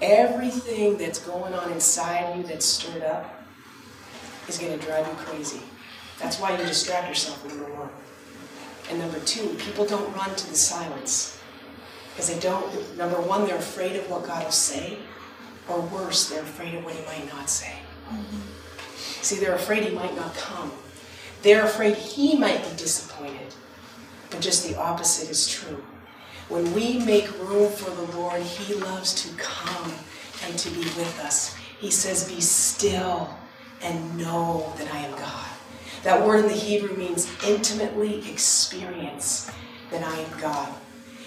everything 0.00 0.96
that's 0.98 1.18
going 1.18 1.54
on 1.54 1.72
inside 1.72 2.36
you 2.36 2.42
that's 2.42 2.66
stirred 2.66 3.02
up 3.02 3.44
is 4.48 4.58
going 4.58 4.78
to 4.78 4.84
drive 4.84 5.06
you 5.06 5.14
crazy. 5.14 5.60
That's 6.18 6.38
why 6.38 6.56
you 6.56 6.64
distract 6.64 7.08
yourself, 7.08 7.44
number 7.46 7.64
one. 7.74 7.90
And 8.90 8.98
number 8.98 9.18
two, 9.20 9.48
people 9.58 9.86
don't 9.86 10.14
run 10.14 10.34
to 10.34 10.48
the 10.48 10.56
silence. 10.56 11.38
Because 12.10 12.32
they 12.32 12.40
don't, 12.40 12.96
number 12.98 13.20
one, 13.20 13.46
they're 13.46 13.56
afraid 13.56 13.96
of 13.96 14.08
what 14.10 14.26
God 14.26 14.44
will 14.44 14.50
say, 14.50 14.98
or 15.68 15.80
worse, 15.80 16.28
they're 16.28 16.42
afraid 16.42 16.74
of 16.74 16.84
what 16.84 16.94
He 16.94 17.04
might 17.06 17.26
not 17.32 17.48
say. 17.48 17.74
Mm-hmm. 18.08 18.40
See, 19.22 19.36
they're 19.36 19.54
afraid 19.54 19.84
He 19.84 19.94
might 19.94 20.14
not 20.14 20.34
come. 20.34 20.72
They're 21.42 21.64
afraid 21.64 21.96
He 21.96 22.36
might 22.36 22.62
be 22.62 22.76
disappointed. 22.76 23.54
But 24.30 24.40
just 24.40 24.68
the 24.68 24.78
opposite 24.78 25.30
is 25.30 25.48
true. 25.48 25.82
When 26.48 26.74
we 26.74 26.98
make 26.98 27.30
room 27.40 27.70
for 27.72 27.90
the 27.90 28.16
Lord, 28.16 28.42
He 28.42 28.74
loves 28.74 29.14
to 29.22 29.34
come 29.36 29.92
and 30.44 30.58
to 30.58 30.70
be 30.70 30.80
with 30.80 31.20
us. 31.24 31.54
He 31.78 31.90
says, 31.90 32.28
Be 32.28 32.40
still 32.40 33.34
and 33.82 34.18
know 34.18 34.72
that 34.76 34.92
I 34.92 34.98
am 34.98 35.12
God. 35.18 35.51
That 36.02 36.26
word 36.26 36.40
in 36.40 36.48
the 36.48 36.56
Hebrew 36.56 36.96
means 36.96 37.30
intimately 37.46 38.28
experience 38.30 39.50
that 39.90 40.02
I 40.02 40.18
am 40.18 40.40
God. 40.40 40.72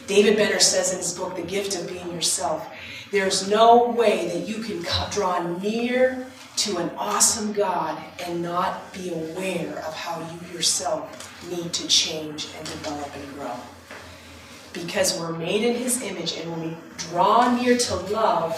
David 0.07 0.35
Benner 0.35 0.59
says 0.59 0.91
in 0.91 0.99
his 0.99 1.17
book, 1.17 1.35
The 1.35 1.43
Gift 1.43 1.75
of 1.75 1.87
Being 1.87 2.11
Yourself, 2.11 2.67
there's 3.11 3.49
no 3.49 3.89
way 3.89 4.27
that 4.27 4.47
you 4.47 4.61
can 4.61 4.85
draw 5.11 5.41
near 5.59 6.27
to 6.57 6.77
an 6.77 6.91
awesome 6.97 7.53
God 7.53 8.01
and 8.25 8.41
not 8.41 8.93
be 8.93 9.09
aware 9.09 9.79
of 9.79 9.93
how 9.93 10.19
you 10.19 10.53
yourself 10.53 11.43
need 11.49 11.73
to 11.73 11.87
change 11.87 12.49
and 12.57 12.65
develop 12.65 13.15
and 13.15 13.33
grow 13.33 13.55
because 14.75 15.17
we're 15.17 15.31
made 15.31 15.63
in 15.63 15.75
his 15.75 16.01
image 16.01 16.37
and 16.37 16.51
when 16.51 16.69
we 16.69 16.77
draw 16.97 17.55
near 17.55 17.77
to 17.77 17.95
love, 17.95 18.53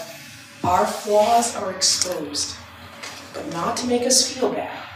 our 0.64 0.86
flaws 0.86 1.56
are 1.56 1.72
exposed, 1.72 2.56
but 3.32 3.50
not 3.52 3.76
to 3.76 3.86
make 3.86 4.02
us 4.02 4.30
feel 4.30 4.52
bad. 4.52 4.87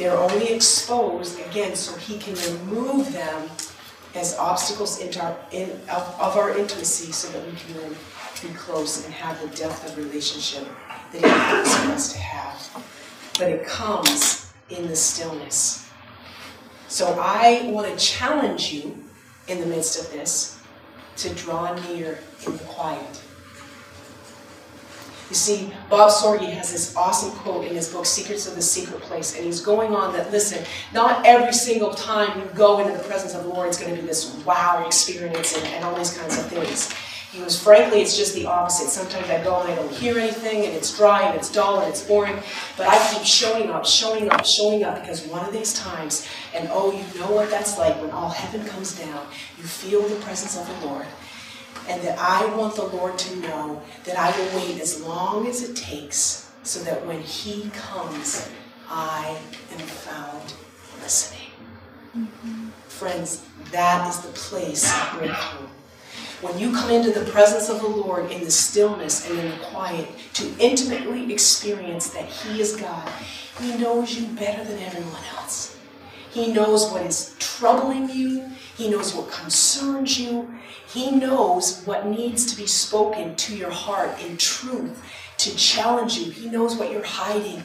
They're 0.00 0.16
only 0.16 0.54
exposed, 0.54 1.38
again, 1.40 1.76
so 1.76 1.94
he 1.98 2.16
can 2.16 2.32
remove 2.54 3.12
them 3.12 3.50
as 4.14 4.34
obstacles 4.38 4.98
into 4.98 5.22
our, 5.22 5.36
in, 5.52 5.72
of, 5.90 6.16
of 6.18 6.38
our 6.38 6.56
intimacy 6.56 7.12
so 7.12 7.28
that 7.28 7.44
we 7.44 7.52
can 7.52 7.74
then 7.74 7.94
be 8.40 8.48
close 8.54 9.04
and 9.04 9.12
have 9.12 9.38
the 9.42 9.54
depth 9.54 9.86
of 9.86 9.98
relationship 9.98 10.66
that 11.12 11.20
he 11.20 11.54
wants 11.54 11.76
us 11.76 12.12
to 12.14 12.18
have. 12.18 12.82
But 13.38 13.50
it 13.50 13.66
comes 13.66 14.50
in 14.70 14.88
the 14.88 14.96
stillness. 14.96 15.86
So 16.88 17.18
I 17.20 17.70
want 17.70 17.86
to 17.86 18.02
challenge 18.02 18.72
you 18.72 19.04
in 19.48 19.60
the 19.60 19.66
midst 19.66 20.02
of 20.02 20.10
this 20.12 20.58
to 21.18 21.28
draw 21.34 21.74
near 21.90 22.20
in 22.46 22.52
the 22.52 22.64
quiet. 22.64 23.22
You 25.30 25.36
see, 25.36 25.72
Bob 25.88 26.10
Sorge 26.10 26.50
has 26.50 26.72
this 26.72 26.96
awesome 26.96 27.30
quote 27.30 27.64
in 27.64 27.76
his 27.76 27.88
book, 27.88 28.04
Secrets 28.04 28.48
of 28.48 28.56
the 28.56 28.62
Secret 28.62 29.00
Place, 29.02 29.36
and 29.36 29.44
he's 29.44 29.60
going 29.60 29.94
on 29.94 30.12
that, 30.14 30.32
listen, 30.32 30.64
not 30.92 31.24
every 31.24 31.52
single 31.52 31.94
time 31.94 32.40
you 32.40 32.46
go 32.52 32.80
into 32.80 32.92
the 32.92 33.04
presence 33.04 33.34
of 33.34 33.44
the 33.44 33.48
Lord, 33.48 33.68
it's 33.68 33.78
going 33.78 33.94
to 33.94 34.00
be 34.00 34.04
this 34.04 34.34
wow 34.44 34.82
experience 34.84 35.56
and, 35.56 35.64
and 35.68 35.84
all 35.84 35.94
these 35.94 36.18
kinds 36.18 36.36
of 36.36 36.46
things. 36.46 36.92
He 37.30 37.40
was, 37.40 37.62
frankly, 37.62 38.00
it's 38.00 38.16
just 38.16 38.34
the 38.34 38.46
opposite. 38.46 38.88
Sometimes 38.88 39.30
I 39.30 39.40
go 39.44 39.60
and 39.60 39.70
I 39.70 39.76
don't 39.76 39.92
hear 39.92 40.18
anything, 40.18 40.66
and 40.66 40.74
it's 40.74 40.96
dry, 40.96 41.22
and 41.22 41.38
it's 41.38 41.52
dull, 41.52 41.78
and 41.78 41.88
it's 41.88 42.02
boring, 42.02 42.34
but 42.76 42.88
I 42.88 43.12
keep 43.12 43.24
showing 43.24 43.70
up, 43.70 43.86
showing 43.86 44.28
up, 44.32 44.44
showing 44.44 44.82
up, 44.82 45.00
because 45.00 45.24
one 45.26 45.46
of 45.46 45.52
these 45.52 45.74
times, 45.74 46.26
and 46.56 46.68
oh, 46.72 46.90
you 46.90 47.20
know 47.20 47.30
what 47.30 47.48
that's 47.50 47.78
like 47.78 47.94
when 48.02 48.10
all 48.10 48.30
heaven 48.30 48.66
comes 48.66 48.98
down, 48.98 49.24
you 49.56 49.62
feel 49.62 50.02
the 50.02 50.16
presence 50.16 50.58
of 50.58 50.66
the 50.66 50.88
Lord, 50.88 51.06
and 51.88 52.02
that 52.02 52.18
I 52.18 52.46
want 52.56 52.76
the 52.76 52.84
Lord 52.84 53.18
to 53.18 53.36
know 53.36 53.82
that 54.04 54.16
I 54.18 54.36
will 54.38 54.60
wait 54.60 54.80
as 54.80 55.02
long 55.02 55.46
as 55.46 55.68
it 55.68 55.76
takes 55.76 56.50
so 56.62 56.80
that 56.84 57.06
when 57.06 57.20
He 57.20 57.70
comes, 57.70 58.48
I 58.88 59.38
am 59.72 59.78
found 59.78 60.54
listening. 61.02 61.48
Mm-hmm. 62.16 62.68
Friends, 62.88 63.44
that 63.72 64.08
is 64.08 64.20
the 64.20 64.32
place 64.32 64.92
of 64.92 65.18
breakthrough. 65.18 65.68
When 66.42 66.58
you 66.58 66.72
come 66.72 66.90
into 66.90 67.10
the 67.10 67.30
presence 67.30 67.68
of 67.68 67.80
the 67.80 67.88
Lord 67.88 68.30
in 68.30 68.42
the 68.42 68.50
stillness 68.50 69.28
and 69.28 69.38
in 69.38 69.50
the 69.50 69.56
quiet 69.66 70.08
to 70.34 70.50
intimately 70.58 71.32
experience 71.32 72.10
that 72.10 72.24
He 72.24 72.60
is 72.60 72.76
God, 72.76 73.08
He 73.60 73.76
knows 73.76 74.18
you 74.18 74.26
better 74.28 74.64
than 74.64 74.82
everyone 74.82 75.22
else. 75.36 75.78
He 76.30 76.52
knows 76.52 76.90
what 76.90 77.02
is 77.02 77.34
troubling 77.38 78.08
you. 78.08 78.48
He 78.76 78.88
knows 78.88 79.14
what 79.14 79.30
concerns 79.30 80.18
you. 80.18 80.54
He 80.88 81.10
knows 81.10 81.82
what 81.84 82.06
needs 82.06 82.46
to 82.46 82.56
be 82.56 82.66
spoken 82.66 83.36
to 83.36 83.56
your 83.56 83.70
heart 83.70 84.20
in 84.24 84.36
truth 84.36 85.02
to 85.38 85.56
challenge 85.56 86.18
you. 86.18 86.30
He 86.30 86.48
knows 86.48 86.76
what 86.76 86.90
you're 86.90 87.04
hiding. 87.04 87.62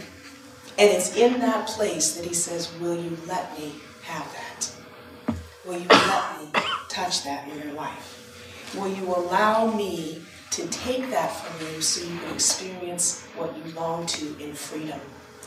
And 0.77 0.91
it's 0.91 1.15
in 1.15 1.39
that 1.39 1.67
place 1.67 2.15
that 2.15 2.25
he 2.25 2.33
says, 2.33 2.71
Will 2.79 2.95
you 2.95 3.17
let 3.27 3.57
me 3.57 3.73
have 4.03 4.31
that? 4.33 5.35
Will 5.65 5.79
you 5.79 5.87
let 5.87 6.41
me 6.41 6.61
touch 6.89 7.23
that 7.23 7.47
in 7.47 7.57
your 7.59 7.73
life? 7.73 8.73
Will 8.75 8.89
you 8.89 9.05
allow 9.15 9.71
me 9.73 10.21
to 10.51 10.67
take 10.67 11.09
that 11.09 11.27
from 11.27 11.67
you 11.67 11.81
so 11.81 12.05
you 12.05 12.19
can 12.19 12.33
experience 12.33 13.25
what 13.35 13.55
you 13.57 13.71
long 13.73 14.05
to 14.07 14.35
in 14.39 14.53
freedom 14.53 14.99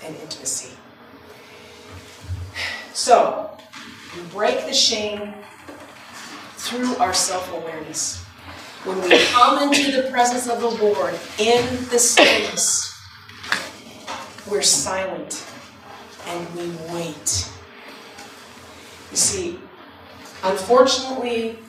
and 0.04 0.16
intimacy? 0.16 0.72
So, 2.99 3.49
we 4.16 4.22
break 4.32 4.66
the 4.66 4.74
shame 4.74 5.32
through 6.57 6.96
our 6.96 7.14
self 7.14 7.49
awareness. 7.53 8.24
When 8.82 9.01
we 9.03 9.24
come 9.26 9.62
into 9.62 9.92
the 9.92 10.11
presence 10.11 10.49
of 10.49 10.61
the 10.61 10.82
Lord 10.82 11.14
in 11.38 11.64
the 11.90 11.99
stillness, 12.01 13.01
we're 14.51 14.62
silent 14.62 15.46
and 16.26 16.55
we 16.57 16.70
wait. 16.92 17.49
You 19.12 19.16
see, 19.16 19.61
unfortunately, 20.42 21.61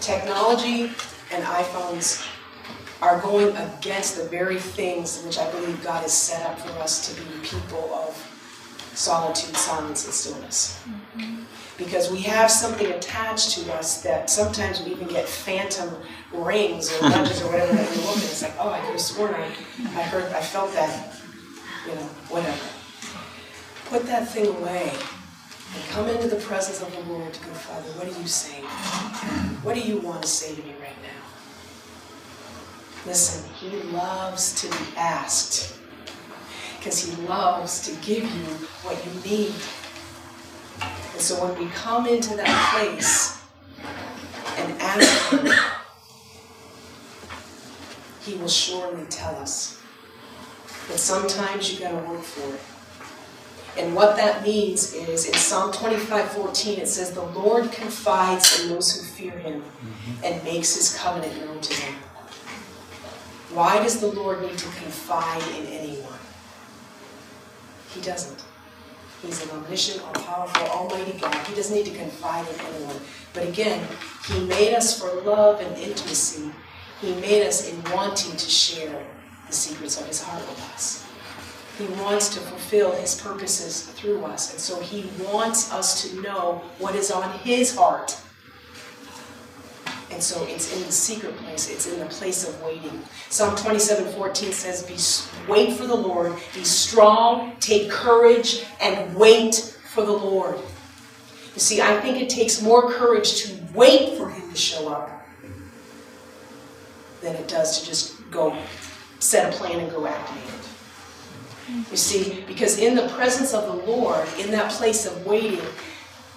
technology 0.00 0.84
and 1.30 1.44
iPhones 1.44 2.26
are 3.02 3.20
going 3.20 3.54
against 3.54 4.16
the 4.16 4.24
very 4.30 4.58
things 4.58 5.22
which 5.24 5.38
I 5.38 5.50
believe 5.50 5.84
God 5.84 6.00
has 6.00 6.14
set 6.14 6.42
up 6.46 6.58
for 6.58 6.70
us 6.80 7.06
to 7.12 7.20
be 7.20 7.28
people 7.42 7.92
of 7.92 8.31
solitude, 8.94 9.56
silence, 9.56 10.04
and 10.04 10.14
stillness. 10.14 10.80
Mm-hmm. 10.84 11.42
Because 11.78 12.10
we 12.10 12.20
have 12.22 12.50
something 12.50 12.86
attached 12.86 13.58
to 13.58 13.72
us 13.74 14.02
that 14.02 14.30
sometimes 14.30 14.82
we 14.82 14.92
even 14.92 15.08
get 15.08 15.28
phantom 15.28 15.94
rings 16.32 16.92
or 16.92 17.08
nudges 17.08 17.42
or 17.42 17.50
whatever 17.50 17.72
that 17.72 17.90
we 17.90 17.96
look 17.96 18.16
at. 18.16 18.24
It's 18.24 18.42
like, 18.42 18.54
oh, 18.58 18.70
I 18.70 18.80
could 18.80 18.92
have 18.92 19.00
sworn 19.00 19.34
I, 19.34 19.46
I 19.46 20.02
heard, 20.02 20.32
I 20.32 20.40
felt 20.40 20.72
that, 20.74 21.16
you 21.86 21.94
know, 21.94 22.08
whatever. 22.28 22.58
Put 23.86 24.06
that 24.06 24.28
thing 24.28 24.46
away 24.46 24.92
and 25.74 25.84
come 25.90 26.08
into 26.08 26.28
the 26.28 26.36
presence 26.36 26.82
of 26.82 26.92
the 26.94 27.12
Lord 27.12 27.32
to 27.32 27.40
go, 27.40 27.52
Father, 27.52 27.88
what 27.98 28.06
are 28.06 28.20
you 28.20 28.26
saying? 28.26 28.64
What 29.62 29.74
do 29.74 29.80
you 29.80 29.98
want 29.98 30.22
to 30.22 30.28
say 30.28 30.54
to 30.54 30.62
me 30.62 30.74
right 30.80 30.96
now? 31.02 31.22
Listen, 33.06 33.50
He 33.54 33.70
loves 33.90 34.60
to 34.60 34.68
be 34.68 34.96
asked 34.96 35.81
because 36.82 37.04
He 37.04 37.22
loves 37.26 37.80
to 37.86 37.94
give 38.04 38.24
you 38.24 38.44
what 38.82 38.98
you 39.06 39.30
need. 39.30 39.54
And 41.12 41.20
so 41.20 41.46
when 41.46 41.56
we 41.56 41.70
come 41.70 42.08
into 42.08 42.34
that 42.36 42.74
place 42.74 43.40
and 44.56 44.82
ask 44.82 45.30
Him, 45.30 45.46
He 48.24 48.34
will 48.34 48.48
surely 48.48 49.04
tell 49.06 49.36
us. 49.36 49.80
But 50.88 50.98
sometimes 50.98 51.72
you 51.72 51.78
got 51.78 51.90
to 51.90 52.08
work 52.10 52.22
for 52.22 52.52
it. 52.52 52.60
And 53.80 53.94
what 53.94 54.16
that 54.16 54.42
means 54.42 54.92
is 54.92 55.26
in 55.26 55.34
Psalm 55.34 55.72
25 55.72 56.32
14, 56.32 56.80
it 56.80 56.88
says, 56.88 57.12
The 57.12 57.22
Lord 57.22 57.70
confides 57.70 58.60
in 58.60 58.70
those 58.70 58.94
who 58.94 59.06
fear 59.06 59.38
him 59.38 59.62
mm-hmm. 59.62 60.24
and 60.24 60.42
makes 60.42 60.74
his 60.74 60.98
covenant 60.98 61.46
known 61.46 61.60
to 61.60 61.80
them. 61.80 61.94
Why 63.54 63.80
does 63.82 64.00
the 64.00 64.08
Lord 64.08 64.42
need 64.42 64.58
to 64.58 64.64
confide 64.64 65.42
in 65.56 65.66
anyone? 65.68 66.18
He 67.94 68.00
doesn't. 68.00 68.42
He's 69.22 69.42
an 69.44 69.50
omniscient, 69.50 70.04
all 70.04 70.12
powerful, 70.12 70.66
almighty 70.66 71.18
God. 71.18 71.34
He 71.46 71.54
doesn't 71.54 71.76
need 71.76 71.86
to 71.86 71.96
confide 71.96 72.46
in 72.48 72.60
anyone. 72.60 72.96
But 73.32 73.48
again, 73.48 73.86
He 74.26 74.40
made 74.40 74.74
us 74.74 74.98
for 74.98 75.22
love 75.22 75.60
and 75.60 75.76
intimacy. 75.76 76.50
He 77.00 77.14
made 77.16 77.46
us 77.46 77.68
in 77.68 77.82
wanting 77.92 78.32
to 78.32 78.50
share 78.50 79.04
the 79.46 79.52
secrets 79.52 80.00
of 80.00 80.06
His 80.06 80.22
heart 80.22 80.46
with 80.48 80.60
us. 80.74 81.06
He 81.78 81.86
wants 82.02 82.30
to 82.34 82.40
fulfill 82.40 82.92
His 82.92 83.20
purposes 83.20 83.82
through 83.92 84.24
us. 84.24 84.52
And 84.52 84.60
so 84.60 84.80
He 84.80 85.08
wants 85.24 85.72
us 85.72 86.02
to 86.02 86.20
know 86.20 86.62
what 86.78 86.96
is 86.96 87.10
on 87.10 87.38
His 87.38 87.76
heart. 87.76 88.18
And 90.12 90.22
so 90.22 90.44
it's 90.46 90.74
in 90.76 90.82
the 90.82 90.92
secret 90.92 91.36
place, 91.38 91.70
it's 91.70 91.86
in 91.86 91.98
the 91.98 92.06
place 92.06 92.46
of 92.46 92.60
waiting. 92.62 93.02
Psalm 93.30 93.56
27 93.56 94.12
14 94.12 94.52
says, 94.52 94.82
be, 94.82 95.50
Wait 95.50 95.72
for 95.76 95.86
the 95.86 95.94
Lord, 95.94 96.34
be 96.54 96.64
strong, 96.64 97.56
take 97.60 97.90
courage, 97.90 98.64
and 98.80 99.14
wait 99.16 99.54
for 99.94 100.04
the 100.04 100.12
Lord. 100.12 100.56
You 101.54 101.60
see, 101.60 101.80
I 101.80 101.98
think 102.00 102.20
it 102.20 102.28
takes 102.28 102.62
more 102.62 102.90
courage 102.90 103.42
to 103.42 103.58
wait 103.74 104.16
for 104.16 104.30
Him 104.30 104.50
to 104.50 104.56
show 104.56 104.88
up 104.88 105.10
than 107.20 107.34
it 107.36 107.48
does 107.48 107.80
to 107.80 107.86
just 107.86 108.30
go 108.30 108.56
set 109.18 109.52
a 109.52 109.56
plan 109.56 109.80
and 109.80 109.90
go 109.90 110.06
activate 110.06 110.42
it. 110.44 111.90
You 111.90 111.96
see, 111.96 112.44
because 112.46 112.78
in 112.78 112.94
the 112.94 113.08
presence 113.08 113.54
of 113.54 113.64
the 113.66 113.90
Lord, 113.90 114.26
in 114.38 114.50
that 114.50 114.70
place 114.72 115.06
of 115.06 115.24
waiting, 115.24 115.64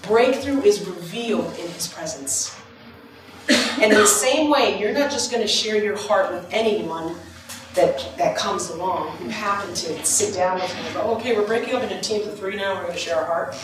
breakthrough 0.04 0.62
is 0.62 0.88
revealed 0.88 1.52
in 1.60 1.68
His 1.70 1.88
presence. 1.88 2.55
And 3.50 3.92
in 3.92 3.98
the 3.98 4.08
same 4.08 4.50
way, 4.50 4.80
you're 4.80 4.94
not 4.94 5.12
just 5.12 5.32
going 5.32 5.42
to 5.42 5.48
share 5.48 5.84
your 5.84 5.98
heart 5.98 6.32
with 6.32 6.48
anyone 6.52 7.16
that, 7.76 8.18
that 8.18 8.38
comes 8.38 8.70
along 8.70 9.18
who 9.18 9.30
happen 9.30 9.74
to 9.74 10.06
sit 10.06 10.34
down 10.34 10.56
with 10.56 10.76
you 10.76 10.84
and 10.84 10.94
go, 10.94 11.02
okay, 11.16 11.36
we're 11.36 11.46
breaking 11.46 11.76
up 11.76 11.84
into 11.84 12.00
teams 12.02 12.26
of 12.26 12.40
three 12.40 12.56
now, 12.56 12.74
we're 12.76 12.84
going 12.84 12.94
to 12.94 13.00
share 13.00 13.18
our 13.18 13.26
heart. 13.26 13.56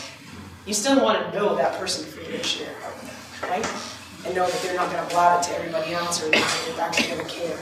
You 0.66 0.74
still 0.74 1.02
want 1.02 1.18
to 1.18 1.38
know 1.38 1.56
that 1.56 1.78
person 1.78 2.04
before 2.04 2.24
going 2.24 2.38
to 2.38 2.44
share 2.44 2.70
your 2.70 2.80
heart 2.80 2.94
with 3.02 3.40
them, 3.40 3.50
right? 3.50 4.26
And 4.26 4.36
know 4.36 4.46
that 4.46 4.62
they're 4.62 4.76
not 4.76 4.92
going 4.92 5.02
to 5.02 5.14
blab 5.14 5.42
it 5.42 5.48
to 5.48 5.56
everybody 5.56 5.92
else 5.94 6.22
or 6.22 6.30
they're 6.30 6.40
actually 6.80 7.16
going 7.16 7.26
to 7.26 7.32
care. 7.32 7.58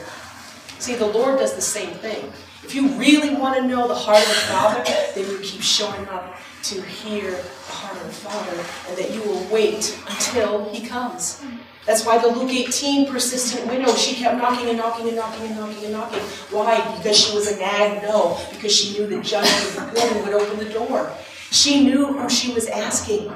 See, 0.81 0.95
the 0.95 1.05
Lord 1.05 1.37
does 1.37 1.53
the 1.53 1.61
same 1.61 1.93
thing. 1.93 2.33
If 2.63 2.73
you 2.73 2.87
really 2.93 3.35
want 3.35 3.55
to 3.55 3.67
know 3.67 3.87
the 3.87 3.93
heart 3.93 4.17
of 4.17 4.27
the 4.27 4.33
Father, 4.33 4.83
then 5.13 5.29
you 5.29 5.37
keep 5.43 5.61
showing 5.61 6.07
up 6.07 6.35
to 6.63 6.81
hear 6.81 7.29
the 7.29 7.71
heart 7.71 7.97
of 7.97 8.07
the 8.07 8.11
Father, 8.11 8.57
and 8.89 8.97
that 8.97 9.11
you 9.11 9.21
will 9.21 9.45
wait 9.53 9.95
until 10.09 10.67
He 10.73 10.87
comes. 10.87 11.43
That's 11.85 12.03
why 12.03 12.17
the 12.17 12.29
Luke 12.29 12.49
18 12.49 13.11
persistent 13.11 13.67
widow, 13.69 13.93
she 13.93 14.15
kept 14.15 14.39
knocking 14.39 14.69
and 14.69 14.77
knocking 14.79 15.07
and 15.07 15.15
knocking 15.15 15.45
and 15.45 15.55
knocking 15.55 15.83
and 15.83 15.93
knocking. 15.93 16.19
Why? 16.49 16.97
Because 16.97 17.15
she 17.15 17.35
was 17.35 17.51
a 17.51 17.59
nag? 17.59 18.01
No, 18.01 18.39
because 18.49 18.75
she 18.75 18.97
knew 18.97 19.05
the 19.05 19.21
judge 19.21 19.45
of 19.45 19.75
the 19.75 19.81
good 19.93 20.25
would 20.25 20.33
open 20.33 20.57
the 20.57 20.73
door. 20.73 21.13
She 21.51 21.83
knew 21.83 22.07
who 22.07 22.27
she 22.27 22.53
was 22.53 22.65
asking 22.65 23.31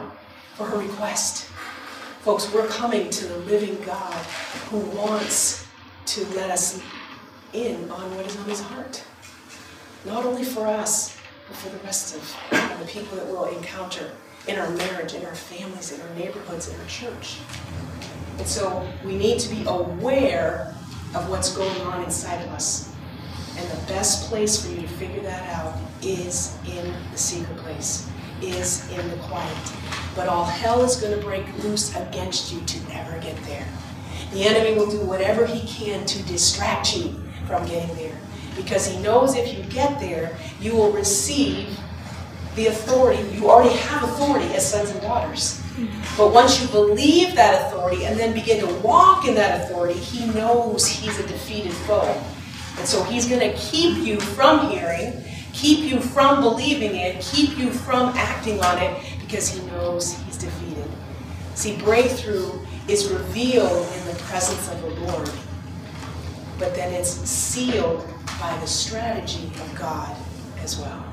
for 0.55 0.65
her 0.65 0.79
request. 0.79 1.45
Folks, 2.21 2.51
we're 2.51 2.67
coming 2.69 3.11
to 3.11 3.27
the 3.27 3.37
living 3.37 3.79
God 3.85 4.15
who 4.71 4.79
wants 4.97 5.67
to 6.07 6.25
let 6.29 6.49
us 6.49 6.81
in 7.55 7.89
on 7.89 8.15
what 8.15 8.25
is 8.25 8.35
on 8.37 8.45
his 8.45 8.61
heart. 8.61 9.03
Not 10.05 10.25
only 10.25 10.43
for 10.43 10.67
us, 10.67 11.17
but 11.47 11.57
for 11.57 11.69
the 11.69 11.83
rest 11.83 12.15
of 12.15 12.79
the 12.79 12.85
people 12.85 13.17
that 13.17 13.25
we'll 13.25 13.45
encounter 13.45 14.11
in 14.47 14.57
our 14.59 14.69
marriage, 14.71 15.13
in 15.13 15.25
our 15.25 15.35
families, 15.35 15.91
in 15.91 16.01
our 16.01 16.15
neighborhoods, 16.15 16.69
in 16.69 16.79
our 16.79 16.87
church. 16.87 17.39
And 18.37 18.45
so 18.45 18.87
we 19.03 19.15
need 19.17 19.39
to 19.39 19.49
be 19.49 19.63
aware 19.65 20.75
of 21.15 21.29
what's 21.29 21.55
going 21.55 21.81
on 21.81 22.03
inside 22.03 22.43
of 22.45 22.51
us. 22.51 22.93
And 23.57 23.67
the 23.69 23.87
best 23.87 24.29
place 24.29 24.63
for 24.63 24.71
you 24.71 24.81
to 24.81 24.87
figure 24.87 25.21
that 25.21 25.55
out 25.55 25.77
is 26.03 26.57
in 26.67 26.93
the 27.11 27.17
secret 27.17 27.57
place, 27.57 28.09
is 28.41 28.87
in 28.91 29.09
the 29.09 29.15
quiet. 29.17 29.73
But 30.13 30.27
all 30.27 30.43
hell 30.43 30.83
is 30.83 30.97
going 30.97 31.17
to 31.17 31.25
break 31.25 31.45
loose 31.63 31.95
against 31.95 32.51
you 32.51 32.59
to 32.61 32.87
never 32.89 33.17
get 33.19 33.37
there. 33.45 33.65
The 34.33 34.43
enemy 34.43 34.77
will 34.77 34.91
do 34.91 34.99
whatever 34.99 35.45
he 35.45 35.65
can 35.65 36.05
to 36.05 36.21
distract 36.23 36.97
you 36.97 37.24
from 37.45 37.65
getting 37.65 37.93
there. 37.95 38.17
Because 38.55 38.87
he 38.87 38.97
knows 39.01 39.35
if 39.35 39.57
you 39.57 39.63
get 39.65 39.99
there, 39.99 40.37
you 40.59 40.73
will 40.73 40.91
receive 40.91 41.77
the 42.55 42.67
authority. 42.67 43.21
You 43.35 43.49
already 43.49 43.75
have 43.75 44.03
authority 44.03 44.53
as 44.53 44.69
sons 44.69 44.89
and 44.91 45.01
daughters. 45.01 45.61
But 46.17 46.33
once 46.33 46.61
you 46.61 46.67
believe 46.69 47.35
that 47.35 47.67
authority 47.67 48.05
and 48.05 48.17
then 48.17 48.33
begin 48.33 48.65
to 48.65 48.73
walk 48.75 49.27
in 49.27 49.35
that 49.35 49.61
authority, 49.61 49.99
he 49.99 50.25
knows 50.27 50.87
he's 50.87 51.19
a 51.19 51.27
defeated 51.27 51.73
foe. 51.73 52.21
And 52.77 52.87
so 52.87 53.03
he's 53.03 53.27
going 53.27 53.41
to 53.41 53.57
keep 53.57 53.97
you 54.05 54.19
from 54.19 54.69
hearing, 54.69 55.21
keep 55.51 55.91
you 55.91 55.99
from 55.99 56.41
believing 56.41 56.95
it, 56.95 57.21
keep 57.21 57.57
you 57.57 57.71
from 57.71 58.09
acting 58.15 58.61
on 58.61 58.81
it 58.81 59.19
because 59.19 59.49
he 59.49 59.65
knows 59.67 60.13
he's 60.23 60.37
defeated. 60.37 60.89
See, 61.55 61.77
breakthrough 61.77 62.51
is 62.87 63.09
revealed 63.09 63.87
in 63.97 64.07
the 64.07 64.13
presence 64.23 64.69
of 64.71 64.81
the 64.81 64.89
Lord, 65.01 65.29
but 66.57 66.75
then 66.75 66.93
it's 66.93 67.09
sealed 67.09 68.05
by 68.39 68.57
the 68.59 68.67
strategy 68.67 69.47
of 69.47 69.75
God 69.77 70.15
as 70.59 70.77
well. 70.79 71.03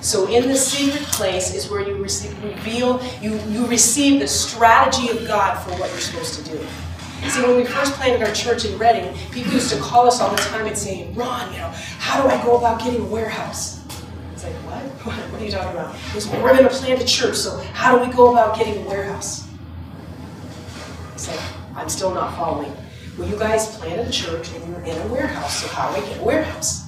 So 0.00 0.28
in 0.28 0.48
the 0.48 0.56
secret 0.56 1.02
place 1.04 1.54
is 1.54 1.70
where 1.70 1.86
you 1.86 2.02
receive, 2.02 2.42
reveal, 2.42 3.02
you, 3.20 3.38
you 3.48 3.66
receive 3.66 4.20
the 4.20 4.28
strategy 4.28 5.10
of 5.10 5.26
God 5.26 5.62
for 5.62 5.72
what 5.72 5.90
you're 5.90 6.00
supposed 6.00 6.42
to 6.42 6.50
do. 6.50 6.66
See, 7.28 7.42
when 7.42 7.58
we 7.58 7.64
first 7.66 7.92
planted 7.94 8.26
our 8.26 8.32
church 8.32 8.64
in 8.64 8.78
Reading, 8.78 9.14
people 9.30 9.52
used 9.52 9.70
to 9.74 9.78
call 9.78 10.06
us 10.06 10.20
all 10.20 10.30
the 10.30 10.38
time 10.38 10.66
and 10.66 10.76
say, 10.76 11.12
Ron, 11.12 11.52
you 11.52 11.58
know, 11.58 11.68
how 11.98 12.22
do 12.22 12.28
I 12.28 12.42
go 12.42 12.56
about 12.56 12.80
getting 12.80 13.02
a 13.02 13.04
warehouse? 13.04 13.84
It's 14.32 14.44
like, 14.44 14.54
what? 14.54 14.80
What 15.30 15.40
are 15.40 15.44
you 15.44 15.50
talking 15.50 15.72
about? 15.72 15.94
Well, 16.14 16.42
we're 16.42 16.56
going 16.56 16.68
to 16.68 16.74
plant 16.74 17.02
a 17.02 17.04
church, 17.04 17.36
so 17.36 17.58
how 17.74 17.98
do 17.98 18.06
we 18.06 18.14
go 18.14 18.32
about 18.32 18.56
getting 18.56 18.84
a 18.84 18.88
warehouse? 18.88 19.46
It's 21.14 21.28
like, 21.28 21.40
I'm 21.74 21.88
still 21.90 22.14
not 22.14 22.34
following. 22.36 22.72
Well, 23.20 23.28
you 23.28 23.38
guys 23.38 23.76
planted 23.76 24.08
a 24.08 24.10
church 24.10 24.50
and 24.54 24.66
you're 24.66 24.80
in 24.80 24.96
a 24.96 25.12
warehouse, 25.12 25.60
so 25.60 25.68
how 25.68 25.92
do 25.92 26.00
we 26.00 26.08
get 26.08 26.22
a 26.22 26.24
warehouse? 26.24 26.86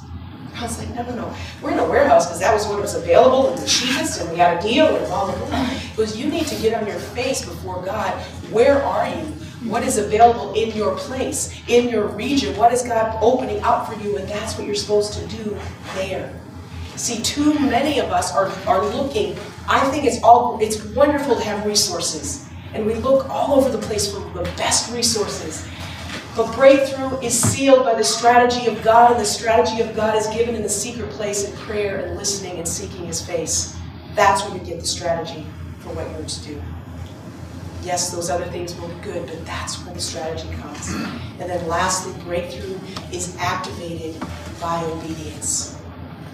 I 0.57 0.63
was 0.63 0.79
like, 0.79 0.89
no, 0.95 1.03
no, 1.03 1.15
no. 1.15 1.37
We're 1.61 1.73
in 1.73 1.79
a 1.79 1.85
warehouse 1.85 2.25
because 2.25 2.41
that 2.41 2.55
was 2.55 2.67
what 2.67 2.81
was 2.81 2.95
available 2.95 3.51
and 3.51 3.59
the 3.59 3.67
cheapest, 3.67 4.19
and 4.19 4.31
we 4.31 4.39
had 4.39 4.57
a 4.57 4.63
deal, 4.67 4.87
and 4.97 5.07
blah, 5.09 5.27
blah. 5.27 5.71
It 5.71 5.99
was, 5.99 6.19
you 6.19 6.31
need 6.31 6.47
to 6.47 6.55
get 6.63 6.73
on 6.73 6.87
your 6.87 6.99
face 6.99 7.45
before 7.45 7.85
God. 7.85 8.15
Where 8.51 8.83
are 8.83 9.09
you? 9.15 9.27
What 9.69 9.83
is 9.83 9.99
available 9.99 10.55
in 10.55 10.75
your 10.75 10.97
place, 10.97 11.55
in 11.69 11.91
your 11.91 12.07
region? 12.07 12.57
What 12.57 12.73
is 12.73 12.83
God 12.83 13.19
opening 13.21 13.63
up 13.63 13.87
for 13.87 14.01
you? 14.01 14.17
And 14.17 14.27
that's 14.27 14.57
what 14.57 14.67
you're 14.67 14.75
supposed 14.75 15.13
to 15.13 15.27
do 15.27 15.55
there. 15.97 16.33
See, 16.97 17.21
too 17.21 17.59
many 17.59 17.99
of 17.99 18.07
us 18.07 18.35
are, 18.35 18.49
are 18.67 18.83
looking. 18.83 19.37
I 19.69 19.87
think 19.91 20.07
it's 20.07 20.23
all 20.23 20.59
it's 20.63 20.83
wonderful 20.97 21.37
to 21.37 21.45
have 21.45 21.67
resources. 21.67 22.49
And 22.73 22.87
we 22.87 22.95
look 22.95 23.29
all 23.29 23.53
over 23.53 23.69
the 23.69 23.77
place 23.87 24.11
for 24.11 24.21
the 24.33 24.45
best 24.57 24.95
resources. 24.95 25.69
But 26.35 26.55
breakthrough 26.55 27.19
is 27.21 27.39
sealed 27.39 27.85
by 27.85 27.95
the 27.95 28.05
strategy 28.05 28.67
of 28.67 28.83
God, 28.83 29.13
and 29.13 29.21
the 29.21 29.25
strategy 29.25 29.83
of 29.83 29.95
God 29.95 30.17
is 30.17 30.27
given 30.29 30.55
in 30.55 30.63
the 30.63 30.69
secret 30.69 31.11
place 31.11 31.45
in 31.47 31.55
prayer 31.59 32.07
and 32.07 32.17
listening 32.17 32.57
and 32.57 32.67
seeking 32.67 33.05
His 33.05 33.21
face. 33.21 33.77
That's 34.15 34.43
where 34.45 34.59
you 34.59 34.65
get 34.65 34.81
the 34.81 34.87
strategy 34.87 35.47
for 35.81 35.91
what 35.91 36.11
you're 36.11 36.27
to 36.27 36.45
do. 36.45 36.63
Yes, 37.83 38.11
those 38.11 38.31
other 38.31 38.47
things 38.47 38.79
will 38.81 38.89
be 38.89 38.95
good, 39.03 39.27
but 39.27 39.45
that's 39.45 39.85
where 39.85 39.93
the 39.93 40.01
strategy 40.01 40.49
comes. 40.55 40.95
And 40.95 41.51
then 41.51 41.67
lastly, 41.69 42.15
breakthrough 42.25 42.79
is 43.13 43.37
activated 43.39 44.19
by 44.61 44.83
obedience. 44.85 45.79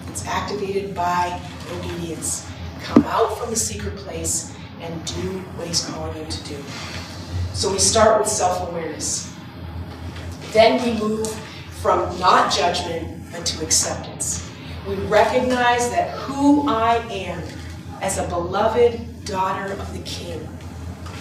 It's 0.07 0.25
activated 0.25 0.95
by 0.95 1.41
obedience. 1.73 2.49
Come 2.83 3.03
out 3.05 3.37
from 3.37 3.49
the 3.49 3.55
secret 3.57 3.97
place 3.97 4.55
and 4.79 5.05
do 5.05 5.39
what 5.57 5.67
He's 5.67 5.83
calling 5.85 6.15
you 6.17 6.31
to 6.31 6.43
do. 6.45 6.57
So 7.53 7.69
we 7.69 7.79
start 7.79 8.19
with 8.21 8.29
self 8.29 8.69
awareness. 8.69 9.28
Then 10.51 10.83
we 10.83 10.99
move 10.99 11.27
from 11.81 12.17
not 12.19 12.51
judgment, 12.51 13.31
but 13.31 13.45
to 13.45 13.63
acceptance. 13.63 14.49
We 14.87 14.95
recognize 15.05 15.89
that 15.91 16.09
who 16.17 16.67
I 16.67 16.95
am 17.11 17.43
as 18.01 18.17
a 18.17 18.27
beloved 18.27 19.25
daughter 19.25 19.73
of 19.73 19.93
the 19.93 19.99
King 19.99 20.47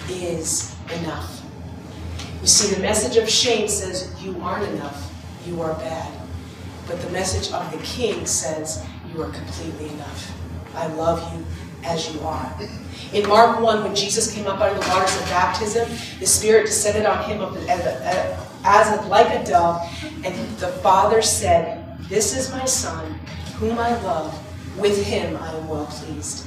is 0.08 0.74
enough. 1.00 1.44
You 2.40 2.46
see, 2.46 2.74
the 2.74 2.80
message 2.80 3.16
of 3.16 3.28
shame 3.28 3.68
says, 3.68 4.14
You 4.22 4.40
aren't 4.40 4.66
enough, 4.72 5.12
you 5.46 5.60
are 5.60 5.74
bad. 5.74 6.12
But 6.86 7.00
the 7.02 7.10
message 7.10 7.52
of 7.52 7.70
the 7.70 7.78
King 7.84 8.24
says, 8.24 8.86
You 9.12 9.22
are 9.22 9.30
completely 9.30 9.90
enough. 9.90 10.32
I 10.74 10.86
love 10.86 11.34
you 11.34 11.44
as 11.84 12.14
you 12.14 12.20
are. 12.20 12.56
In 13.12 13.26
Mark 13.28 13.60
1, 13.60 13.84
when 13.84 13.94
Jesus 13.94 14.32
came 14.32 14.46
up 14.46 14.60
out 14.60 14.76
of 14.76 14.82
the 14.82 14.88
waters 14.90 15.16
of 15.16 15.24
baptism, 15.24 15.88
the 16.20 16.26
Spirit 16.26 16.66
descended 16.66 17.06
on 17.06 17.24
him 17.24 17.40
as, 18.64 19.08
like 19.08 19.28
a 19.28 19.44
dove, 19.44 19.80
and 20.24 20.34
the 20.58 20.68
Father 20.82 21.22
said, 21.22 21.98
This 22.08 22.36
is 22.36 22.50
my 22.52 22.64
Son, 22.64 23.18
whom 23.56 23.78
I 23.78 24.00
love. 24.02 24.44
With 24.78 25.04
him 25.04 25.36
I 25.36 25.52
am 25.54 25.68
well 25.68 25.86
pleased. 25.86 26.46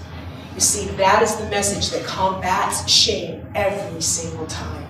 You 0.54 0.62
see, 0.62 0.88
that 0.96 1.22
is 1.22 1.36
the 1.36 1.50
message 1.50 1.90
that 1.92 2.06
combats 2.06 2.90
shame 2.90 3.46
every 3.56 4.02
single 4.02 4.46
time. 4.48 4.88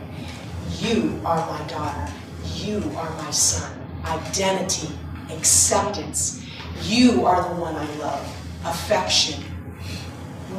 You 0.80 1.20
are 1.26 1.38
my 1.47 1.68
daughter. 1.68 2.12
You 2.55 2.78
are 2.97 3.09
my 3.18 3.32
son. 3.32 3.72
Identity, 4.05 4.89
acceptance. 5.32 6.45
You 6.84 7.26
are 7.26 7.47
the 7.47 7.62
one 7.62 7.76
I 7.76 7.86
love. 7.95 8.26
Affection. 8.66 9.43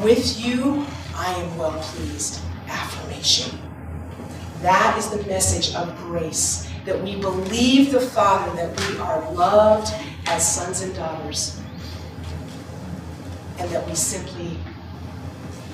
With 0.01 0.41
you, 0.41 0.87
I 1.15 1.33
am 1.35 1.59
well 1.59 1.79
pleased. 1.81 2.41
Affirmation. 2.67 3.59
That 4.63 4.97
is 4.97 5.11
the 5.11 5.23
message 5.27 5.75
of 5.75 5.97
grace 5.99 6.71
that 6.85 7.01
we 7.01 7.17
believe 7.17 7.93
the 7.93 8.01
Father, 8.01 8.55
that 8.57 8.89
we 8.89 8.99
are 8.99 9.33
loved 9.33 9.93
as 10.27 10.55
sons 10.55 10.83
and 10.83 10.95
daughters, 10.95 11.61
and 13.59 13.71
that 13.71 13.87
we 13.87 13.95
simply 13.95 14.57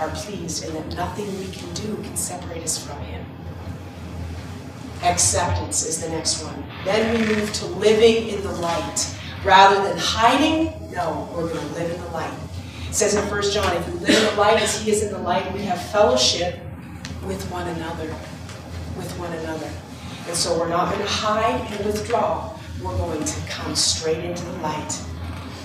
are 0.01 0.11
pleased 0.11 0.65
and 0.65 0.75
that 0.75 0.97
nothing 0.97 1.27
we 1.39 1.47
can 1.53 1.73
do 1.75 1.97
can 2.03 2.17
separate 2.17 2.63
us 2.63 2.85
from 2.85 2.99
Him. 3.03 3.25
Acceptance 5.03 5.87
is 5.87 6.01
the 6.01 6.09
next 6.09 6.43
one. 6.43 6.65
Then 6.85 7.15
we 7.15 7.35
move 7.35 7.53
to 7.55 7.67
living 7.67 8.29
in 8.29 8.43
the 8.43 8.53
light. 8.53 9.15
Rather 9.45 9.83
than 9.89 9.97
hiding, 9.97 10.91
no, 10.93 11.29
we're 11.33 11.53
going 11.53 11.67
to 11.67 11.75
live 11.75 11.91
in 11.93 12.01
the 12.01 12.09
light. 12.09 12.48
It 12.89 12.95
says 12.95 13.15
in 13.15 13.23
1 13.31 13.43
John, 13.53 13.77
if 13.77 13.87
we 13.87 14.01
live 14.01 14.17
in 14.17 14.35
the 14.35 14.41
light 14.41 14.63
as 14.63 14.81
He 14.81 14.91
is 14.91 15.03
in 15.03 15.13
the 15.13 15.19
light, 15.19 15.53
we 15.53 15.61
have 15.61 15.81
fellowship 15.91 16.59
with 17.27 17.43
one 17.51 17.69
another. 17.69 18.07
With 18.97 19.13
one 19.19 19.33
another. 19.33 19.71
And 20.27 20.35
so 20.37 20.59
we're 20.59 20.69
not 20.69 20.93
going 20.93 21.05
to 21.05 21.13
hide 21.13 21.61
and 21.73 21.87
withdraw. 21.87 22.59
We're 22.83 22.97
going 22.97 23.25
to 23.25 23.41
come 23.49 23.75
straight 23.75 24.25
into 24.25 24.45
the 24.45 24.53
light. 24.59 25.01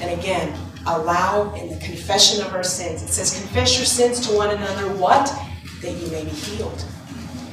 And 0.01 0.19
again, 0.19 0.53
allow 0.85 1.53
in 1.53 1.69
the 1.69 1.77
confession 1.77 2.45
of 2.45 2.53
our 2.53 2.63
sins. 2.63 3.01
It 3.01 3.07
says, 3.07 3.39
confess 3.39 3.77
your 3.77 3.85
sins 3.85 4.19
to 4.27 4.35
one 4.35 4.49
another, 4.49 4.93
what? 4.95 5.33
That 5.81 5.93
you 5.93 6.07
may 6.11 6.23
be 6.25 6.29
healed. 6.29 6.83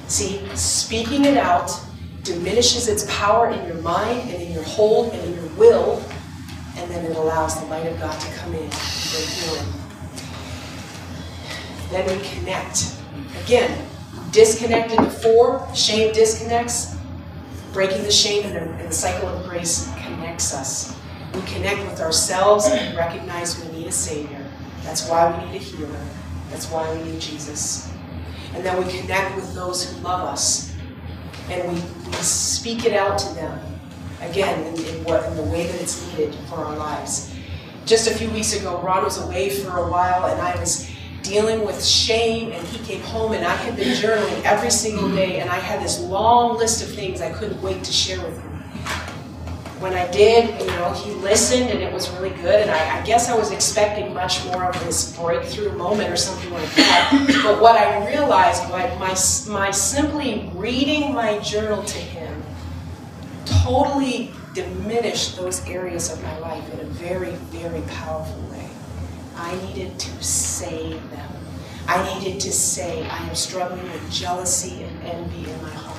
See, 0.09 0.45
speaking 0.57 1.25
it 1.25 1.37
out 1.37 1.71
diminishes 2.25 2.89
its 2.89 3.07
power 3.09 3.51
in 3.51 3.67
your 3.67 3.81
mind 3.83 4.29
and 4.31 4.43
in 4.43 4.53
your 4.53 4.65
hold 4.65 5.13
and 5.13 5.25
in 5.25 5.35
your 5.35 5.53
will, 5.55 6.05
and 6.81 6.91
then 6.91 7.05
it 7.05 7.17
allows 7.17 7.61
the 7.61 7.67
light 7.67 7.87
of 7.87 7.99
God 7.99 8.19
to 8.19 8.33
come 8.39 8.55
in 8.55 8.63
and 8.63 8.71
bring 8.71 9.27
healing. 9.27 9.73
Then 11.91 12.19
we 12.19 12.25
connect. 12.29 12.97
Again, 13.45 13.87
disconnected 14.31 14.99
before, 14.99 15.69
shame 15.75 16.13
disconnects. 16.13 16.97
Breaking 17.73 18.03
the 18.03 18.11
shame 18.11 18.45
and 18.47 18.55
the, 18.55 18.63
and 18.63 18.89
the 18.89 18.95
cycle 18.95 19.29
of 19.29 19.49
grace 19.49 19.93
connects 20.03 20.55
us. 20.55 20.97
We 21.35 21.43
connect 21.43 21.81
with 21.81 22.01
ourselves 22.01 22.67
and 22.67 22.97
recognize 22.97 23.63
we 23.65 23.79
need 23.79 23.87
a 23.87 23.93
Savior. 23.93 24.45
That's 24.83 25.09
why 25.09 25.31
we 25.31 25.47
need 25.47 25.57
a 25.57 25.59
healer. 25.59 26.01
That's 26.51 26.69
why 26.71 26.93
we 26.93 27.05
need 27.05 27.21
Jesus. 27.21 27.93
And 28.55 28.65
then 28.65 28.85
we 28.85 28.91
connect 28.91 29.37
with 29.37 29.55
those 29.55 29.89
who 29.89 30.01
love 30.01 30.27
us. 30.27 30.75
And 31.49 31.69
we, 31.69 31.81
we 32.07 32.13
speak 32.15 32.85
it 32.85 32.95
out 32.95 33.19
to 33.19 33.35
them. 33.35 33.80
Again, 34.21 34.67
in, 34.67 34.85
in, 34.85 35.05
what, 35.05 35.25
in 35.27 35.37
the 35.37 35.43
way 35.43 35.67
that 35.67 35.81
it's 35.81 36.07
needed 36.13 36.35
for 36.49 36.57
our 36.57 36.77
lives. 36.77 37.35
Just 37.87 38.09
a 38.09 38.15
few 38.15 38.31
weeks 38.31 38.55
ago, 38.55 38.81
Ron 38.83 39.05
was 39.05 39.19
away 39.23 39.51
for 39.51 39.79
a 39.79 39.91
while, 39.91 40.27
and 40.27 40.41
I 40.41 40.59
was 40.61 40.91
dealing 41.23 41.65
with 41.65 41.85
shame, 41.85 42.53
and 42.53 42.67
he 42.69 42.85
came 42.85 43.03
home, 43.03 43.33
and 43.33 43.45
I 43.45 43.55
had 43.55 43.77
been 43.77 43.97
journaling 43.97 44.43
every 44.45 44.71
single 44.71 45.11
day, 45.11 45.41
and 45.41 45.49
I 45.49 45.57
had 45.57 45.83
this 45.83 46.01
long 46.01 46.59
list 46.59 46.83
of 46.83 46.95
things 46.95 47.21
I 47.21 47.33
couldn't 47.33 47.61
wait 47.63 47.83
to 47.85 47.93
share 47.93 48.21
with 48.21 48.39
him 48.41 48.51
when 49.81 49.95
I 49.95 50.07
did, 50.11 50.61
you 50.61 50.67
know, 50.67 50.93
he 50.93 51.11
listened 51.13 51.71
and 51.71 51.81
it 51.81 51.91
was 51.91 52.11
really 52.11 52.37
good. 52.43 52.61
And 52.61 52.71
I, 52.71 53.01
I, 53.01 53.07
guess 53.07 53.31
I 53.31 53.35
was 53.35 53.51
expecting 53.51 54.13
much 54.13 54.45
more 54.45 54.67
of 54.67 54.79
this 54.85 55.17
breakthrough 55.17 55.73
moment 55.73 56.11
or 56.11 56.17
something 56.17 56.53
like 56.53 56.71
that. 56.75 57.41
but 57.43 57.63
what 57.63 57.77
I 57.77 58.07
realized, 58.07 58.69
my, 58.69 58.95
my 59.49 59.71
simply 59.71 60.51
reading 60.55 61.15
my 61.15 61.39
journal 61.39 61.83
to 61.83 61.99
him 61.99 62.20
totally 63.71 64.33
diminished 64.55 65.37
those 65.37 65.67
areas 65.69 66.13
of 66.13 66.23
my 66.23 66.39
life 66.39 66.73
in 66.75 66.81
a 66.81 66.85
very, 66.85 67.33
very 67.53 67.83
powerful 67.83 68.43
way. 68.51 68.69
I 69.37 69.55
needed 69.67 69.99
to 69.99 70.23
say 70.23 70.93
them. 70.93 71.33
I 71.87 72.19
needed 72.19 72.41
to 72.41 72.53
say, 72.53 73.07
I 73.07 73.19
am 73.29 73.35
struggling 73.35 73.83
with 73.85 74.13
jealousy 74.13 74.83
and 74.83 75.03
envy 75.03 75.51
in 75.51 75.63
my 75.63 75.71
heart 75.71 75.91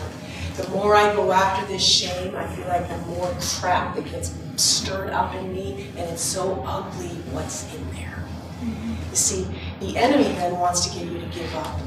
the 0.56 0.70
more 0.70 0.96
I 0.96 1.14
go 1.16 1.32
after 1.32 1.66
this 1.66 1.84
shame, 1.84 2.36
I 2.36 2.46
feel 2.48 2.68
like 2.68 2.88
the 2.88 2.98
more 3.08 3.34
crap 3.40 3.96
that 3.96 4.06
gets 4.06 4.36
stirred 4.58 5.12
up 5.12 5.34
in 5.36 5.54
me, 5.54 5.88
and 5.98 6.10
it's 6.10 6.22
so 6.22 6.64
ugly 6.68 7.10
what's 7.32 7.74
in 7.74 7.90
there. 7.92 8.24
Mm-hmm. 8.62 9.10
You 9.10 9.16
see, 9.16 9.48
the 9.80 9.98
enemy 9.98 10.24
then 10.24 10.60
wants 10.60 10.88
to 10.88 10.94
get 10.94 11.08
you 11.08 11.20
to 11.20 11.26
give 11.28 11.56
up. 11.56 11.80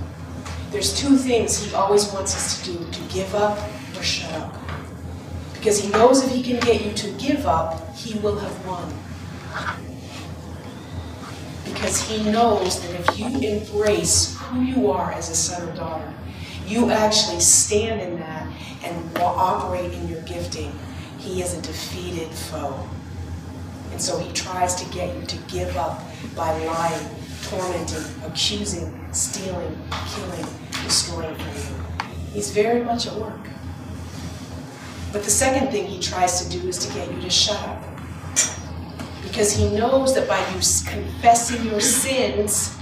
There's 0.70 0.98
two 0.98 1.16
things 1.16 1.62
he 1.62 1.74
always 1.74 2.10
wants 2.12 2.34
us 2.34 2.64
to 2.64 2.72
do 2.72 2.90
to 2.90 3.14
give 3.14 3.34
up 3.34 3.58
or 3.96 4.02
shut 4.02 4.32
up. 4.34 4.63
Because 5.64 5.80
he 5.80 5.88
knows 5.88 6.22
if 6.22 6.30
he 6.30 6.42
can 6.42 6.60
get 6.60 6.84
you 6.84 6.92
to 6.92 7.10
give 7.12 7.46
up, 7.46 7.96
he 7.96 8.18
will 8.18 8.36
have 8.36 8.66
won. 8.66 8.92
Because 11.64 12.06
he 12.06 12.30
knows 12.30 12.82
that 12.82 13.00
if 13.00 13.18
you 13.18 13.48
embrace 13.48 14.36
who 14.38 14.60
you 14.60 14.90
are 14.90 15.12
as 15.12 15.30
a 15.30 15.34
son 15.34 15.66
or 15.66 15.74
daughter, 15.74 16.12
you 16.66 16.90
actually 16.90 17.40
stand 17.40 18.02
in 18.02 18.20
that 18.20 18.46
and 18.84 19.16
operate 19.16 19.90
in 19.90 20.06
your 20.06 20.20
gifting, 20.24 20.70
he 21.16 21.40
is 21.40 21.56
a 21.56 21.62
defeated 21.62 22.28
foe. 22.28 22.78
And 23.90 23.98
so 23.98 24.18
he 24.18 24.30
tries 24.34 24.74
to 24.74 24.94
get 24.94 25.16
you 25.16 25.24
to 25.24 25.38
give 25.50 25.74
up 25.78 26.02
by 26.36 26.62
lying, 26.66 27.08
tormenting, 27.44 28.04
accusing, 28.26 29.08
stealing, 29.14 29.80
killing, 30.08 30.46
destroying 30.82 31.38
you. 31.38 31.74
He's 32.34 32.50
very 32.50 32.84
much 32.84 33.06
at 33.06 33.14
work. 33.14 33.48
But 35.14 35.22
the 35.22 35.30
second 35.30 35.70
thing 35.70 35.86
he 35.86 36.00
tries 36.00 36.44
to 36.44 36.50
do 36.50 36.66
is 36.66 36.76
to 36.84 36.92
get 36.92 37.08
you 37.08 37.20
to 37.20 37.30
shut 37.30 37.62
up. 37.68 37.80
Because 39.22 39.52
he 39.52 39.70
knows 39.70 40.12
that 40.16 40.26
by 40.26 40.40
you 40.48 40.54
confessing 40.90 41.64
your 41.64 41.78
sins, 41.78 42.74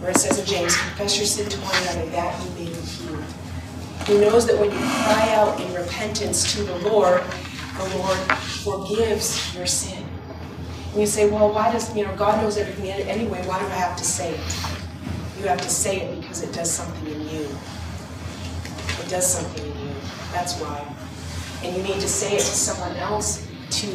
where 0.00 0.10
it 0.10 0.16
says 0.16 0.40
in 0.40 0.46
James, 0.46 0.76
confess 0.76 1.16
your 1.16 1.26
sin 1.26 1.48
to 1.48 1.58
one 1.60 1.76
another, 1.82 2.10
that 2.10 2.44
you 2.44 2.50
may 2.50 2.70
be 2.70 2.80
healed. 2.80 3.24
He 4.04 4.18
knows 4.18 4.48
that 4.48 4.58
when 4.58 4.72
you 4.72 4.78
cry 4.78 5.32
out 5.34 5.60
in 5.60 5.72
repentance 5.72 6.56
to 6.56 6.64
the 6.64 6.76
Lord, 6.78 7.22
the 7.22 7.98
Lord 7.98 8.18
forgives 8.64 9.54
your 9.54 9.66
sin. 9.66 10.04
And 10.90 11.00
you 11.00 11.06
say, 11.06 11.30
well, 11.30 11.52
why 11.52 11.70
does, 11.70 11.96
you 11.96 12.04
know, 12.04 12.16
God 12.16 12.42
knows 12.42 12.56
everything 12.56 12.90
anyway, 13.08 13.46
why 13.46 13.60
do 13.60 13.66
I 13.66 13.78
have 13.78 13.96
to 13.96 14.04
say 14.04 14.34
it? 14.34 14.56
You 15.38 15.46
have 15.46 15.60
to 15.60 15.70
say 15.70 16.00
it 16.00 16.20
because 16.20 16.42
it 16.42 16.52
does 16.52 16.68
something 16.68 17.06
in 17.14 17.20
you. 17.28 17.46
It 18.98 19.08
does 19.08 19.32
something 19.32 19.64
in 19.64 19.78
you. 19.86 19.94
That's 20.32 20.58
why. 20.60 20.84
And 21.62 21.76
you 21.76 21.82
need 21.82 22.00
to 22.00 22.08
say 22.08 22.34
it 22.34 22.40
to 22.40 22.44
someone 22.44 22.96
else 22.96 23.46
to 23.70 23.86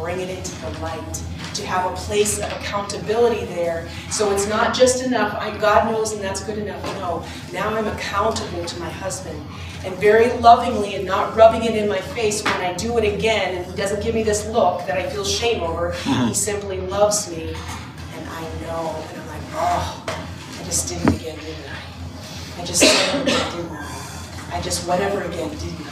bring 0.00 0.20
it 0.20 0.28
into 0.28 0.60
the 0.60 0.70
light, 0.80 1.22
to 1.54 1.66
have 1.66 1.90
a 1.90 1.96
place 1.96 2.38
of 2.38 2.52
accountability 2.52 3.44
there. 3.46 3.88
So 4.10 4.32
it's 4.32 4.48
not 4.48 4.74
just 4.74 5.04
enough, 5.04 5.34
I, 5.34 5.56
God 5.58 5.90
knows 5.90 6.12
and 6.12 6.20
that's 6.20 6.44
good 6.44 6.58
enough. 6.58 6.82
No, 6.98 7.24
now 7.52 7.74
I'm 7.74 7.86
accountable 7.86 8.64
to 8.64 8.80
my 8.80 8.90
husband. 8.90 9.40
And 9.84 9.94
very 9.96 10.32
lovingly 10.38 10.94
and 10.94 11.06
not 11.06 11.36
rubbing 11.36 11.64
it 11.64 11.76
in 11.76 11.88
my 11.88 12.00
face 12.00 12.42
when 12.42 12.54
I 12.54 12.72
do 12.74 12.98
it 12.98 13.14
again 13.14 13.56
and 13.56 13.66
he 13.66 13.76
doesn't 13.76 14.02
give 14.02 14.14
me 14.14 14.22
this 14.22 14.46
look 14.48 14.86
that 14.86 14.98
I 14.98 15.08
feel 15.08 15.24
shame 15.24 15.62
over. 15.62 15.92
Mm-hmm. 15.92 16.28
He 16.28 16.34
simply 16.34 16.80
loves 16.80 17.30
me 17.30 17.48
and 17.48 18.28
I 18.28 18.42
know. 18.62 19.04
And 19.10 19.20
I'm 19.20 19.28
like, 19.28 19.42
oh, 19.52 20.04
I 20.08 20.64
just 20.64 20.88
did 20.88 21.02
it 21.02 21.20
again, 21.20 21.38
didn't 21.38 21.70
I? 21.70 22.62
I 22.62 22.64
just 22.64 22.80
said 22.80 23.20
it 23.20 23.22
again, 23.22 23.56
didn't 23.56 23.72
I? 23.72 24.56
I 24.56 24.60
just 24.60 24.88
whatever 24.88 25.22
again, 25.22 25.50
didn't 25.50 25.80
I? 25.80 25.83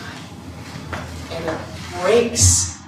Breaks 2.02 2.78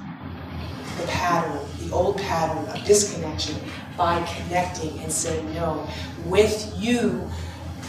the 1.01 1.07
pattern, 1.07 1.61
the 1.81 1.93
old 1.93 2.19
pattern 2.19 2.65
of 2.69 2.85
disconnection 2.85 3.57
by 3.97 4.25
connecting 4.25 4.99
and 5.01 5.11
saying, 5.11 5.53
no, 5.55 5.87
with 6.27 6.73
you 6.77 7.29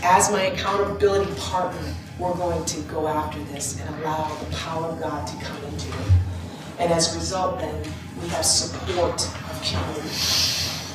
as 0.03 0.31
my 0.31 0.43
accountability 0.43 1.33
partner, 1.39 1.93
we're 2.19 2.35
going 2.35 2.63
to 2.65 2.81
go 2.81 3.07
after 3.07 3.39
this 3.45 3.79
and 3.79 3.89
allow 3.95 4.27
the 4.35 4.55
power 4.55 4.85
of 4.85 4.99
God 4.99 5.25
to 5.27 5.35
come 5.43 5.63
into 5.65 5.89
it. 5.89 6.11
And 6.79 6.91
as 6.91 7.13
a 7.15 7.17
result, 7.17 7.59
then, 7.59 7.83
we 8.21 8.27
have 8.29 8.45
support 8.45 9.21
of 9.25 9.61
community. 9.63 10.07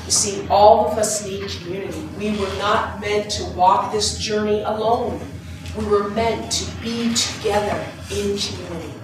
You 0.04 0.10
see, 0.10 0.46
all 0.48 0.90
of 0.90 0.98
us 0.98 1.24
need 1.26 1.48
community. 1.50 2.08
We 2.18 2.30
were 2.38 2.54
not 2.58 3.00
meant 3.00 3.30
to 3.32 3.44
walk 3.52 3.92
this 3.92 4.18
journey 4.18 4.62
alone. 4.62 5.20
We 5.78 5.84
were 5.86 6.08
meant 6.10 6.50
to 6.52 6.82
be 6.82 7.14
together 7.14 7.84
in 8.10 8.36
community. 8.38 8.99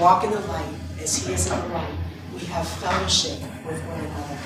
Walk 0.00 0.24
in 0.24 0.30
the 0.32 0.40
light, 0.40 0.74
as 1.00 1.16
he 1.16 1.32
is 1.32 1.50
in 1.50 1.58
the 1.58 1.68
light, 1.68 1.94
we 2.32 2.40
have 2.46 2.66
fellowship 2.66 3.40
with 3.64 3.80
one 3.86 4.00
another. 4.00 4.38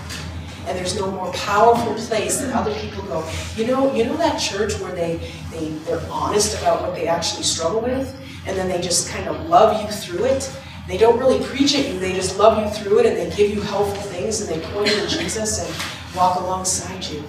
And 0.66 0.78
there's 0.78 0.94
no 0.98 1.10
more 1.10 1.32
powerful 1.32 1.94
place 1.94 2.40
that 2.42 2.54
other 2.54 2.74
people 2.74 3.02
go, 3.04 3.26
you 3.56 3.66
know, 3.66 3.94
you 3.94 4.04
know 4.04 4.16
that 4.18 4.38
church 4.38 4.78
where 4.80 4.94
they, 4.94 5.16
they 5.50 5.70
they're 5.86 6.02
honest 6.10 6.60
about 6.60 6.82
what 6.82 6.94
they 6.94 7.08
actually 7.08 7.44
struggle 7.44 7.80
with, 7.80 8.14
and 8.46 8.56
then 8.56 8.68
they 8.68 8.80
just 8.80 9.08
kind 9.08 9.26
of 9.26 9.48
love 9.48 9.82
you 9.82 9.90
through 9.90 10.26
it. 10.26 10.54
They 10.86 10.98
don't 10.98 11.18
really 11.18 11.42
preach 11.44 11.74
at 11.74 11.88
you, 11.88 11.98
they 11.98 12.12
just 12.12 12.38
love 12.38 12.62
you 12.62 12.70
through 12.70 13.00
it 13.00 13.06
and 13.06 13.16
they 13.16 13.34
give 13.36 13.50
you 13.50 13.62
helpful 13.62 14.02
things 14.02 14.40
and 14.40 14.50
they 14.50 14.66
point 14.68 14.88
to 14.88 15.06
Jesus 15.06 15.60
and 15.60 16.16
walk 16.16 16.40
alongside 16.40 17.04
you. 17.06 17.22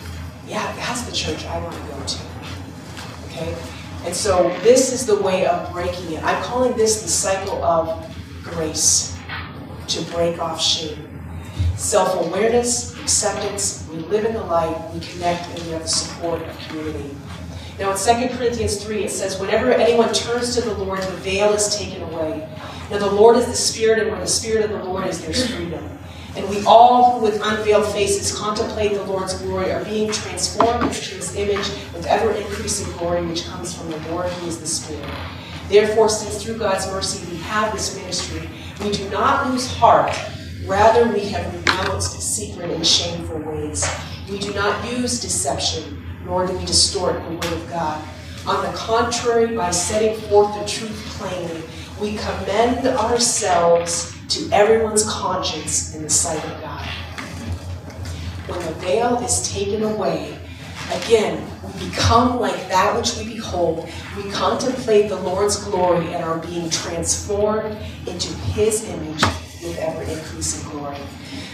Yeah, 0.47 0.73
that's 0.75 1.03
the 1.03 1.15
church 1.15 1.45
I 1.45 1.61
want 1.61 1.75
to 1.75 1.81
go 1.81 2.03
to. 2.05 2.19
Okay? 3.27 3.78
And 4.05 4.15
so 4.15 4.49
this 4.61 4.93
is 4.93 5.05
the 5.05 5.21
way 5.21 5.45
of 5.45 5.71
breaking 5.71 6.13
it. 6.13 6.23
I'm 6.23 6.41
calling 6.43 6.75
this 6.77 7.01
the 7.01 7.09
cycle 7.09 7.63
of 7.63 8.05
grace 8.43 9.17
to 9.87 10.01
break 10.11 10.39
off 10.39 10.61
shame. 10.61 11.05
Self 11.75 12.25
awareness, 12.25 12.97
acceptance, 12.99 13.87
we 13.91 13.97
live 13.99 14.25
in 14.25 14.33
the 14.33 14.43
light, 14.43 14.77
we 14.93 14.99
connect, 14.99 15.47
and 15.49 15.65
we 15.65 15.71
have 15.71 15.83
the 15.83 15.87
support 15.87 16.41
of 16.41 16.59
community. 16.67 17.15
Now 17.79 17.91
in 17.91 17.97
2 18.29 18.35
Corinthians 18.35 18.83
3, 18.83 19.05
it 19.05 19.11
says, 19.11 19.39
Whenever 19.39 19.71
anyone 19.71 20.13
turns 20.13 20.53
to 20.55 20.61
the 20.61 20.73
Lord, 20.73 21.01
the 21.01 21.11
veil 21.17 21.53
is 21.53 21.75
taken 21.75 22.03
away. 22.03 22.47
Now 22.91 22.97
the 22.97 23.11
Lord 23.11 23.37
is 23.37 23.45
the 23.45 23.55
Spirit, 23.55 23.99
and 23.99 24.11
where 24.11 24.19
the 24.19 24.27
Spirit 24.27 24.65
of 24.65 24.71
the 24.71 24.83
Lord 24.83 25.07
is, 25.07 25.21
there's 25.21 25.49
freedom. 25.49 25.88
And 26.35 26.47
we 26.49 26.63
all 26.65 27.19
who 27.19 27.25
with 27.25 27.41
unveiled 27.43 27.91
faces 27.91 28.37
contemplate 28.37 28.93
the 28.93 29.03
Lord's 29.03 29.33
glory 29.41 29.71
are 29.71 29.83
being 29.83 30.11
transformed 30.11 30.83
into 30.83 31.15
his 31.15 31.35
image 31.35 31.67
with 31.93 32.05
ever 32.05 32.31
increasing 32.31 32.91
glory 32.97 33.25
which 33.25 33.45
comes 33.45 33.75
from 33.75 33.89
the 33.89 33.97
Lord 34.09 34.27
who 34.27 34.47
is 34.47 34.59
the 34.59 34.67
Spirit. 34.67 35.09
Therefore, 35.69 36.09
since 36.09 36.43
through 36.43 36.57
God's 36.57 36.87
mercy 36.87 37.29
we 37.31 37.37
have 37.37 37.73
this 37.73 37.95
ministry, 37.95 38.49
we 38.81 38.91
do 38.91 39.09
not 39.09 39.49
lose 39.49 39.67
heart. 39.67 40.15
Rather, 40.65 41.11
we 41.11 41.21
have 41.29 41.53
renounced 41.53 42.19
secret 42.21 42.71
and 42.71 42.85
shameful 42.85 43.39
ways. 43.39 43.87
We 44.29 44.39
do 44.39 44.53
not 44.53 44.91
use 44.91 45.19
deception, 45.19 46.03
nor 46.25 46.45
do 46.45 46.57
we 46.57 46.65
distort 46.65 47.21
the 47.23 47.29
word 47.29 47.45
of 47.45 47.69
God. 47.69 48.03
On 48.45 48.63
the 48.63 48.77
contrary, 48.77 49.55
by 49.55 49.71
setting 49.71 50.19
forth 50.27 50.59
the 50.59 50.67
truth 50.67 50.95
plainly, 51.17 51.63
we 51.99 52.17
commend 52.17 52.87
ourselves 52.87 54.15
to 54.29 54.49
everyone's 54.51 55.03
conscience 55.09 55.95
in 55.95 56.03
the 56.03 56.09
sight 56.09 56.43
of 56.45 56.61
God. 56.61 56.85
When 58.47 58.59
the 58.65 58.73
veil 58.73 59.17
is 59.23 59.51
taken 59.51 59.83
away, 59.83 60.37
again, 60.91 61.47
we 61.63 61.89
become 61.89 62.39
like 62.39 62.67
that 62.69 62.95
which 62.95 63.17
we 63.17 63.35
behold. 63.35 63.89
We 64.15 64.29
contemplate 64.31 65.09
the 65.09 65.19
Lord's 65.19 65.63
glory 65.63 66.13
and 66.13 66.23
are 66.23 66.37
being 66.39 66.69
transformed 66.69 67.77
into 68.07 68.33
his 68.53 68.87
image 68.87 69.21
with 69.61 69.77
ever 69.79 70.03
increasing 70.03 70.69
glory. 70.71 70.97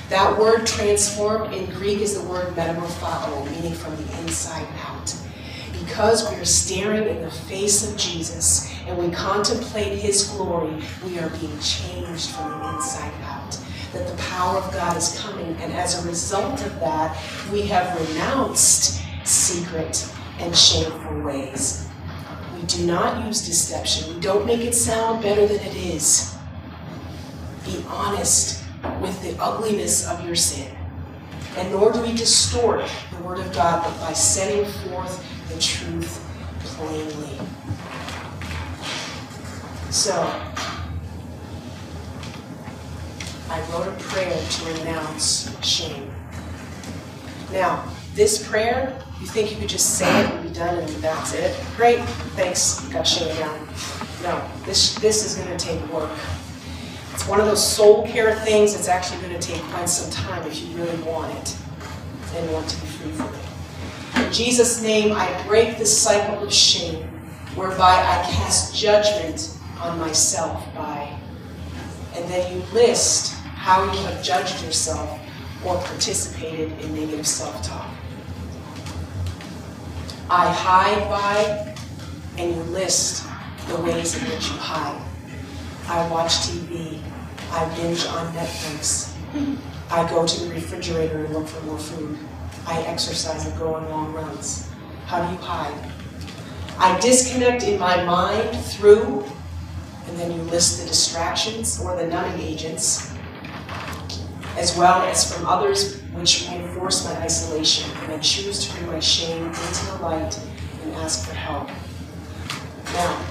That 0.09 0.37
word 0.37 0.67
transformed 0.67 1.53
in 1.53 1.65
Greek 1.71 1.99
is 1.99 2.21
the 2.21 2.27
word 2.27 2.53
metamorpho, 2.55 3.49
meaning 3.51 3.73
from 3.73 3.95
the 3.95 4.19
inside 4.19 4.67
out. 4.85 4.94
Because 5.85 6.29
we 6.29 6.37
are 6.37 6.45
staring 6.45 7.07
in 7.07 7.21
the 7.21 7.31
face 7.31 7.89
of 7.89 7.97
Jesus 7.97 8.73
and 8.87 8.97
we 8.97 9.09
contemplate 9.11 9.97
his 9.97 10.29
glory, 10.29 10.81
we 11.05 11.19
are 11.19 11.29
being 11.29 11.57
changed 11.59 12.31
from 12.31 12.59
the 12.59 12.75
inside 12.75 13.13
out. 13.23 13.57
That 13.93 14.07
the 14.07 14.17
power 14.23 14.57
of 14.57 14.73
God 14.73 14.97
is 14.97 15.17
coming, 15.19 15.55
and 15.61 15.71
as 15.71 16.03
a 16.03 16.07
result 16.07 16.65
of 16.65 16.79
that, 16.81 17.17
we 17.51 17.61
have 17.67 17.97
renounced 18.09 19.01
secret 19.23 20.11
and 20.39 20.55
shameful 20.55 21.21
ways. 21.21 21.87
We 22.55 22.63
do 22.63 22.85
not 22.85 23.25
use 23.25 23.45
deception. 23.45 24.15
We 24.15 24.19
don't 24.19 24.45
make 24.45 24.61
it 24.61 24.73
sound 24.73 25.21
better 25.21 25.47
than 25.47 25.59
it 25.59 25.75
is. 25.77 26.35
Be 27.63 27.85
honest 27.87 28.63
with 29.01 29.21
the 29.21 29.41
ugliness 29.41 30.07
of 30.07 30.25
your 30.25 30.35
sin. 30.35 30.74
And 31.57 31.71
nor 31.71 31.91
do 31.91 32.01
we 32.01 32.13
distort 32.13 32.89
the 33.11 33.23
Word 33.23 33.39
of 33.39 33.53
God, 33.53 33.83
but 33.83 33.97
by 33.99 34.13
setting 34.13 34.65
forth 34.89 35.23
the 35.49 35.59
truth 35.59 36.21
plainly. 36.59 37.39
So, 39.89 40.13
I 43.49 43.61
wrote 43.71 43.87
a 43.87 43.95
prayer 44.03 44.37
to 44.37 44.65
renounce 44.65 45.55
shame. 45.65 46.11
Now, 47.53 47.87
this 48.15 48.45
prayer, 48.45 49.01
you 49.21 49.27
think 49.27 49.51
you 49.51 49.57
could 49.57 49.69
just 49.69 49.97
say 49.97 50.07
it 50.23 50.31
and 50.31 50.43
be 50.43 50.53
done 50.53 50.79
and 50.79 50.89
that's 50.95 51.33
it? 51.33 51.55
Great, 51.77 51.99
thanks, 52.35 52.81
got 52.89 53.07
shame 53.07 53.33
down. 53.37 53.67
No, 54.23 54.43
this, 54.65 54.95
this 54.95 55.25
is 55.25 55.35
going 55.35 55.55
to 55.55 55.65
take 55.65 55.81
work. 55.93 56.11
One 57.27 57.39
of 57.39 57.47
those 57.47 57.75
soul 57.75 58.05
care 58.05 58.35
things 58.35 58.75
that's 58.75 58.87
actually 58.87 59.19
going 59.21 59.33
to 59.33 59.47
take 59.47 59.61
quite 59.63 59.89
some 59.89 60.11
time 60.11 60.45
if 60.47 60.61
you 60.61 60.75
really 60.77 61.01
want 61.01 61.33
it 61.35 61.57
and 62.35 62.51
want 62.51 62.69
to 62.69 62.79
be 62.81 62.85
free 62.85 63.11
from 63.13 63.33
it. 63.33 64.27
In 64.27 64.31
Jesus' 64.31 64.83
name, 64.83 65.11
I 65.11 65.43
break 65.47 65.79
the 65.79 65.87
cycle 65.87 66.43
of 66.45 66.53
shame 66.53 67.03
whereby 67.55 67.93
I 67.93 68.29
cast 68.31 68.75
judgment 68.75 69.57
on 69.79 69.97
myself 69.97 70.63
by. 70.75 71.17
And 72.15 72.29
then 72.29 72.55
you 72.55 72.63
list 72.73 73.33
how 73.43 73.83
you 73.83 73.97
have 74.05 74.21
judged 74.23 74.63
yourself 74.63 75.19
or 75.65 75.77
participated 75.77 76.71
in 76.79 76.93
negative 76.93 77.25
self 77.25 77.59
talk. 77.63 77.89
I 80.29 80.51
hide 80.51 81.09
by, 81.09 81.75
and 82.37 82.55
you 82.55 82.61
list 82.63 83.25
the 83.67 83.77
ways 83.81 84.15
in 84.15 84.29
which 84.29 84.47
you 84.49 84.57
hide. 84.57 85.01
I 85.87 86.07
watch 86.09 86.31
TV. 86.31 86.99
I 87.51 87.65
binge 87.75 88.05
on 88.05 88.33
Netflix. 88.33 89.13
I 89.91 90.09
go 90.09 90.25
to 90.25 90.39
the 90.43 90.53
refrigerator 90.53 91.25
and 91.25 91.33
look 91.33 91.47
for 91.47 91.63
more 91.65 91.77
food. 91.77 92.17
I 92.67 92.81
exercise 92.81 93.45
and 93.45 93.57
go 93.59 93.75
on 93.75 93.89
long 93.89 94.13
runs. 94.13 94.69
How 95.05 95.25
do 95.25 95.31
you 95.31 95.39
hide? 95.39 95.91
I 96.77 96.99
disconnect 96.99 97.63
in 97.63 97.79
my 97.79 98.03
mind 98.03 98.57
through, 98.57 99.23
and 100.07 100.17
then 100.17 100.31
you 100.31 100.41
list 100.43 100.81
the 100.81 100.87
distractions 100.87 101.79
or 101.79 101.95
the 101.95 102.07
numbing 102.07 102.41
agents, 102.41 103.13
as 104.57 104.75
well 104.77 105.01
as 105.03 105.31
from 105.31 105.45
others 105.45 106.01
which 106.13 106.47
reinforce 106.49 107.05
my 107.05 107.15
isolation, 107.21 107.89
and 108.03 108.13
I 108.13 108.19
choose 108.19 108.65
to 108.65 108.73
bring 108.73 108.87
my 108.87 108.99
shame 108.99 109.45
into 109.45 109.85
the 109.85 109.97
light 110.01 110.39
and 110.83 110.93
ask 110.95 111.27
for 111.27 111.35
help. 111.35 111.69
Now, 112.93 113.25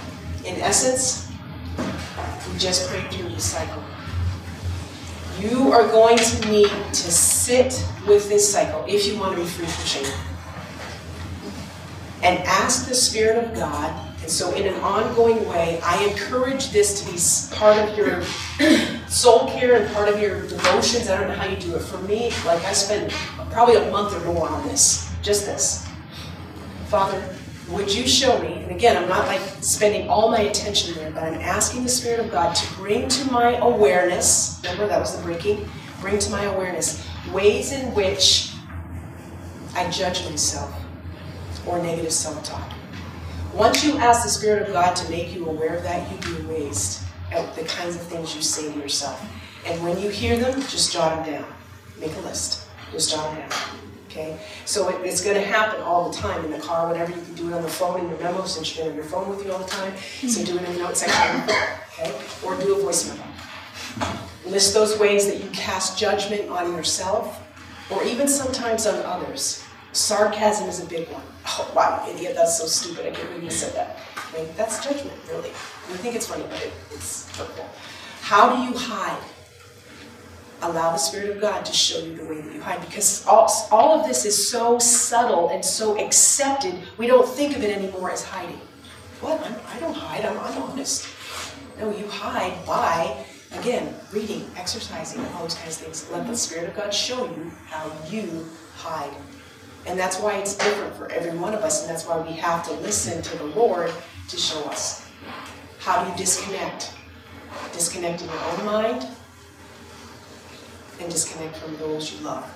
in 0.45 0.61
essence, 0.61 1.31
we 1.77 2.59
just 2.59 2.89
prayed 2.89 3.11
through 3.11 3.31
the 3.31 3.41
cycle. 3.41 3.83
You 5.41 5.73
are 5.73 5.87
going 5.89 6.17
to 6.17 6.49
need 6.49 6.71
to 6.71 6.95
sit 6.95 7.85
with 8.07 8.29
this 8.29 8.51
cycle 8.51 8.85
if 8.87 9.07
you 9.07 9.19
want 9.19 9.37
to 9.37 9.43
be 9.43 9.49
free 9.49 9.67
from 9.67 9.85
shame. 9.85 10.13
And 12.23 12.39
ask 12.47 12.89
the 12.89 12.95
Spirit 12.95 13.45
of 13.45 13.55
God. 13.55 13.93
And 14.23 14.31
so, 14.31 14.55
in 14.55 14.67
an 14.67 14.81
ongoing 14.81 15.47
way, 15.49 15.81
I 15.83 16.03
encourage 16.05 16.71
this 16.71 17.03
to 17.03 17.11
be 17.11 17.19
part 17.55 17.77
of 17.77 17.99
your 17.99 18.23
soul 19.09 19.49
care 19.51 19.83
and 19.83 19.95
part 19.95 20.09
of 20.09 20.19
your 20.21 20.47
devotions. 20.47 21.11
I 21.11 21.19
don't 21.19 21.29
know 21.29 21.35
how 21.35 21.47
you 21.47 21.57
do 21.57 21.75
it. 21.75 21.81
For 21.81 21.99
me, 21.99 22.31
like 22.47 22.65
I 22.65 22.73
spend 22.73 23.11
probably 23.51 23.77
a 23.77 23.91
month 23.91 24.15
or 24.15 24.25
more 24.33 24.49
on 24.49 24.67
this, 24.67 25.13
just 25.21 25.45
this. 25.45 25.87
Father, 26.87 27.23
would 27.69 27.93
you 27.93 28.07
show 28.07 28.39
me, 28.41 28.55
and 28.63 28.71
again, 28.71 28.97
I'm 28.97 29.09
not 29.09 29.27
like 29.27 29.41
spending 29.61 30.09
all 30.09 30.31
my 30.31 30.41
attention 30.41 30.95
there, 30.95 31.11
but 31.11 31.23
I'm 31.23 31.35
asking 31.35 31.83
the 31.83 31.89
Spirit 31.89 32.21
of 32.21 32.31
God 32.31 32.55
to 32.55 32.75
bring 32.75 33.09
to 33.09 33.31
my 33.31 33.57
awareness, 33.57 34.61
remember 34.63 34.87
that 34.87 35.01
was 35.01 35.17
the 35.17 35.23
breaking, 35.23 35.67
bring 36.01 36.19
to 36.19 36.31
my 36.31 36.45
awareness 36.45 37.07
ways 37.33 37.73
in 37.73 37.95
which 37.95 38.53
I 39.75 39.91
judge 39.91 40.29
myself 40.29 40.73
or 41.67 41.83
negative 41.83 42.13
self 42.13 42.45
talk. 42.45 42.71
Once 43.55 43.85
you 43.85 43.97
ask 43.99 44.25
the 44.25 44.29
Spirit 44.29 44.67
of 44.67 44.75
God 44.75 44.95
to 44.97 45.11
make 45.11 45.35
you 45.35 45.47
aware 45.49 45.77
of 45.77 45.83
that, 45.85 46.11
you'd 46.11 46.21
be 46.21 46.41
amazed 46.43 47.03
at 47.33 47.55
the 47.55 47.65
kinds 47.65 47.97
of 47.97 48.03
things 48.03 48.35
you 48.35 48.43
say 48.43 48.71
to 48.73 48.79
yourself. 48.79 49.25
And 49.65 49.83
when 49.83 49.99
you 49.99 50.11
hear 50.11 50.37
them, 50.37 50.61
just 50.63 50.93
jot 50.93 51.25
them 51.25 51.35
down. 51.35 51.55
Make 51.99 52.15
a 52.17 52.21
list. 52.21 52.67
Just 52.93 53.11
jot 53.11 53.33
them 53.33 53.49
down. 53.49 53.59
Okay? 54.15 54.39
So 54.65 54.89
it, 54.89 55.05
it's 55.05 55.23
going 55.23 55.35
to 55.35 55.43
happen 55.43 55.83
all 55.83 56.09
the 56.09 56.17
time 56.17 56.45
in 56.45 56.53
the 56.53 56.61
car, 56.61 56.89
whatever. 56.89 57.11
You 57.11 57.21
can 57.21 57.35
do 57.35 57.49
it 57.49 57.53
on 57.53 57.63
the 57.63 57.69
phone 57.69 58.01
in 58.01 58.09
your 58.09 58.19
memo 58.21 58.45
since 58.45 58.77
you're 58.77 58.87
have 58.87 58.95
your 58.95 59.05
phone 59.05 59.29
with 59.29 59.45
you 59.45 59.53
all 59.53 59.59
the 59.59 59.69
time. 59.69 59.93
So 59.99 60.45
do 60.45 60.57
it 60.57 60.63
in 60.63 60.73
the 60.75 60.79
note 60.79 60.97
section. 60.97 61.43
Okay? 61.99 62.15
Or 62.45 62.57
do 62.57 62.77
a 62.79 62.83
voice 62.83 63.09
memo. 63.09 63.25
List 64.47 64.73
those 64.73 64.99
ways 64.99 65.27
that 65.27 65.43
you 65.43 65.51
cast 65.51 65.99
judgment 65.99 66.49
on 66.49 66.73
yourself 66.75 67.43
or 67.91 68.05
even 68.05 68.29
sometimes 68.29 68.87
on 68.87 68.95
others. 69.05 69.65
Sarcasm 69.93 70.69
is 70.69 70.81
a 70.83 70.87
big 70.87 71.09
one. 71.09 71.23
Oh, 71.47 71.71
wow, 71.77 72.09
idiot, 72.09 72.35
that's 72.35 72.59
so 72.59 72.65
stupid. 72.65 73.05
I 73.05 73.11
can't 73.11 73.29
believe 73.29 73.45
you 73.45 73.51
said 73.51 73.75
that. 73.75 73.99
Okay? 74.33 74.49
That's 74.57 74.83
judgment, 74.83 75.13
really. 75.29 75.51
You 75.51 75.97
think 75.97 76.17
it's 76.17 76.27
funny, 76.27 76.43
but 76.49 76.59
it, 76.63 76.73
it's 76.91 77.29
hurtful. 77.37 77.69
How 78.23 78.57
do 78.57 78.63
you 78.63 78.73
hide? 78.75 79.23
Allow 80.71 80.93
the 80.93 80.99
Spirit 80.99 81.31
of 81.31 81.41
God 81.41 81.65
to 81.65 81.73
show 81.73 81.99
you 81.99 82.17
the 82.17 82.25
way 82.25 82.41
that 82.41 82.53
you 82.53 82.61
hide. 82.61 82.81
Because 82.81 83.27
all, 83.27 83.51
all 83.71 84.01
of 84.01 84.07
this 84.07 84.25
is 84.25 84.51
so 84.51 84.79
subtle 84.79 85.51
and 85.51 85.65
so 85.65 85.99
accepted, 85.99 86.75
we 86.99 87.07
don't 87.07 87.29
think 87.29 87.57
of 87.57 87.63
it 87.63 87.77
anymore 87.77 88.11
as 88.11 88.25
hiding. 88.25 88.61
What? 89.21 89.41
I'm, 89.41 89.55
I 89.69 89.79
do 89.79 89.87
not 89.87 89.97
hide, 89.97 90.25
I'm, 90.25 90.39
I'm 90.39 90.63
honest. 90.63 91.09
No, 91.79 91.91
you 91.97 92.07
hide 92.09 92.65
by, 92.67 93.25
again, 93.53 93.95
reading, 94.13 94.49
exercising, 94.57 95.25
all 95.35 95.43
those 95.43 95.55
kinds 95.55 95.77
of 95.79 95.85
things. 95.85 96.11
Let 96.11 96.27
the 96.27 96.37
Spirit 96.37 96.69
of 96.69 96.77
God 96.77 96.93
show 96.93 97.25
you 97.25 97.51
how 97.67 97.91
you 98.09 98.47
hide. 98.77 99.15
And 99.87 99.99
that's 99.99 100.19
why 100.19 100.39
it's 100.39 100.57
different 100.57 100.95
for 100.97 101.11
every 101.11 101.37
one 101.37 101.53
of 101.53 101.63
us, 101.63 101.83
and 101.83 101.91
that's 101.91 102.07
why 102.07 102.19
we 102.19 102.33
have 102.33 102.67
to 102.69 102.73
listen 102.75 103.23
to 103.23 103.39
the 103.39 103.45
Lord 103.45 103.93
to 104.29 104.37
show 104.37 104.63
us. 104.65 105.07
How 105.79 106.03
do 106.03 106.11
you 106.11 106.17
disconnect? 106.17 106.95
Disconnect 107.73 108.23
in 108.23 108.29
your 108.29 108.41
own 108.41 108.65
mind, 108.65 109.07
and 111.05 111.13
disconnect 111.13 111.57
from 111.57 111.77
those 111.77 112.13
you 112.13 112.25
love. 112.25 112.51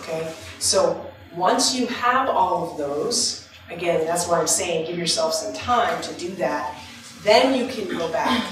Okay? 0.00 0.34
So 0.58 1.06
once 1.36 1.74
you 1.74 1.86
have 1.86 2.28
all 2.28 2.70
of 2.70 2.78
those, 2.78 3.46
again, 3.70 4.04
that's 4.06 4.26
why 4.26 4.40
I'm 4.40 4.46
saying 4.46 4.86
give 4.86 4.98
yourself 4.98 5.34
some 5.34 5.54
time 5.54 6.02
to 6.02 6.14
do 6.14 6.30
that, 6.36 6.74
then 7.22 7.54
you 7.54 7.72
can 7.72 7.88
go 7.96 8.10
back 8.10 8.44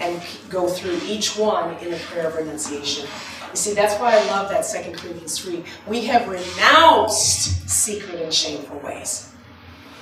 and 0.00 0.20
go 0.48 0.68
through 0.68 0.98
each 1.06 1.36
one 1.36 1.76
in 1.78 1.92
a 1.92 1.96
prayer 1.98 2.28
of 2.28 2.36
renunciation. 2.36 3.06
You 3.50 3.56
see, 3.56 3.74
that's 3.74 4.00
why 4.00 4.18
I 4.18 4.24
love 4.26 4.48
that 4.50 4.62
2 4.62 4.92
Corinthians 4.92 5.38
3. 5.38 5.62
We 5.86 6.06
have 6.06 6.26
renounced 6.26 7.68
secret 7.68 8.20
and 8.20 8.32
shameful 8.32 8.78
ways. 8.78 9.32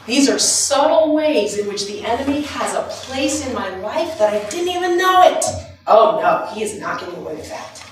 These 0.07 0.31
are 0.31 0.39
subtle 0.39 1.15
ways 1.15 1.59
in 1.59 1.69
which 1.69 1.87
the 1.87 2.05
enemy 2.05 2.43
has 2.43 2.75
a 2.75 2.83
place 2.83 3.47
in 3.47 3.53
my 3.55 3.69
life 3.79 4.19
that 4.19 4.33
I 4.33 4.49
didn't 4.49 4.69
even 4.69 4.97
know 4.97 5.23
it. 5.23 5.45
Oh 5.91 6.21
no, 6.23 6.55
he 6.55 6.63
is 6.63 6.79
not 6.79 7.01
getting 7.01 7.17
away 7.17 7.35
with 7.35 7.49
that. 7.49 7.85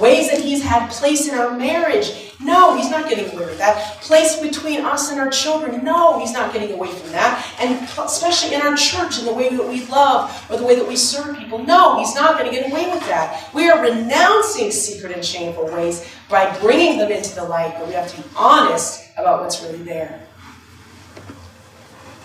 Ways 0.00 0.30
that 0.30 0.40
he's 0.40 0.62
had 0.62 0.90
place 0.90 1.28
in 1.28 1.38
our 1.38 1.56
marriage. 1.56 2.32
No, 2.40 2.76
he's 2.76 2.90
not 2.90 3.08
getting 3.08 3.32
away 3.32 3.44
with 3.44 3.58
that. 3.58 4.00
Place 4.00 4.40
between 4.40 4.80
us 4.80 5.10
and 5.10 5.20
our 5.20 5.30
children. 5.30 5.84
No, 5.84 6.18
he's 6.18 6.32
not 6.32 6.52
getting 6.52 6.72
away 6.72 6.88
from 6.88 7.12
that. 7.12 7.46
And 7.60 7.88
especially 7.98 8.54
in 8.54 8.62
our 8.62 8.74
church, 8.74 9.20
in 9.20 9.26
the 9.26 9.32
way 9.32 9.54
that 9.54 9.68
we 9.68 9.86
love 9.86 10.46
or 10.50 10.56
the 10.56 10.64
way 10.64 10.74
that 10.74 10.88
we 10.88 10.96
serve 10.96 11.38
people. 11.38 11.58
No, 11.58 11.98
he's 11.98 12.14
not 12.14 12.38
going 12.38 12.50
to 12.50 12.56
get 12.56 12.72
away 12.72 12.90
with 12.90 13.06
that. 13.06 13.54
We 13.54 13.68
are 13.68 13.80
renouncing 13.80 14.72
secret 14.72 15.12
and 15.12 15.24
shameful 15.24 15.66
ways 15.66 16.10
by 16.28 16.58
bringing 16.58 16.98
them 16.98 17.12
into 17.12 17.34
the 17.34 17.44
light, 17.44 17.76
but 17.78 17.86
we 17.86 17.92
have 17.92 18.10
to 18.10 18.16
be 18.16 18.28
honest 18.34 19.10
about 19.16 19.42
what's 19.42 19.62
really 19.62 19.82
there. 19.82 20.26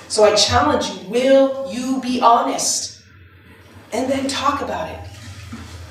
So 0.08 0.24
I 0.24 0.34
challenge 0.34 0.90
you 0.90 1.10
will 1.10 1.72
you 1.72 2.02
be 2.02 2.20
honest? 2.20 2.99
And 3.92 4.10
then 4.10 4.28
talk 4.28 4.62
about 4.62 4.90
it. 4.90 5.00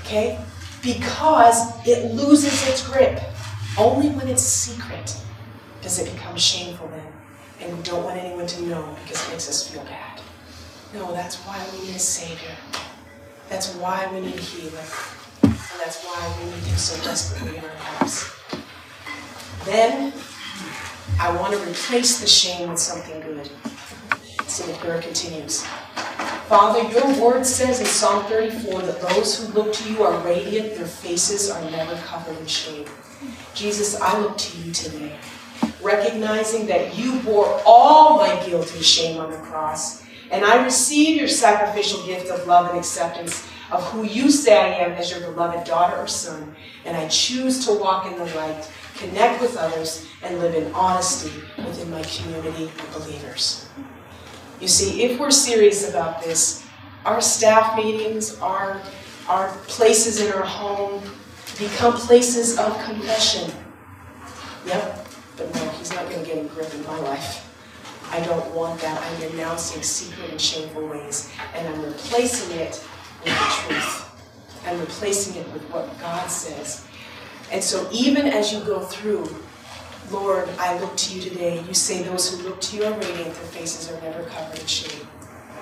Okay? 0.02 0.38
Because 0.82 1.86
it 1.86 2.12
loses 2.12 2.68
its 2.68 2.88
grip. 2.88 3.20
Only 3.76 4.08
when 4.10 4.28
it's 4.28 4.42
secret 4.42 5.16
does 5.82 5.98
it 5.98 6.12
become 6.12 6.36
shameful 6.36 6.88
then. 6.88 7.06
And 7.60 7.76
we 7.76 7.82
don't 7.82 8.04
want 8.04 8.16
anyone 8.16 8.46
to 8.46 8.62
know 8.62 8.96
because 9.02 9.26
it 9.26 9.30
makes 9.30 9.48
us 9.48 9.68
feel 9.68 9.82
bad. 9.84 10.20
No, 10.94 11.12
that's 11.12 11.36
why 11.44 11.64
we 11.72 11.86
need 11.86 11.96
a 11.96 11.98
Savior. 11.98 12.56
That's 13.48 13.74
why 13.74 14.08
we 14.12 14.20
need 14.20 14.36
a 14.36 14.40
healer. 14.40 14.84
And 15.42 15.80
that's 15.84 16.02
why 16.04 16.36
we 16.38 16.44
need 16.46 16.64
Him 16.64 16.76
so 16.76 17.02
desperately 17.04 17.58
in 17.58 17.64
our 17.64 18.00
lives. 18.00 18.32
Then, 19.64 20.12
I 21.20 21.36
want 21.36 21.52
to 21.52 21.58
replace 21.60 22.20
the 22.20 22.26
shame 22.26 22.70
with 22.70 22.78
something 22.78 23.20
good. 23.20 23.50
So 24.46 24.64
the 24.66 24.72
prayer 24.78 25.02
continues. 25.02 25.66
Father, 26.48 26.88
your 26.88 27.22
word 27.22 27.44
says 27.44 27.78
in 27.78 27.84
Psalm 27.84 28.24
34 28.24 28.80
that 28.80 29.02
those 29.02 29.38
who 29.38 29.52
look 29.52 29.70
to 29.74 29.92
you 29.92 30.02
are 30.02 30.18
radiant, 30.24 30.76
their 30.76 30.86
faces 30.86 31.50
are 31.50 31.70
never 31.70 31.94
covered 32.06 32.38
in 32.38 32.46
shame. 32.46 32.86
Jesus, 33.54 34.00
I 34.00 34.18
look 34.18 34.38
to 34.38 34.56
you 34.56 34.72
today, 34.72 35.14
recognizing 35.82 36.66
that 36.68 36.96
you 36.96 37.20
bore 37.20 37.60
all 37.66 38.16
my 38.16 38.42
guilt 38.46 38.74
and 38.74 38.82
shame 38.82 39.20
on 39.20 39.30
the 39.30 39.36
cross. 39.36 40.02
And 40.30 40.42
I 40.42 40.64
receive 40.64 41.18
your 41.18 41.28
sacrificial 41.28 42.06
gift 42.06 42.30
of 42.30 42.46
love 42.46 42.70
and 42.70 42.78
acceptance 42.78 43.46
of 43.70 43.84
who 43.90 44.04
you 44.04 44.30
say 44.30 44.56
I 44.56 44.86
am 44.86 44.92
as 44.92 45.10
your 45.10 45.20
beloved 45.30 45.66
daughter 45.66 45.98
or 45.98 46.08
son. 46.08 46.56
And 46.86 46.96
I 46.96 47.08
choose 47.08 47.66
to 47.66 47.74
walk 47.74 48.06
in 48.06 48.16
the 48.16 48.24
light, 48.34 48.72
connect 48.96 49.42
with 49.42 49.54
others, 49.58 50.06
and 50.22 50.38
live 50.38 50.54
in 50.54 50.72
honesty 50.72 51.42
within 51.58 51.90
my 51.90 52.00
community 52.04 52.64
of 52.64 52.94
believers. 52.94 53.68
You 54.60 54.68
see, 54.68 55.02
if 55.02 55.20
we're 55.20 55.30
serious 55.30 55.88
about 55.88 56.22
this, 56.22 56.66
our 57.04 57.20
staff 57.20 57.76
meetings, 57.76 58.38
our, 58.40 58.80
our 59.28 59.48
places 59.68 60.20
in 60.20 60.32
our 60.32 60.44
home 60.44 61.02
become 61.58 61.94
places 61.94 62.58
of 62.58 62.76
confession. 62.84 63.52
Yep, 64.66 65.06
but 65.36 65.54
no, 65.54 65.68
he's 65.70 65.92
not 65.92 66.08
going 66.08 66.20
to 66.20 66.26
get 66.26 66.44
a 66.44 66.48
grip 66.48 66.72
in 66.74 66.84
my 66.84 66.98
life. 67.00 67.44
I 68.10 68.20
don't 68.20 68.54
want 68.54 68.80
that. 68.80 69.00
I'm 69.00 69.30
renouncing 69.30 69.82
secret 69.82 70.30
and 70.30 70.40
shameful 70.40 70.88
ways, 70.88 71.30
and 71.54 71.68
I'm 71.68 71.82
replacing 71.82 72.58
it 72.58 72.84
with 73.24 73.34
the 73.34 73.74
truth. 73.74 74.04
I'm 74.66 74.80
replacing 74.80 75.40
it 75.40 75.52
with 75.52 75.62
what 75.70 75.98
God 76.00 76.26
says. 76.28 76.86
And 77.52 77.62
so, 77.62 77.88
even 77.92 78.26
as 78.26 78.52
you 78.52 78.60
go 78.60 78.80
through 78.80 79.24
Lord, 80.10 80.48
I 80.58 80.78
look 80.80 80.96
to 80.96 81.14
you 81.14 81.20
today. 81.20 81.62
You 81.66 81.74
say 81.74 82.02
those 82.02 82.32
who 82.32 82.48
look 82.48 82.60
to 82.62 82.76
you 82.76 82.84
are 82.84 82.92
radiant, 82.92 83.34
their 83.34 83.50
faces 83.52 83.92
are 83.92 84.00
never 84.00 84.22
covered 84.24 84.58
in 84.58 84.66
shame. 84.66 85.06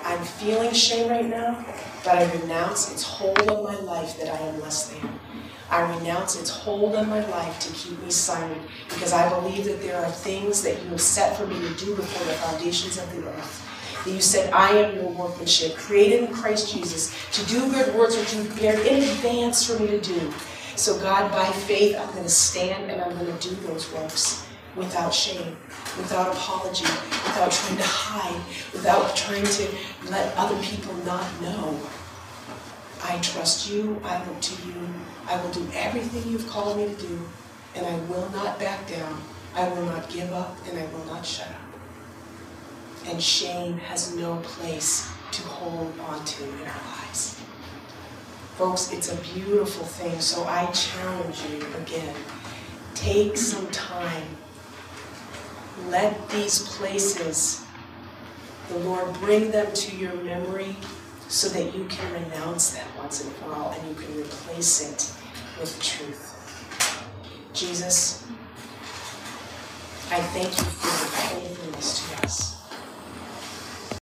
I'm 0.05 0.23
feeling 0.23 0.71
shame 0.71 1.09
right 1.09 1.25
now, 1.25 1.65
but 2.05 2.15
I 2.15 2.31
renounce 2.39 2.93
its 2.93 3.03
hold 3.03 3.39
on 3.49 3.63
my 3.63 3.77
life 3.81 4.17
that 4.19 4.33
I 4.33 4.37
am 4.37 4.61
less 4.61 4.89
than. 4.89 5.19
I 5.69 5.81
renounce 5.97 6.39
its 6.39 6.49
hold 6.49 6.95
on 6.95 7.09
my 7.09 7.27
life 7.27 7.59
to 7.59 7.73
keep 7.73 8.01
me 8.01 8.09
silent 8.09 8.61
because 8.87 9.11
I 9.11 9.27
believe 9.29 9.65
that 9.65 9.81
there 9.81 9.97
are 9.97 10.09
things 10.09 10.63
that 10.63 10.81
you 10.81 10.89
have 10.91 11.01
set 11.01 11.35
for 11.35 11.45
me 11.45 11.59
to 11.59 11.73
do 11.73 11.93
before 11.93 12.25
the 12.25 12.33
foundations 12.33 12.97
of 12.97 13.13
the 13.13 13.27
earth. 13.27 14.03
That 14.05 14.11
you 14.11 14.21
said, 14.21 14.53
I 14.53 14.69
am 14.69 14.95
your 14.95 15.09
workmanship, 15.09 15.75
created 15.75 16.23
in 16.23 16.33
Christ 16.33 16.73
Jesus, 16.73 17.13
to 17.33 17.45
do 17.47 17.69
good 17.69 17.93
works 17.95 18.15
which 18.17 18.33
you 18.33 18.45
prepared 18.45 18.79
in 18.87 19.03
advance 19.03 19.65
for 19.69 19.77
me 19.81 19.87
to 19.87 19.99
do. 19.99 20.33
So, 20.77 20.99
God, 20.99 21.31
by 21.31 21.45
faith, 21.45 21.95
I'm 21.99 22.11
going 22.11 22.21
to 22.21 22.29
stand 22.29 22.91
and 22.91 23.01
I'm 23.01 23.17
going 23.17 23.35
to 23.35 23.49
do 23.49 23.55
those 23.67 23.91
works 23.91 24.45
without 24.75 25.11
shame, 25.11 25.57
without 25.97 26.31
apology, 26.31 26.85
without 26.85 27.51
trying 27.51 27.77
to 27.77 27.83
hide, 27.83 28.45
without 28.71 29.15
trying 29.15 29.43
to 29.43 29.67
let 30.11 30.37
other 30.37 30.55
people 30.61 30.93
not 30.97 31.25
know. 31.41 31.79
I 33.03 33.17
trust 33.21 33.71
you. 33.71 33.99
I 34.03 34.23
look 34.27 34.39
to 34.39 34.67
you. 34.67 34.75
I 35.27 35.41
will 35.41 35.49
do 35.49 35.67
everything 35.73 36.31
you've 36.31 36.47
called 36.47 36.77
me 36.77 36.85
to 36.85 37.01
do, 37.01 37.19
and 37.75 37.83
I 37.83 37.97
will 38.01 38.29
not 38.29 38.59
back 38.59 38.87
down. 38.87 39.19
I 39.55 39.67
will 39.69 39.85
not 39.85 40.07
give 40.11 40.31
up, 40.31 40.55
and 40.69 40.77
I 40.77 40.85
will 40.93 41.05
not 41.05 41.25
shut 41.25 41.47
up. 41.47 43.07
And 43.07 43.21
shame 43.21 43.79
has 43.79 44.15
no 44.15 44.37
place 44.43 45.09
to 45.31 45.41
hold 45.41 45.99
on 46.01 46.23
to 46.23 46.43
in 46.43 46.67
our 46.67 46.81
lives. 47.01 47.41
Folks, 48.57 48.91
it's 48.91 49.13
a 49.13 49.15
beautiful 49.35 49.85
thing, 49.85 50.19
so 50.19 50.43
I 50.45 50.65
challenge 50.71 51.43
you 51.43 51.63
again. 51.79 52.15
Take 52.95 53.37
some 53.37 53.69
time. 53.69 54.23
Let 55.89 56.27
these 56.29 56.67
places, 56.69 57.63
the 58.69 58.79
Lord 58.79 59.13
bring 59.19 59.51
them 59.51 59.71
to 59.71 59.95
your 59.95 60.15
memory 60.23 60.75
so 61.27 61.49
that 61.49 61.75
you 61.75 61.85
can 61.85 62.11
renounce 62.13 62.71
them 62.71 62.87
once 62.97 63.23
and 63.23 63.31
for 63.35 63.53
all 63.53 63.69
and 63.73 63.89
you 63.89 63.93
can 63.93 64.17
replace 64.17 64.91
it 64.91 65.13
with 65.59 65.79
truth. 65.79 66.33
Jesus, 67.53 68.25
I 70.09 70.19
thank 70.19 70.47
you 70.57 70.63
for 70.63 70.87
your 70.87 71.41
faithfulness 71.43 72.09
to 72.09 72.25
us. 72.25 72.56